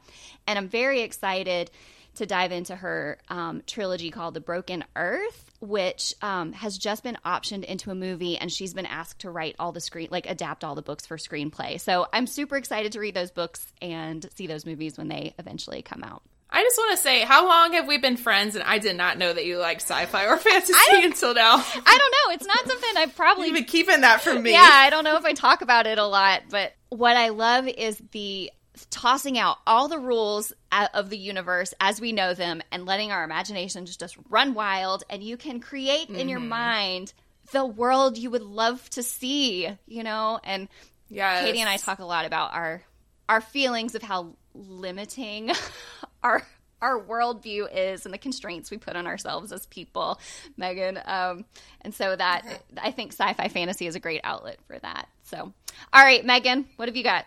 And 0.47 0.57
I'm 0.57 0.69
very 0.69 1.01
excited 1.01 1.69
to 2.15 2.25
dive 2.25 2.51
into 2.51 2.75
her 2.75 3.17
um, 3.29 3.61
trilogy 3.67 4.09
called 4.09 4.35
The 4.35 4.41
Broken 4.41 4.83
Earth, 4.95 5.48
which 5.59 6.13
um, 6.21 6.53
has 6.53 6.77
just 6.77 7.03
been 7.03 7.17
optioned 7.25 7.63
into 7.63 7.91
a 7.91 7.95
movie, 7.95 8.37
and 8.37 8.51
she's 8.51 8.73
been 8.73 8.85
asked 8.85 9.19
to 9.19 9.31
write 9.31 9.55
all 9.59 9.71
the 9.71 9.81
screen, 9.81 10.07
like 10.11 10.29
adapt 10.29 10.63
all 10.63 10.75
the 10.75 10.81
books 10.81 11.05
for 11.05 11.17
screenplay. 11.17 11.79
So 11.79 12.07
I'm 12.13 12.27
super 12.27 12.57
excited 12.57 12.93
to 12.93 12.99
read 12.99 13.15
those 13.15 13.31
books 13.31 13.71
and 13.81 14.25
see 14.35 14.47
those 14.47 14.65
movies 14.65 14.97
when 14.97 15.07
they 15.07 15.33
eventually 15.37 15.81
come 15.81 16.03
out. 16.03 16.23
I 16.51 16.63
just 16.63 16.77
want 16.77 16.97
to 16.97 17.03
say, 17.03 17.21
how 17.21 17.47
long 17.47 17.73
have 17.73 17.87
we 17.87 17.99
been 17.99 18.17
friends? 18.17 18.55
And 18.55 18.63
I 18.63 18.79
did 18.79 18.95
not 18.95 19.19
know 19.19 19.31
that 19.31 19.45
you 19.45 19.59
like 19.59 19.77
sci-fi 19.77 20.25
or 20.25 20.37
fantasy 20.37 21.03
until 21.03 21.35
now. 21.35 21.53
I 21.53 21.97
don't 21.97 22.11
know. 22.11 22.33
It's 22.33 22.45
not 22.45 22.67
something 22.67 22.89
I've 22.97 23.15
probably 23.15 23.47
You've 23.47 23.55
been 23.55 23.65
keeping 23.65 24.01
that 24.01 24.21
from 24.21 24.41
me. 24.41 24.51
Yeah, 24.53 24.69
I 24.71 24.89
don't 24.89 25.03
know 25.03 25.17
if 25.17 25.25
I 25.25 25.33
talk 25.33 25.61
about 25.61 25.85
it 25.85 25.99
a 25.99 26.05
lot, 26.05 26.43
but 26.49 26.73
what 26.89 27.15
I 27.15 27.29
love 27.29 27.67
is 27.67 28.01
the 28.11 28.51
tossing 28.89 29.37
out 29.37 29.57
all 29.65 29.87
the 29.87 29.99
rules 29.99 30.53
of 30.93 31.09
the 31.09 31.17
universe 31.17 31.73
as 31.79 31.99
we 31.99 32.11
know 32.11 32.33
them 32.33 32.61
and 32.71 32.85
letting 32.85 33.11
our 33.11 33.23
imagination 33.23 33.85
just 33.85 34.17
run 34.29 34.53
wild 34.53 35.03
and 35.09 35.23
you 35.23 35.37
can 35.37 35.59
create 35.59 36.09
in 36.09 36.29
your 36.29 36.39
mind 36.39 37.13
the 37.51 37.65
world 37.65 38.17
you 38.17 38.29
would 38.29 38.43
love 38.43 38.87
to 38.91 39.03
see, 39.03 39.67
you 39.87 40.03
know? 40.03 40.39
And 40.43 40.67
Yes. 41.09 41.43
Katey 41.47 41.57
and 41.57 41.69
I 41.69 41.77
talk 41.77 41.99
a 41.99 42.05
lot 42.05 42.25
about 42.25 42.53
our 42.53 42.83
our 43.27 43.41
feelings 43.41 43.95
of 43.95 44.01
how 44.01 44.35
limiting 44.53 45.51
our 46.23 46.45
our 46.81 47.01
worldview 47.01 47.67
is 47.71 48.05
and 48.05 48.13
the 48.13 48.17
constraints 48.17 48.71
we 48.71 48.77
put 48.77 48.95
on 48.95 49.05
ourselves 49.05 49.51
as 49.51 49.65
people, 49.65 50.19
Meghan. 50.57 51.05
Um, 51.07 51.45
and 51.81 51.93
so 51.93 52.15
that 52.15 52.63
I 52.81 52.91
think 52.91 53.11
sci-fi 53.11 53.49
fantasy 53.49 53.85
is 53.85 53.95
a 53.95 53.99
great 53.99 54.21
outlet 54.23 54.59
for 54.65 54.79
that. 54.79 55.09
So, 55.23 55.51
all 55.91 56.03
right, 56.03 56.25
Meghan, 56.25 56.65
what 56.77 56.87
have 56.87 56.95
you 56.95 57.03
got? 57.03 57.25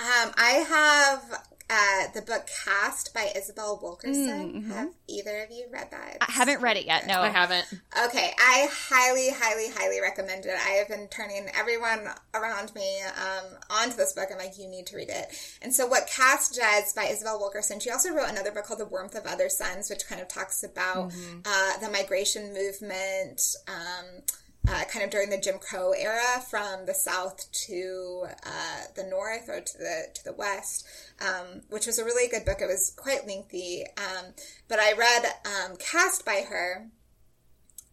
Um, 0.00 0.32
I 0.36 0.64
have 0.66 1.44
uh, 1.68 2.12
the 2.14 2.22
book 2.22 2.48
Caste 2.64 3.12
by 3.14 3.30
Isabel 3.36 3.78
Wilkerson. 3.80 4.62
Have 4.70 4.88
either 5.06 5.42
of 5.42 5.50
you 5.50 5.66
read 5.70 5.90
that? 5.90 6.16
I 6.20 6.32
haven't 6.32 6.62
read 6.62 6.76
it 6.78 6.86
yet. 6.86 7.06
No, 7.06 7.20
I 7.20 7.28
haven't. 7.28 7.66
Okay, 8.06 8.32
I 8.38 8.68
highly, 8.72 9.28
highly, 9.30 9.68
highly 9.70 10.00
recommend 10.00 10.46
it. 10.46 10.54
I 10.54 10.70
have 10.70 10.88
been 10.88 11.06
turning 11.08 11.48
everyone 11.54 12.08
around 12.34 12.74
me 12.74 13.00
um, 13.16 13.44
onto 13.70 13.96
this 13.96 14.14
book. 14.14 14.28
I'm 14.32 14.38
like, 14.38 14.58
you 14.58 14.68
need 14.68 14.86
to 14.86 14.96
read 14.96 15.10
it. 15.10 15.26
And 15.62 15.72
so, 15.72 15.86
what 15.86 16.08
Caste 16.08 16.54
does 16.54 16.92
by 16.94 17.04
Isabel 17.04 17.38
Wilkerson, 17.38 17.78
she 17.78 17.90
also 17.90 18.12
wrote 18.12 18.30
another 18.30 18.50
book 18.50 18.64
called 18.64 18.80
The 18.80 18.86
Warmth 18.86 19.14
of 19.14 19.26
Other 19.26 19.48
Suns, 19.48 19.90
which 19.90 20.06
kind 20.08 20.20
of 20.20 20.28
talks 20.28 20.64
about 20.64 21.12
uh, 21.44 21.78
the 21.78 21.90
migration 21.90 22.52
movement. 22.54 23.42
Um, 23.68 24.22
uh, 24.68 24.84
kind 24.84 25.04
of 25.04 25.10
during 25.10 25.30
the 25.30 25.38
Jim 25.38 25.58
Crow 25.58 25.92
era, 25.92 26.42
from 26.48 26.86
the 26.86 26.94
South 26.94 27.50
to 27.66 28.26
uh, 28.44 28.82
the 28.94 29.04
North 29.04 29.48
or 29.48 29.60
to 29.60 29.78
the 29.78 30.06
to 30.14 30.24
the 30.24 30.32
West, 30.32 30.86
um, 31.20 31.62
which 31.70 31.86
was 31.86 31.98
a 31.98 32.04
really 32.04 32.28
good 32.28 32.44
book. 32.44 32.60
It 32.60 32.66
was 32.66 32.92
quite 32.96 33.26
lengthy, 33.26 33.84
um, 33.96 34.32
but 34.68 34.78
I 34.78 34.92
read 34.92 35.24
um, 35.46 35.76
Caste 35.76 36.24
by 36.24 36.44
her, 36.48 36.88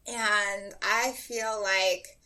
and 0.07 0.73
I 0.81 1.13
feel 1.13 1.61
like 1.61 2.17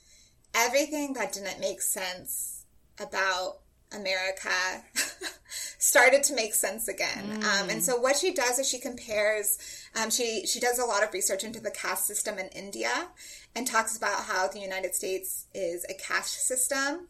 everything 0.56 1.14
that 1.14 1.34
didn't 1.34 1.60
make 1.60 1.82
sense 1.82 2.66
about 3.00 3.60
America 3.94 4.50
started 5.78 6.24
to 6.24 6.36
make 6.36 6.54
sense 6.54 6.88
again. 6.88 7.44
Um, 7.44 7.70
and 7.70 7.84
so 7.84 7.98
what 7.98 8.16
she 8.16 8.34
does 8.34 8.60
is 8.60 8.68
she 8.68 8.80
compares, 8.80 9.58
um, 10.02 10.10
she, 10.10 10.46
she 10.46 10.60
does 10.60 10.80
a 10.80 10.86
lot 10.86 11.04
of 11.04 11.14
research 11.14 11.44
into 11.44 11.60
the 11.60 11.72
caste 11.72 12.08
system 12.08 12.38
in 12.38 12.48
India 12.50 13.08
and 13.56 13.68
talks 13.68 13.98
about 13.98 14.24
how 14.24 14.48
the 14.48 14.60
United 14.60 14.96
States 14.96 15.46
is 15.54 15.86
a 15.90 15.94
caste 15.94 16.48
system. 16.48 17.08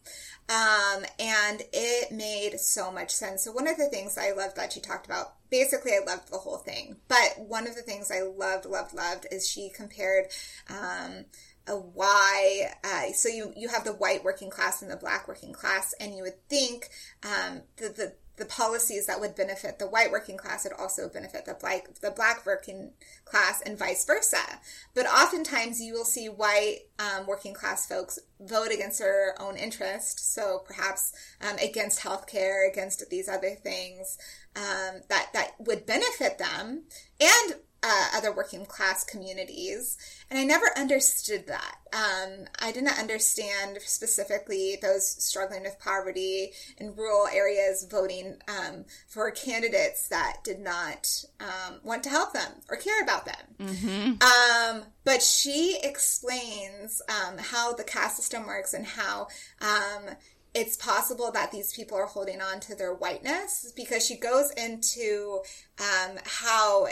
Um, 0.50 1.06
and 1.20 1.62
it 1.72 2.12
made 2.12 2.60
so 2.60 2.92
much 2.92 3.12
sense. 3.12 3.44
So 3.44 3.52
one 3.52 3.68
of 3.68 3.78
the 3.78 3.88
things 3.88 4.18
I 4.18 4.32
loved 4.32 4.58
that 4.58 4.74
she 4.74 4.82
talked 4.82 5.06
about, 5.06 5.36
basically 5.50 5.92
I 5.94 6.04
loved 6.06 6.32
the 6.32 6.38
whole 6.38 6.58
thing, 6.58 6.98
but 7.08 7.36
one 7.38 7.68
of 7.68 7.76
the 7.76 7.84
things 7.84 8.12
I 8.12 8.22
loved, 8.22 8.66
loved, 8.66 8.94
loved 8.94 9.28
is 9.32 9.48
she 9.48 9.70
compared, 9.70 10.26
um, 10.70 11.26
a 11.68 11.76
why 11.76 12.72
uh, 12.84 13.14
so 13.14 13.30
you 13.30 13.54
you 13.56 13.70
have 13.70 13.84
the 13.84 13.94
white 13.94 14.24
working 14.24 14.50
class 14.50 14.82
and 14.82 14.90
the 14.90 14.98
black 14.98 15.28
working 15.28 15.54
class 15.54 15.94
and 16.00 16.16
you 16.16 16.24
would 16.24 16.50
think 16.50 16.90
um, 17.24 17.62
the, 17.78 17.90
the 17.90 18.14
the 18.38 18.46
policies 18.46 19.06
that 19.06 19.20
would 19.20 19.36
benefit 19.36 19.78
the 19.78 19.88
white 19.88 20.12
working 20.12 20.38
class 20.38 20.64
would 20.64 20.74
also 20.74 21.10
benefit 21.10 21.46
the 21.46 21.54
black 21.54 21.94
the 22.02 22.12
black 22.12 22.46
working 22.46 22.92
class 23.26 23.62
and 23.66 23.78
vice 23.78 24.06
versa. 24.06 24.60
But 24.94 25.06
oftentimes 25.06 25.82
you 25.82 25.94
will 25.94 26.06
see 26.06 26.28
white 26.28 26.80
um, 27.00 27.28
working 27.28 27.54
class 27.54 27.88
folks 27.88 28.20
vote 28.40 28.72
against 28.72 29.00
their 29.00 29.36
own 29.40 29.58
interest 29.58 30.34
so 30.34 30.64
perhaps 30.66 31.14
um, 31.42 31.58
against 31.58 32.00
healthcare 32.00 32.70
against 32.70 33.08
these 33.10 33.30
other 33.30 33.56
things 33.56 34.18
um, 34.56 35.02
that 35.10 35.28
that 35.34 35.52
would 35.60 35.86
benefit 35.86 36.38
them. 36.38 36.84
And 37.20 37.56
uh, 37.84 38.08
other 38.16 38.32
working 38.32 38.66
class 38.66 39.04
communities. 39.04 39.98
And 40.30 40.40
I 40.40 40.44
never 40.44 40.68
understood 40.78 41.48
that. 41.48 41.76
Um, 41.94 42.46
I 42.60 42.72
didn't 42.72 43.00
understand 43.00 43.80
specifically 43.82 44.78
those 44.82 45.08
struggling 45.08 45.64
with 45.64 45.80
poverty 45.80 46.52
in 46.78 46.96
rural 46.96 47.28
areas 47.28 47.88
voting 47.90 48.38
um, 48.48 48.86
for 49.08 49.30
candidates 49.32 50.08
that 50.10 50.38
did 50.44 50.60
not 50.60 51.26
um, 51.40 51.80
want 51.84 52.04
to 52.04 52.10
help 52.10 52.34
them 52.34 52.52
or 52.70 52.78
care 52.78 53.02
about 53.02 53.26
them. 53.26 53.36
Mm-hmm. 53.60 54.78
Um, 54.78 54.84
but 55.04 55.22
she 55.22 55.78
explains 55.84 57.02
um, 57.10 57.38
how 57.40 57.74
the 57.74 57.84
caste 57.84 58.18
system 58.18 58.46
works 58.46 58.74
and 58.74 58.86
how 58.86 59.28
um, 59.60 60.16
it's 60.54 60.76
possible 60.76 61.32
that 61.32 61.52
these 61.52 61.74
people 61.74 61.98
are 61.98 62.06
holding 62.06 62.42
on 62.42 62.60
to 62.62 62.76
their 62.76 62.94
whiteness 62.94 63.72
because 63.76 64.06
she 64.06 64.18
goes 64.18 64.52
into 64.52 65.40
um, 65.80 66.18
how 66.26 66.88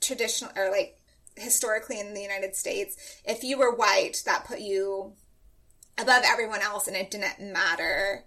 traditional 0.00 0.52
or 0.56 0.70
like 0.70 0.98
historically 1.36 2.00
in 2.00 2.14
the 2.14 2.22
United 2.22 2.56
States, 2.56 3.20
if 3.24 3.42
you 3.44 3.58
were 3.58 3.74
white, 3.74 4.22
that 4.26 4.44
put 4.44 4.60
you 4.60 5.12
above 5.98 6.22
everyone 6.24 6.60
else 6.60 6.86
and 6.86 6.96
it 6.96 7.10
didn't 7.10 7.52
matter 7.52 8.24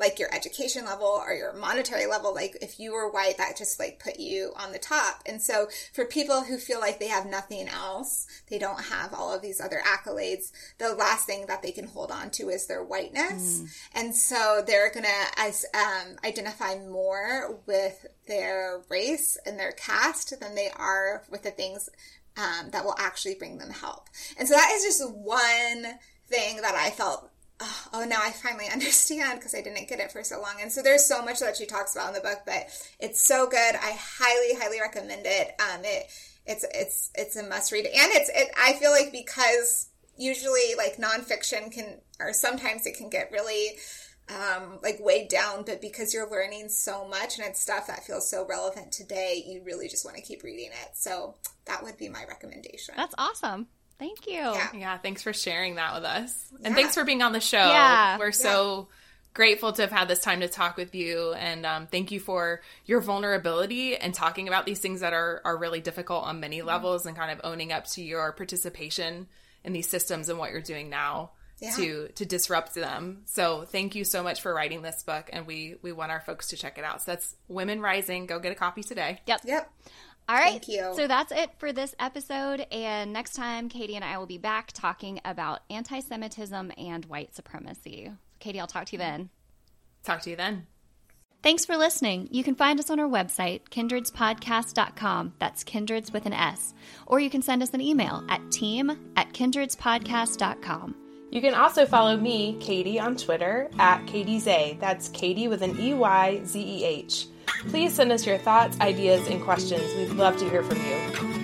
like 0.00 0.18
your 0.18 0.34
education 0.34 0.86
level 0.86 1.06
or 1.06 1.32
your 1.34 1.52
monetary 1.52 2.06
level 2.06 2.34
like 2.34 2.56
if 2.62 2.80
you 2.80 2.92
were 2.92 3.10
white 3.10 3.36
that 3.36 3.56
just 3.56 3.78
like 3.78 4.02
put 4.02 4.18
you 4.18 4.52
on 4.56 4.72
the 4.72 4.78
top. 4.78 5.22
And 5.26 5.40
so 5.40 5.68
for 5.92 6.04
people 6.06 6.42
who 6.42 6.56
feel 6.56 6.80
like 6.80 6.98
they 6.98 7.08
have 7.08 7.26
nothing 7.26 7.68
else 7.68 8.26
they 8.48 8.58
don't 8.58 8.82
have 8.84 9.12
all 9.14 9.32
of 9.32 9.42
these 9.42 9.60
other 9.60 9.80
accolades 9.86 10.50
the 10.78 10.94
last 10.94 11.26
thing 11.26 11.46
that 11.46 11.62
they 11.62 11.70
can 11.70 11.86
hold 11.86 12.10
on 12.10 12.30
to 12.30 12.48
is 12.48 12.66
their 12.66 12.82
whiteness. 12.82 13.60
Mm. 13.60 13.68
and 13.94 14.16
so 14.16 14.62
they're 14.66 14.90
gonna 14.90 15.08
as 15.36 15.66
um, 15.74 16.16
identify 16.24 16.76
more 16.76 17.58
with 17.66 18.06
their 18.26 18.80
race 18.88 19.36
and 19.44 19.58
their 19.58 19.72
caste 19.72 20.38
than 20.40 20.54
they 20.54 20.70
are 20.76 21.22
with 21.30 21.42
the 21.42 21.50
things 21.50 21.90
um, 22.36 22.70
that 22.70 22.84
will 22.84 22.94
actually 22.98 23.34
bring 23.34 23.58
them 23.58 23.70
help. 23.70 24.08
And 24.38 24.48
so 24.48 24.54
that 24.54 24.72
is 24.74 24.84
just 24.84 25.14
one 25.14 25.98
thing 26.30 26.60
that 26.62 26.74
i 26.74 26.90
felt 26.90 27.29
oh, 27.92 28.04
now 28.08 28.20
I 28.22 28.30
finally 28.30 28.66
understand 28.72 29.38
because 29.38 29.54
I 29.54 29.62
didn't 29.62 29.88
get 29.88 30.00
it 30.00 30.12
for 30.12 30.22
so 30.22 30.40
long. 30.40 30.56
And 30.60 30.72
so 30.72 30.82
there's 30.82 31.04
so 31.04 31.24
much 31.24 31.40
that 31.40 31.56
she 31.56 31.66
talks 31.66 31.94
about 31.94 32.08
in 32.08 32.14
the 32.14 32.20
book, 32.20 32.40
but 32.46 32.66
it's 32.98 33.22
so 33.22 33.46
good. 33.46 33.74
I 33.74 33.96
highly, 33.98 34.58
highly 34.58 34.80
recommend 34.80 35.22
it. 35.24 35.54
Um, 35.60 35.80
it 35.84 36.06
it's 36.46 36.64
it's 36.74 37.10
it's 37.14 37.36
a 37.36 37.42
must 37.42 37.70
read, 37.70 37.86
and 37.86 38.12
it's 38.12 38.30
it. 38.34 38.48
I 38.60 38.72
feel 38.74 38.90
like 38.90 39.12
because 39.12 39.88
usually 40.16 40.74
like 40.76 40.96
nonfiction 40.96 41.70
can, 41.70 42.00
or 42.18 42.32
sometimes 42.32 42.86
it 42.86 42.96
can 42.96 43.10
get 43.10 43.30
really. 43.32 43.76
Um, 44.28 44.78
like 44.80 45.00
weighed 45.00 45.26
down, 45.26 45.64
but 45.64 45.80
because 45.80 46.14
you're 46.14 46.30
learning 46.30 46.68
so 46.68 47.04
much 47.04 47.36
and 47.36 47.48
it's 47.48 47.58
stuff 47.58 47.88
that 47.88 48.04
feels 48.04 48.30
so 48.30 48.46
relevant 48.46 48.92
today, 48.92 49.42
you 49.44 49.60
really 49.64 49.88
just 49.88 50.04
want 50.04 50.16
to 50.18 50.22
keep 50.22 50.44
reading 50.44 50.66
it. 50.68 50.90
So 50.94 51.34
that 51.64 51.82
would 51.82 51.96
be 51.96 52.08
my 52.08 52.24
recommendation. 52.28 52.94
That's 52.96 53.14
awesome. 53.18 53.66
Thank 54.00 54.26
you. 54.26 54.32
Yeah. 54.32 54.68
yeah, 54.74 54.98
thanks 54.98 55.22
for 55.22 55.34
sharing 55.34 55.74
that 55.76 55.94
with 55.94 56.04
us. 56.04 56.52
And 56.64 56.74
thanks 56.74 56.94
for 56.94 57.04
being 57.04 57.20
on 57.20 57.32
the 57.32 57.40
show. 57.40 57.58
Yeah. 57.58 58.18
We're 58.18 58.32
so 58.32 58.88
grateful 59.34 59.72
to 59.74 59.82
have 59.82 59.92
had 59.92 60.08
this 60.08 60.20
time 60.20 60.40
to 60.40 60.48
talk 60.48 60.78
with 60.78 60.94
you. 60.94 61.34
And 61.34 61.66
um, 61.66 61.86
thank 61.86 62.10
you 62.10 62.18
for 62.18 62.62
your 62.86 63.00
vulnerability 63.00 63.96
and 63.96 64.14
talking 64.14 64.48
about 64.48 64.64
these 64.64 64.80
things 64.80 65.02
that 65.02 65.12
are, 65.12 65.42
are 65.44 65.56
really 65.56 65.80
difficult 65.80 66.24
on 66.24 66.40
many 66.40 66.58
mm-hmm. 66.58 66.68
levels 66.68 67.04
and 67.04 67.16
kind 67.16 67.30
of 67.30 67.40
owning 67.44 67.72
up 67.72 67.86
to 67.88 68.02
your 68.02 68.32
participation 68.32 69.28
in 69.64 69.74
these 69.74 69.88
systems 69.88 70.30
and 70.30 70.38
what 70.38 70.50
you're 70.50 70.62
doing 70.62 70.88
now. 70.88 71.32
Yeah. 71.62 71.72
to 71.76 72.08
to 72.14 72.24
disrupt 72.24 72.74
them. 72.74 73.20
So 73.26 73.66
thank 73.66 73.94
you 73.94 74.02
so 74.02 74.22
much 74.22 74.40
for 74.40 74.54
writing 74.54 74.80
this 74.80 75.02
book 75.02 75.28
and 75.30 75.46
we 75.46 75.74
we 75.82 75.92
want 75.92 76.10
our 76.10 76.22
folks 76.22 76.48
to 76.48 76.56
check 76.56 76.78
it 76.78 76.84
out. 76.84 77.02
So 77.02 77.10
that's 77.10 77.36
Women 77.48 77.82
Rising. 77.82 78.24
Go 78.24 78.38
get 78.38 78.50
a 78.50 78.54
copy 78.54 78.82
today. 78.82 79.20
Yep. 79.26 79.42
Yep. 79.44 79.70
All 80.30 80.36
right. 80.36 80.52
Thank 80.52 80.68
you. 80.68 80.92
So 80.94 81.08
that's 81.08 81.32
it 81.32 81.50
for 81.58 81.72
this 81.72 81.92
episode. 81.98 82.64
And 82.70 83.12
next 83.12 83.34
time, 83.34 83.68
Katey 83.68 83.96
and 83.96 84.04
I 84.04 84.16
will 84.16 84.26
be 84.26 84.38
back 84.38 84.70
talking 84.72 85.20
about 85.24 85.62
anti 85.68 85.98
Semitism 85.98 86.70
and 86.78 87.04
white 87.06 87.34
supremacy. 87.34 88.12
Katey, 88.40 88.60
I'll 88.60 88.68
talk 88.68 88.86
to 88.86 88.92
you 88.92 88.98
then. 88.98 89.30
Talk 90.04 90.20
to 90.22 90.30
you 90.30 90.36
then. 90.36 90.68
Thanks 91.42 91.64
for 91.64 91.76
listening. 91.76 92.28
You 92.30 92.44
can 92.44 92.54
find 92.54 92.78
us 92.78 92.90
on 92.90 93.00
our 93.00 93.08
website, 93.08 93.62
kindredspodcast.com. 93.70 95.32
That's 95.40 95.64
kindreds 95.64 96.12
with 96.12 96.26
an 96.26 96.32
S. 96.32 96.74
Or 97.06 97.18
you 97.18 97.28
can 97.28 97.42
send 97.42 97.62
us 97.64 97.70
an 97.70 97.80
email 97.80 98.22
at 98.28 98.52
team 98.52 99.12
at 99.16 99.32
kindredspodcast.com. 99.32 100.94
You 101.32 101.40
can 101.40 101.54
also 101.54 101.86
follow 101.86 102.16
me, 102.16 102.56
Katey, 102.60 103.00
on 103.00 103.16
Twitter 103.16 103.68
at 103.80 104.06
Katey 104.06 104.36
Zeh. 104.36 104.78
That's 104.78 105.08
Katey 105.08 105.48
with 105.48 105.62
an 105.62 105.80
E 105.80 105.92
Y 105.92 106.40
Z 106.44 106.60
E 106.60 106.84
H. 106.84 107.26
Please 107.68 107.94
send 107.94 108.10
us 108.10 108.26
your 108.26 108.38
thoughts, 108.38 108.80
ideas, 108.80 109.26
and 109.28 109.42
questions. 109.42 109.94
We'd 109.94 110.16
love 110.16 110.36
to 110.38 110.48
hear 110.48 110.62
from 110.62 110.78
you. 110.78 111.39